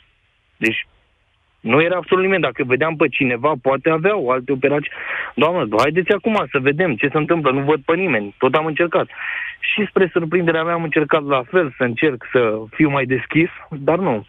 Deci 0.57 0.87
nu 1.61 1.83
era 1.83 1.97
absolut 1.97 2.25
nimeni. 2.25 2.43
Dacă 2.43 2.65
vedeam 2.67 2.97
pe 2.97 3.09
cineva, 3.09 3.53
poate 3.63 3.91
aveau 3.91 4.29
alte 4.29 4.53
operații. 4.53 4.91
Doamnă, 5.35 5.69
haideți 5.79 6.11
acum 6.13 6.47
să 6.51 6.59
vedem 6.59 6.97
ce 6.97 7.09
se 7.13 7.17
întâmplă. 7.17 7.51
Nu 7.51 7.61
văd 7.61 7.81
pe 7.85 7.95
nimeni. 7.95 8.35
Tot 8.39 8.55
am 8.55 8.67
încercat. 8.67 9.09
Și 9.61 9.87
spre 9.89 10.11
surprinderea 10.13 10.63
mea 10.65 10.75
am 10.75 10.83
încercat 10.83 11.25
la 11.25 11.43
fel 11.51 11.75
să 11.77 11.83
încerc 11.83 12.25
să 12.33 12.59
fiu 12.71 12.91
mai 12.91 13.05
deschis, 13.05 13.49
dar 13.71 13.99
nu. 13.99 14.27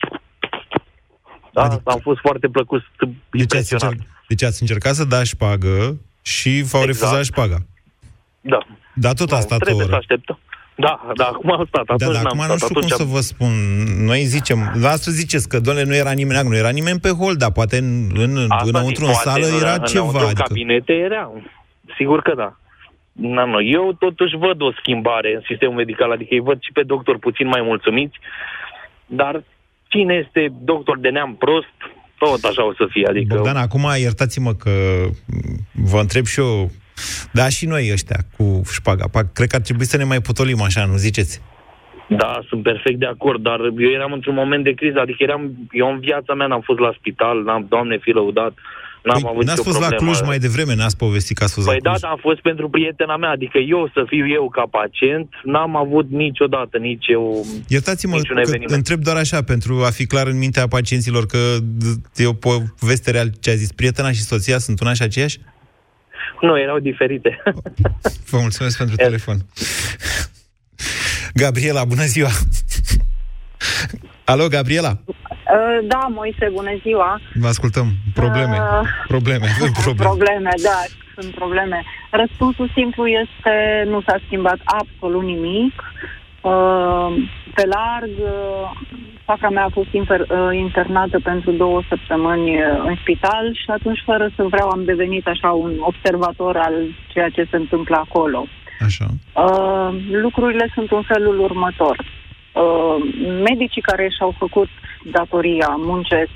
Da, 1.53 1.61
adică... 1.61 1.81
am 1.85 1.99
fost 2.01 2.19
foarte 2.19 2.47
plăcut, 2.47 2.81
Deci 3.31 3.55
ați, 3.55 3.73
încerc... 3.73 3.93
deci 4.27 4.43
ați 4.43 4.61
încercat 4.61 4.93
să 4.93 5.05
dați 5.05 5.29
șpagă 5.29 5.97
și 6.21 6.49
v-au 6.49 6.81
Exact. 6.81 6.85
refuzat 6.85 7.23
șpaga. 7.23 7.57
Da. 8.41 8.57
Dar 8.93 9.13
tot 9.13 9.31
a 9.31 9.35
Nu, 9.35 9.41
stat 9.41 9.61
o 9.61 9.63
trebuie 9.63 9.85
să 9.85 9.91
oră. 9.91 9.99
așteptăm. 9.99 10.39
Da, 10.85 10.93
da, 11.15 11.25
acum 11.25 11.51
am 11.51 11.65
stat. 11.67 11.85
Da, 11.85 11.93
Atunci 11.93 12.13
dar 12.13 12.23
n-am 12.23 12.39
acum 12.39 12.43
stat. 12.43 12.49
nu 12.51 12.57
știu 12.57 12.67
cum 12.67 12.77
atunci 12.77 12.91
să 12.99 13.01
am- 13.01 13.09
vă 13.15 13.19
spun. 13.31 13.51
Noi 14.05 14.19
zicem, 14.35 14.59
la 14.81 14.89
asta 14.89 15.11
ziceți 15.11 15.49
că, 15.49 15.59
doamne, 15.59 15.83
nu 15.83 15.95
era 15.95 16.11
nimeni, 16.11 16.47
nu 16.47 16.55
era 16.55 16.69
nimeni 16.69 16.99
pe 16.99 17.09
hol, 17.09 17.35
dar 17.35 17.51
poate 17.51 17.77
în, 17.77 18.09
în, 18.25 18.33
Asta 18.49 18.69
înăuntru 18.71 19.05
în 19.05 19.13
zic, 19.13 19.21
poate 19.23 19.41
sală 19.41 19.55
era 19.61 19.73
în- 19.73 19.83
ceva. 19.83 19.99
Înăuntru 20.03 20.19
în 20.23 20.25
Adică, 20.33 20.43
cabinete 20.47 20.93
era. 20.93 21.31
Sigur 21.97 22.21
că 22.21 22.33
da. 22.35 22.49
Nu, 23.11 23.45
nu. 23.45 23.59
Eu 23.61 23.95
totuși 23.99 24.35
văd 24.37 24.61
o 24.61 24.71
schimbare 24.79 25.33
în 25.35 25.41
sistemul 25.49 25.75
medical, 25.75 26.11
adică 26.11 26.33
îi 26.33 26.39
văd 26.49 26.57
și 26.61 26.71
pe 26.71 26.83
doctor 26.83 27.17
puțin 27.17 27.47
mai 27.47 27.61
mulțumiți, 27.61 28.17
dar 29.05 29.43
cine 29.87 30.13
este 30.25 30.53
doctor 30.71 30.99
de 30.99 31.09
neam 31.09 31.35
prost, 31.35 31.75
tot 32.17 32.43
așa 32.43 32.65
o 32.65 32.73
să 32.73 32.85
fie. 32.89 33.07
Adică 33.09 33.35
Bogdan, 33.35 33.57
acum 33.57 33.85
iertați-mă 33.99 34.53
că 34.53 34.69
m, 35.25 35.83
vă 35.91 35.99
întreb 35.99 36.25
și 36.25 36.39
eu, 36.39 36.71
da, 37.31 37.49
și 37.49 37.65
noi 37.65 37.89
ăștia 37.91 38.17
cu 38.37 38.61
șpaga. 38.71 39.05
Pa, 39.11 39.21
cred 39.33 39.47
că 39.47 39.55
ar 39.55 39.61
trebui 39.61 39.85
să 39.85 39.97
ne 39.97 40.03
mai 40.03 40.21
potolim 40.21 40.61
așa, 40.61 40.85
nu 40.85 40.95
ziceți? 40.95 41.41
Da, 42.17 42.39
sunt 42.49 42.63
perfect 42.63 42.99
de 42.99 43.05
acord, 43.05 43.41
dar 43.43 43.59
eu 43.59 43.91
eram 43.97 44.11
într-un 44.11 44.33
moment 44.35 44.63
de 44.63 44.73
criză, 44.73 44.99
adică 44.99 45.17
eram, 45.23 45.51
eu 45.71 45.91
în 45.91 45.99
viața 45.99 46.33
mea 46.33 46.47
n-am 46.47 46.61
fost 46.61 46.79
la 46.79 46.91
spital, 46.99 47.43
n-am, 47.43 47.65
doamne 47.69 47.97
fi 48.01 48.09
lăudat, 48.09 48.53
n-am 49.03 49.25
avut 49.25 49.37
Păi, 49.37 49.45
N-ați 49.45 49.57
nicio 49.59 49.69
fost 49.69 49.79
la 49.81 49.87
problemă. 49.87 50.11
Cluj 50.11 50.27
mai 50.27 50.39
devreme, 50.39 50.75
n-ați 50.75 50.97
povestit 50.97 51.37
că 51.37 51.43
ați 51.43 51.53
fost 51.53 51.67
Păi 51.67 51.75
la 51.75 51.81
da, 51.83 51.89
Cluj. 51.89 52.01
dar 52.01 52.11
am 52.11 52.17
fost 52.21 52.41
pentru 52.41 52.69
prietena 52.69 53.17
mea, 53.17 53.29
adică 53.29 53.57
eu 53.57 53.89
să 53.93 54.03
fiu 54.07 54.27
eu 54.27 54.49
ca 54.49 54.63
pacient, 54.71 55.29
n-am 55.43 55.75
avut 55.75 56.09
niciodată 56.09 56.77
nici 56.77 57.05
eu 57.07 57.45
Iertați-mă 57.67 58.15
niciun 58.15 58.35
că 58.35 58.41
eveniment. 58.41 58.71
întreb 58.71 58.99
doar 58.99 59.15
așa, 59.17 59.41
pentru 59.43 59.73
a 59.85 59.89
fi 59.89 60.05
clar 60.05 60.27
în 60.27 60.37
mintea 60.37 60.67
pacienților 60.67 61.25
că 61.25 61.37
d- 61.81 61.97
e 62.15 62.25
o 62.27 62.33
poveste 62.79 63.11
real 63.11 63.29
ce 63.39 63.49
a 63.49 63.53
zis. 63.53 63.71
Prietena 63.71 64.11
și 64.11 64.21
soția 64.21 64.57
sunt 64.57 64.79
una 64.79 64.93
și 64.93 65.01
aceeași? 65.01 65.37
Nu, 66.41 66.59
erau 66.59 66.79
diferite. 66.79 67.43
Vă 68.31 68.37
mulțumesc 68.39 68.77
pentru 68.77 68.95
telefon. 68.95 69.37
Gabriela, 71.33 71.85
bună 71.85 72.03
ziua! 72.03 72.29
Alo, 74.25 74.47
Gabriela? 74.47 74.97
Uh, 75.07 75.87
Da, 75.87 76.07
Moise, 76.09 76.49
bună 76.53 76.79
ziua. 76.81 77.21
Vă 77.33 77.47
ascultăm. 77.47 77.87
Probleme. 78.13 78.57
Uh, 78.57 78.87
Probleme. 79.07 79.45
Avem 79.55 79.71
probleme. 79.71 80.09
Probleme, 80.09 80.49
da, 80.63 80.79
sunt 81.15 81.33
probleme. 81.33 81.83
Răspunsul 82.11 82.71
simplu 82.73 83.07
este 83.07 83.83
nu 83.85 84.01
s-a 84.01 84.19
schimbat 84.25 84.59
absolut 84.65 85.23
nimic. 85.23 85.73
Uh, 85.75 86.20
Pe 87.55 87.65
larg, 87.65 88.11
uh, 88.19 88.71
faca 89.25 89.49
mea 89.49 89.63
a 89.63 89.75
fost 89.77 89.87
infer- 89.87 90.29
uh, 90.29 90.57
internată 90.57 91.19
pentru 91.19 91.51
două 91.51 91.81
săptămâni 91.89 92.49
uh, 92.55 92.83
în 92.85 92.95
spital 93.01 93.45
și 93.53 93.69
atunci, 93.69 94.01
fără 94.05 94.29
să 94.35 94.43
vreau, 94.43 94.69
am 94.69 94.83
devenit 94.83 95.27
așa 95.27 95.49
un 95.49 95.73
observator 95.79 96.57
al 96.57 96.73
ceea 97.07 97.29
ce 97.29 97.47
se 97.49 97.55
întâmplă 97.55 97.95
acolo. 97.95 98.45
Așa. 98.79 99.05
Uh, 99.35 99.89
lucrurile 100.11 100.71
sunt 100.73 100.91
în 100.91 101.01
felul 101.01 101.39
următor. 101.39 101.97
Uh, 102.53 102.95
medicii 103.49 103.81
care 103.81 104.09
și-au 104.17 104.33
făcut 104.37 104.69
datoria, 105.03 105.75
muncesc, 105.77 106.31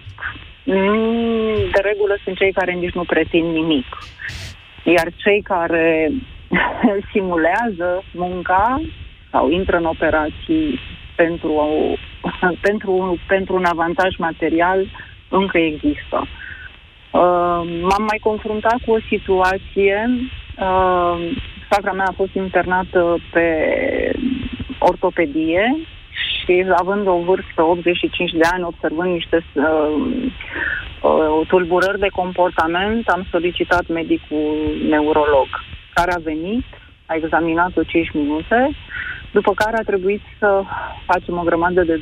mm, 0.64 1.56
de 1.74 1.80
regulă 1.82 2.18
sunt 2.24 2.38
cei 2.38 2.52
care 2.52 2.72
nici 2.74 2.94
nu 2.94 3.04
pretind 3.04 3.54
nimic. 3.54 3.86
Iar 4.84 5.08
cei 5.16 5.42
care 5.42 6.12
simulează 7.12 8.04
munca 8.14 8.82
sau 9.36 9.50
intră 9.50 9.78
în 9.78 9.86
operații 9.86 10.80
pentru, 11.16 11.52
o, 11.52 11.68
pentru, 12.68 13.20
pentru 13.28 13.56
un 13.56 13.66
avantaj 13.66 14.16
material 14.18 14.80
încă 15.30 15.58
există. 15.58 16.18
Uh, 16.22 17.62
m-am 17.90 18.04
mai 18.10 18.20
confruntat 18.22 18.78
cu 18.86 18.92
o 18.92 19.06
situație 19.10 20.10
uh, 20.60 21.16
sacra 21.70 21.92
mea 21.92 22.06
a 22.08 22.20
fost 22.22 22.34
internată 22.34 23.18
pe 23.32 23.48
ortopedie 24.80 25.78
și 26.40 26.66
având 26.76 27.08
o 27.08 27.18
vârstă 27.18 27.62
85 27.62 28.32
de 28.32 28.48
ani, 28.52 28.64
observând 28.64 29.12
niște 29.14 29.46
uh, 29.54 29.64
uh, 31.02 31.48
tulburări 31.48 32.00
de 32.00 32.08
comportament, 32.08 33.08
am 33.08 33.26
solicitat 33.32 33.88
medicul 33.88 34.76
neurolog, 34.90 35.48
care 35.94 36.12
a 36.14 36.20
venit, 36.24 36.66
a 37.06 37.16
examinat-o 37.16 37.84
5 37.84 38.12
minute, 38.14 38.76
după 39.38 39.52
care 39.62 39.76
a 39.78 39.90
trebuit 39.92 40.24
să 40.40 40.50
facem 41.06 41.38
o 41.38 41.48
grămadă 41.50 41.82
de 41.84 42.02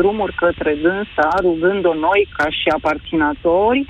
drumuri 0.00 0.34
către 0.34 0.72
dânsa, 0.74 1.28
rugând-o 1.40 1.94
noi, 1.94 2.28
ca 2.36 2.46
și 2.58 2.68
aparținători, 2.68 3.84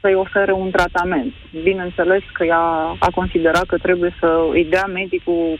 să-i 0.00 0.14
ofere 0.14 0.52
un 0.52 0.70
tratament. 0.70 1.32
Bineînțeles 1.62 2.22
că 2.32 2.44
ea 2.44 2.64
a 3.06 3.08
considerat 3.14 3.66
că 3.66 3.78
trebuie 3.78 4.12
să 4.20 4.28
îi 4.50 4.64
dea 4.64 4.86
medicul 4.86 5.58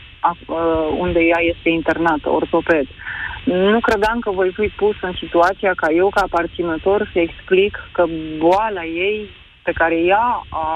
unde 0.97 1.19
ea 1.19 1.41
este 1.53 1.69
internată, 1.69 2.29
ortoped. 2.29 2.87
Nu 3.45 3.79
credeam 3.79 4.19
că 4.19 4.31
voi 4.31 4.51
fi 4.59 4.67
pus 4.67 4.95
în 5.01 5.13
situația 5.21 5.73
ca 5.75 5.89
eu, 5.91 6.09
ca 6.09 6.21
aparținător, 6.21 7.09
să 7.13 7.19
explic 7.19 7.73
că 7.91 8.03
boala 8.37 8.83
ei, 8.83 9.29
pe 9.63 9.71
care 9.71 9.95
ea 9.95 10.27
a 10.49 10.67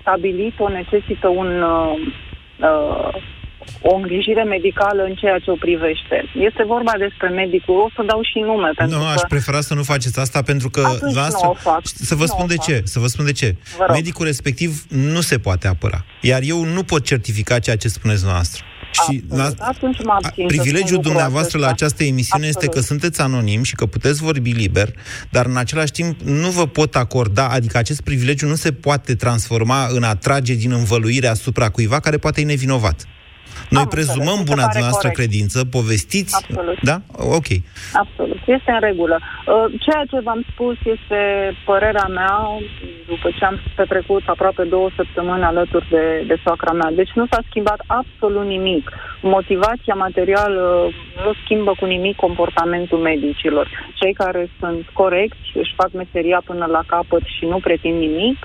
stabilit-o, 0.00 0.68
necesită 0.68 1.28
un 1.28 1.62
uh, 1.62 1.94
o 3.80 3.94
îngrijire 3.94 4.42
medicală 4.42 5.02
în 5.02 5.14
ceea 5.14 5.38
ce 5.38 5.50
o 5.50 5.54
privește. 5.54 6.16
Este 6.48 6.62
vorba 6.74 6.92
despre 6.98 7.28
medicul, 7.28 7.74
o 7.86 7.88
să 7.94 8.02
dau 8.06 8.20
și 8.22 8.38
nume. 8.38 8.70
Pentru 8.76 8.98
nu, 8.98 9.04
că... 9.04 9.10
aș 9.10 9.20
prefera 9.28 9.60
să 9.60 9.74
nu 9.74 9.82
faceți 9.82 10.18
asta 10.20 10.42
pentru 10.42 10.68
că... 10.70 10.82
Atunci 10.86 11.14
nu 11.14 11.50
o 11.50 11.54
fac. 11.54 11.80
Să 11.84 12.14
vă 12.14 12.26
nu 12.26 12.32
spun 12.34 12.46
de 12.46 12.54
fac. 12.54 12.64
ce. 12.66 12.80
Să 12.84 12.98
vă 12.98 13.06
spun 13.06 13.24
de 13.24 13.32
ce. 13.32 13.56
Medicul 13.88 14.24
respectiv 14.26 14.84
nu 14.88 15.20
se 15.20 15.38
poate 15.38 15.68
apăra. 15.68 16.04
Iar 16.20 16.40
eu 16.44 16.64
nu 16.64 16.82
pot 16.82 17.04
certifica 17.04 17.58
ceea 17.58 17.76
ce 17.76 17.88
spuneți 17.88 18.24
noastră. 18.24 18.64
Și 18.92 19.24
la, 19.28 19.50
Atunci 19.58 19.98
mă 20.04 20.12
abțin 20.12 20.28
să 20.28 20.32
spun 20.32 20.46
privilegiul 20.46 20.94
lucrul 20.94 21.02
dumneavoastră 21.02 21.58
la 21.58 21.66
acesta. 21.66 21.84
această 21.84 22.04
emisiune 22.04 22.46
este 22.46 22.64
Absolut. 22.64 22.86
că 22.86 22.92
sunteți 22.92 23.20
anonim 23.20 23.62
și 23.62 23.74
că 23.74 23.86
puteți 23.86 24.22
vorbi 24.22 24.50
liber, 24.50 24.88
dar 25.30 25.46
în 25.46 25.56
același 25.56 25.92
timp 25.92 26.20
nu 26.20 26.50
vă 26.50 26.66
pot 26.66 26.96
acorda, 26.96 27.48
adică 27.48 27.78
acest 27.78 28.00
privilegiu 28.00 28.46
nu 28.46 28.54
se 28.54 28.72
poate 28.72 29.14
transforma 29.14 29.86
în 29.90 30.02
a 30.02 30.14
trage 30.14 30.54
din 30.54 30.72
învăluire 30.72 31.26
asupra 31.26 31.68
cuiva 31.68 32.00
care 32.00 32.16
poate 32.16 32.40
e 32.40 32.44
nevinovat. 32.44 33.06
Noi 33.76 33.82
Am 33.82 33.88
prezumăm 33.88 34.38
înțeles, 34.38 34.40
mi 34.40 34.46
se 34.46 34.52
buna 34.52 34.66
pare 34.66 34.80
noastră 34.80 35.08
corect. 35.08 35.18
credință, 35.20 35.58
povestiți, 35.64 36.34
Absolut. 36.40 36.78
da? 36.90 36.96
Ok. 37.38 37.48
Absolut, 38.02 38.40
este 38.56 38.70
în 38.76 38.80
regulă. 38.88 39.16
Uh, 39.20 39.80
Ceea 39.84 40.04
ce 40.10 40.18
v-am 40.26 40.42
spus 40.52 40.76
este 40.94 41.20
părerea 41.64 42.08
mea 42.18 42.36
după 43.06 43.28
ce 43.38 43.44
am 43.44 43.60
petrecut 43.76 44.22
aproape 44.26 44.62
două 44.64 44.88
săptămâni 44.96 45.42
alături 45.42 45.86
de, 45.90 46.24
de 46.26 46.36
soacra 46.44 46.72
mea. 46.72 46.90
Deci 47.00 47.12
nu 47.14 47.26
s-a 47.30 47.40
schimbat 47.48 47.80
absolut 47.86 48.46
nimic. 48.46 48.90
Motivația 49.22 49.94
materială 49.94 50.90
nu 51.24 51.32
schimbă 51.44 51.72
cu 51.80 51.84
nimic 51.84 52.16
comportamentul 52.16 52.98
medicilor. 52.98 53.66
Cei 53.94 54.12
care 54.12 54.50
sunt 54.60 54.86
corecți 54.92 55.48
își 55.54 55.74
fac 55.76 55.90
meseria 55.92 56.40
până 56.44 56.66
la 56.66 56.82
capăt 56.86 57.22
și 57.36 57.44
nu 57.44 57.58
pretind 57.60 57.98
nimic, 57.98 58.38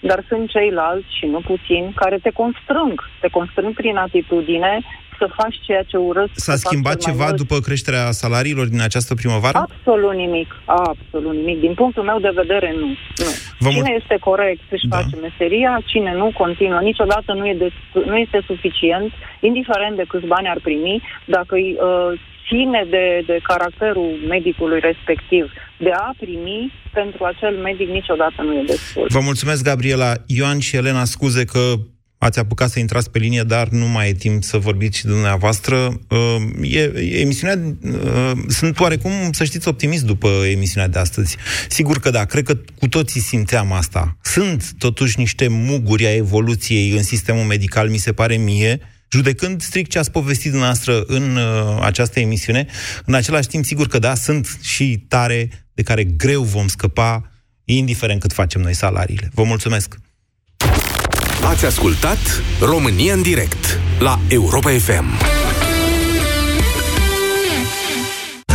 dar 0.00 0.24
sunt 0.28 0.50
ceilalți, 0.50 1.16
și 1.18 1.26
nu 1.26 1.40
puțin, 1.40 1.92
care 1.94 2.18
te 2.22 2.30
constrâng. 2.30 3.08
Te 3.20 3.28
constrâng 3.28 3.74
prin 3.74 3.96
atitudine 3.96 4.80
să 5.18 5.28
faci 5.36 5.56
ceea 5.66 5.82
ce 5.82 5.96
urăsc. 5.96 6.30
S-a 6.34 6.52
să 6.52 6.58
fac 6.62 6.70
schimbat 6.70 6.96
cel 6.96 7.02
mai 7.02 7.12
ceva 7.12 7.24
mult. 7.28 7.36
după 7.42 7.56
creșterea 7.66 8.10
salariilor 8.10 8.66
din 8.66 8.80
această 8.80 9.14
primăvară? 9.14 9.58
Absolut 9.58 10.14
nimic. 10.14 10.50
Absolut 10.64 11.34
nimic. 11.34 11.60
Din 11.60 11.74
punctul 11.74 12.02
meu 12.02 12.18
de 12.18 12.32
vedere, 12.34 12.72
nu. 12.80 12.86
nu. 13.24 13.30
Vă 13.58 13.68
cine 13.68 13.82
mul- 13.88 13.98
este 14.00 14.16
corect 14.20 14.62
își 14.70 14.86
Da. 14.86 14.96
face 14.96 15.16
meseria, 15.16 15.80
cine 15.84 16.12
nu, 16.14 16.30
continuă. 16.42 16.80
Niciodată 16.80 17.32
nu, 17.32 17.46
e 17.48 17.54
de, 17.54 17.70
nu 18.04 18.16
este 18.16 18.42
suficient, 18.46 19.12
indiferent 19.40 19.96
de 19.96 20.04
câți 20.08 20.26
bani 20.26 20.48
ar 20.48 20.58
primi, 20.62 21.02
dacă 21.24 21.54
îi 21.54 21.76
uh, 21.80 22.20
ține 22.48 22.86
de, 22.90 23.22
de 23.26 23.38
caracterul 23.42 24.10
medicului 24.28 24.80
respectiv 24.80 25.44
de 25.78 25.90
a 25.90 26.10
primi, 26.18 26.72
pentru 26.92 27.24
acel 27.24 27.54
medic 27.56 27.88
niciodată 27.88 28.42
nu 28.42 28.52
e 28.52 28.62
destul. 28.66 29.06
Vă 29.08 29.20
mulțumesc, 29.20 29.62
Gabriela. 29.62 30.12
Ioan 30.26 30.58
și 30.58 30.76
Elena, 30.76 31.04
scuze 31.04 31.44
că 31.44 31.74
ați 32.18 32.38
apucat 32.38 32.68
să 32.68 32.78
intrați 32.78 33.10
pe 33.10 33.18
linie, 33.18 33.42
dar 33.42 33.68
nu 33.68 33.86
mai 33.86 34.08
e 34.08 34.12
timp 34.12 34.42
să 34.42 34.58
vorbiți 34.58 34.98
și 34.98 35.06
dumneavoastră. 35.06 35.76
Uh, 36.08 36.36
E, 36.62 36.80
e 36.80 37.20
emisiunea, 37.20 37.76
uh, 37.82 38.32
sunt 38.48 38.80
oarecum, 38.80 39.10
să 39.30 39.44
știți, 39.44 39.68
optimist 39.68 40.04
după 40.04 40.28
emisiunea 40.28 40.88
de 40.88 40.98
astăzi. 40.98 41.36
Sigur 41.68 41.98
că 41.98 42.10
da, 42.10 42.24
cred 42.24 42.44
că 42.44 42.54
cu 42.78 42.88
toții 42.88 43.20
simțeam 43.20 43.72
asta. 43.72 44.16
Sunt 44.22 44.72
totuși 44.78 45.18
niște 45.18 45.48
muguri 45.48 46.06
a 46.06 46.14
evoluției 46.14 46.90
în 46.90 47.02
sistemul 47.02 47.44
medical, 47.44 47.88
mi 47.88 47.96
se 47.96 48.12
pare 48.12 48.36
mie, 48.36 48.80
judecând 49.10 49.62
strict 49.62 49.90
ce 49.90 49.98
ați 49.98 50.10
povestit 50.10 50.50
dumneavoastră 50.50 51.02
în 51.06 51.36
uh, 51.36 51.78
această 51.80 52.20
emisiune. 52.20 52.66
În 53.04 53.14
același 53.14 53.48
timp, 53.48 53.64
sigur 53.64 53.86
că 53.86 53.98
da, 53.98 54.14
sunt 54.14 54.58
și 54.62 55.04
tare 55.08 55.48
de 55.74 55.82
care 55.82 56.04
greu 56.04 56.42
vom 56.42 56.68
scăpa, 56.68 57.30
indiferent 57.64 58.20
cât 58.20 58.32
facem 58.32 58.60
noi 58.60 58.74
salariile. 58.74 59.30
Vă 59.34 59.42
mulțumesc! 59.42 59.96
Ați 61.44 61.64
ascultat 61.64 62.18
România 62.60 63.12
în 63.12 63.22
direct 63.22 63.80
la 63.98 64.20
Europa 64.28 64.70
FM. 64.70 65.04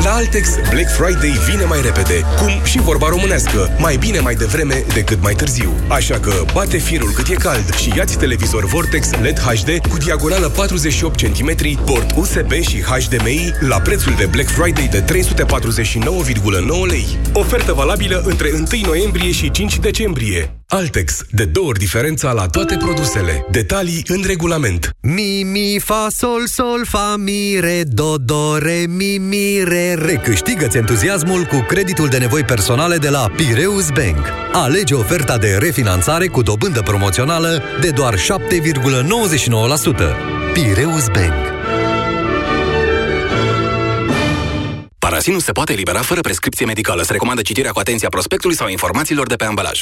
La 0.04 0.14
Altex, 0.14 0.50
Black 0.70 0.90
Friday 0.90 1.34
vine 1.50 1.64
mai 1.64 1.82
repede, 1.82 2.26
cum 2.38 2.64
și 2.64 2.80
vorba 2.80 3.10
românească, 3.10 3.76
mai 3.80 3.98
bine 3.98 4.20
mai 4.20 4.36
devreme 4.36 4.84
decât 4.94 5.22
mai 5.22 5.34
târziu. 5.34 5.74
Așa 5.88 6.20
că 6.20 6.32
bate 6.54 6.78
firul 6.78 7.12
cât 7.12 7.28
e 7.28 7.34
cald 7.34 7.76
și 7.76 7.94
iați 7.98 8.18
televizor 8.18 8.66
Vortex 8.66 9.10
LED 9.22 9.40
HD 9.40 9.88
cu 9.90 9.98
diagonală 9.98 10.50
48 10.50 11.22
cm, 11.22 11.84
port 11.86 12.12
USB 12.16 12.52
și 12.52 12.82
HDMI 12.82 13.54
la 13.60 13.80
prețul 13.80 14.14
de 14.18 14.26
Black 14.26 14.50
Friday 14.50 14.88
de 14.92 15.04
349,9 15.04 16.90
lei. 16.90 17.06
Ofertă 17.34 17.74
valabilă 17.74 18.22
între 18.26 18.50
1 18.54 18.64
noiembrie 18.86 19.32
și 19.32 19.52
5 19.52 19.80
decembrie. 19.80 20.63
Altex, 20.74 21.22
de 21.32 21.46
două 21.46 21.68
ori 21.68 21.80
diferența 21.80 22.32
la 22.32 22.46
toate 22.46 22.78
produsele. 22.78 23.46
Detalii 23.52 24.04
în 24.08 24.24
regulament. 24.26 24.90
Mi, 25.02 25.44
mi, 25.44 25.80
fa, 25.84 26.08
sol, 26.10 26.48
sol, 26.48 26.86
fa, 26.86 27.16
mi, 27.18 27.58
re, 27.60 27.84
do, 27.84 28.18
do, 28.18 28.58
re, 28.58 28.86
mi, 28.88 29.18
mi, 29.18 29.64
re, 29.64 29.94
re. 29.94 30.14
Câștigă-ți 30.14 30.78
entuziasmul 30.78 31.44
cu 31.44 31.66
creditul 31.68 32.08
de 32.08 32.18
nevoi 32.18 32.44
personale 32.44 32.98
de 32.98 33.10
la 33.10 33.32
Pireus 33.36 33.90
Bank. 33.90 34.28
Alege 34.52 34.94
oferta 34.94 35.38
de 35.38 35.58
refinanțare 35.60 36.28
cu 36.28 36.42
dobândă 36.42 36.82
promoțională 36.82 37.62
de 37.82 37.90
doar 37.90 38.16
7,99%. 38.16 38.20
Pireus 40.54 41.08
Bank. 41.08 41.52
Parasinul 45.00 45.40
se 45.40 45.52
poate 45.52 45.74
elibera 45.74 46.00
fără 46.02 46.22
prescripție 46.22 46.66
medicală. 46.66 47.04
Se 47.04 47.12
recomandă 47.12 47.42
citirea 47.42 47.72
cu 47.72 47.80
atenție 47.80 48.08
a 48.08 48.10
prospectului 48.10 48.56
sau 48.56 48.68
informațiilor 48.68 49.28
de 49.28 49.36
pe 49.36 49.44
ambalaj. 49.44 49.82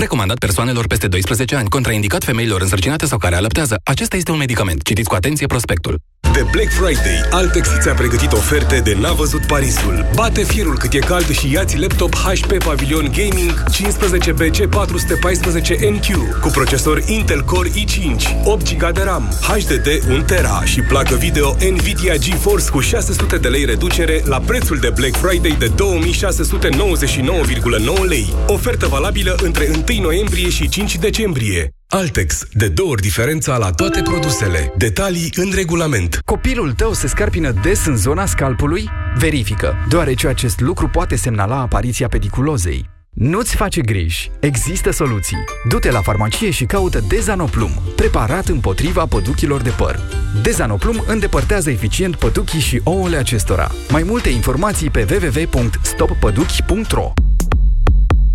Recomandat 0.00 0.38
persoanelor 0.38 0.86
peste 0.86 1.08
12 1.08 1.56
ani, 1.56 1.68
contraindicat 1.68 2.24
femeilor 2.24 2.60
însărcinate 2.60 3.06
sau 3.06 3.18
care 3.18 3.34
alăptează. 3.36 3.80
Acesta 3.84 4.16
este 4.16 4.30
un 4.30 4.36
medicament. 4.36 4.82
Citiți 4.82 5.08
cu 5.08 5.14
atenție 5.14 5.46
prospectul. 5.46 6.00
De 6.32 6.46
Black 6.50 6.70
Friday, 6.70 7.28
Altex 7.30 7.68
ți-a 7.80 7.94
pregătit 7.94 8.32
oferte 8.32 8.80
de 8.80 8.96
n-a 9.00 9.12
văzut 9.12 9.46
Parisul. 9.46 10.06
Bate 10.14 10.42
firul 10.42 10.78
cât 10.78 10.92
e 10.92 10.98
cald 10.98 11.30
și 11.30 11.52
ia-ți 11.52 11.78
laptop 11.78 12.14
HP 12.14 12.62
Pavilion 12.64 13.12
Gaming 13.16 13.64
15BC 13.72 14.68
414NQ 14.68 16.40
cu 16.40 16.48
procesor 16.48 17.02
Intel 17.06 17.42
Core 17.42 17.68
i5, 17.68 18.44
8 18.44 18.76
GB 18.76 18.92
de 18.94 19.02
RAM, 19.02 19.38
HDD 19.40 19.88
1TB 19.88 20.64
și 20.64 20.80
placă 20.80 21.14
video 21.14 21.56
Nvidia 21.70 22.16
GeForce 22.16 22.70
cu 22.70 22.80
600 22.80 23.36
de 23.36 23.48
lei 23.48 23.64
reducere 23.64 24.22
la 24.24 24.40
prețul 24.40 24.78
de 24.78 24.90
Black 24.94 25.16
Friday 25.16 25.56
de 25.58 25.70
2699,9 25.70 25.74
lei. 28.08 28.34
Ofertă 28.46 28.86
valabilă 28.86 29.36
între 29.42 29.68
1 29.88 30.00
noiembrie 30.00 30.48
și 30.48 30.68
5 30.68 30.98
decembrie. 30.98 31.68
Altex, 31.88 32.42
de 32.52 32.68
două 32.68 32.90
ori 32.90 33.02
diferența 33.02 33.56
la 33.56 33.70
toate 33.70 34.02
produsele. 34.02 34.72
Detalii 34.76 35.32
în 35.36 35.50
regulament. 35.54 36.18
Copilul 36.24 36.72
tău 36.72 36.92
se 36.92 37.06
scarpină 37.06 37.54
des 37.62 37.86
în 37.86 37.96
zona 37.96 38.26
scalpului? 38.26 38.88
Verifică, 39.16 39.74
deoarece 39.88 40.28
acest 40.28 40.60
lucru 40.60 40.88
poate 40.88 41.16
semnala 41.16 41.60
apariția 41.60 42.08
pediculozei. 42.08 42.88
Nu-ți 43.10 43.56
face 43.56 43.80
griji. 43.80 44.30
Există 44.40 44.90
soluții. 44.90 45.44
Du-te 45.68 45.90
la 45.90 46.00
farmacie 46.00 46.50
și 46.50 46.64
caută 46.64 47.04
Dezanoplum, 47.08 47.70
preparat 47.96 48.46
împotriva 48.46 49.06
păduchilor 49.06 49.60
de 49.60 49.70
păr. 49.70 50.00
Dezanoplum 50.42 51.04
îndepărtează 51.06 51.70
eficient 51.70 52.16
păduchii 52.16 52.60
și 52.60 52.80
ouăle 52.84 53.16
acestora. 53.16 53.70
Mai 53.90 54.02
multe 54.02 54.28
informații 54.28 54.90
pe 54.90 55.06
www.stoppăduchi.ro 55.10 57.12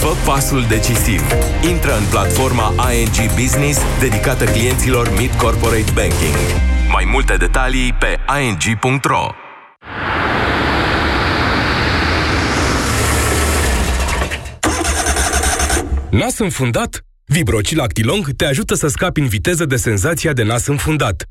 Fă 0.00 0.16
pasul 0.24 0.64
decisiv. 0.68 1.22
Intră 1.70 1.96
în 1.96 2.04
platforma 2.10 2.74
ING 2.92 3.32
Business 3.40 3.80
dedicată 4.00 4.44
clienților 4.44 5.10
Mid 5.18 5.30
Corporate 5.30 5.90
Banking. 5.94 6.36
Mai 6.90 7.08
multe 7.12 7.36
detalii 7.36 7.92
pe 7.92 8.18
ing.ro 8.42 9.26
Nas 16.10 16.38
înfundat? 16.38 17.02
Vibrocil 17.24 17.80
Actilong 17.80 18.30
te 18.36 18.44
ajută 18.44 18.74
să 18.74 18.88
scapi 18.88 19.20
în 19.20 19.26
viteză 19.26 19.64
de 19.64 19.76
senzația 19.76 20.32
de 20.32 20.42
nas 20.42 20.66
înfundat. 20.66 21.28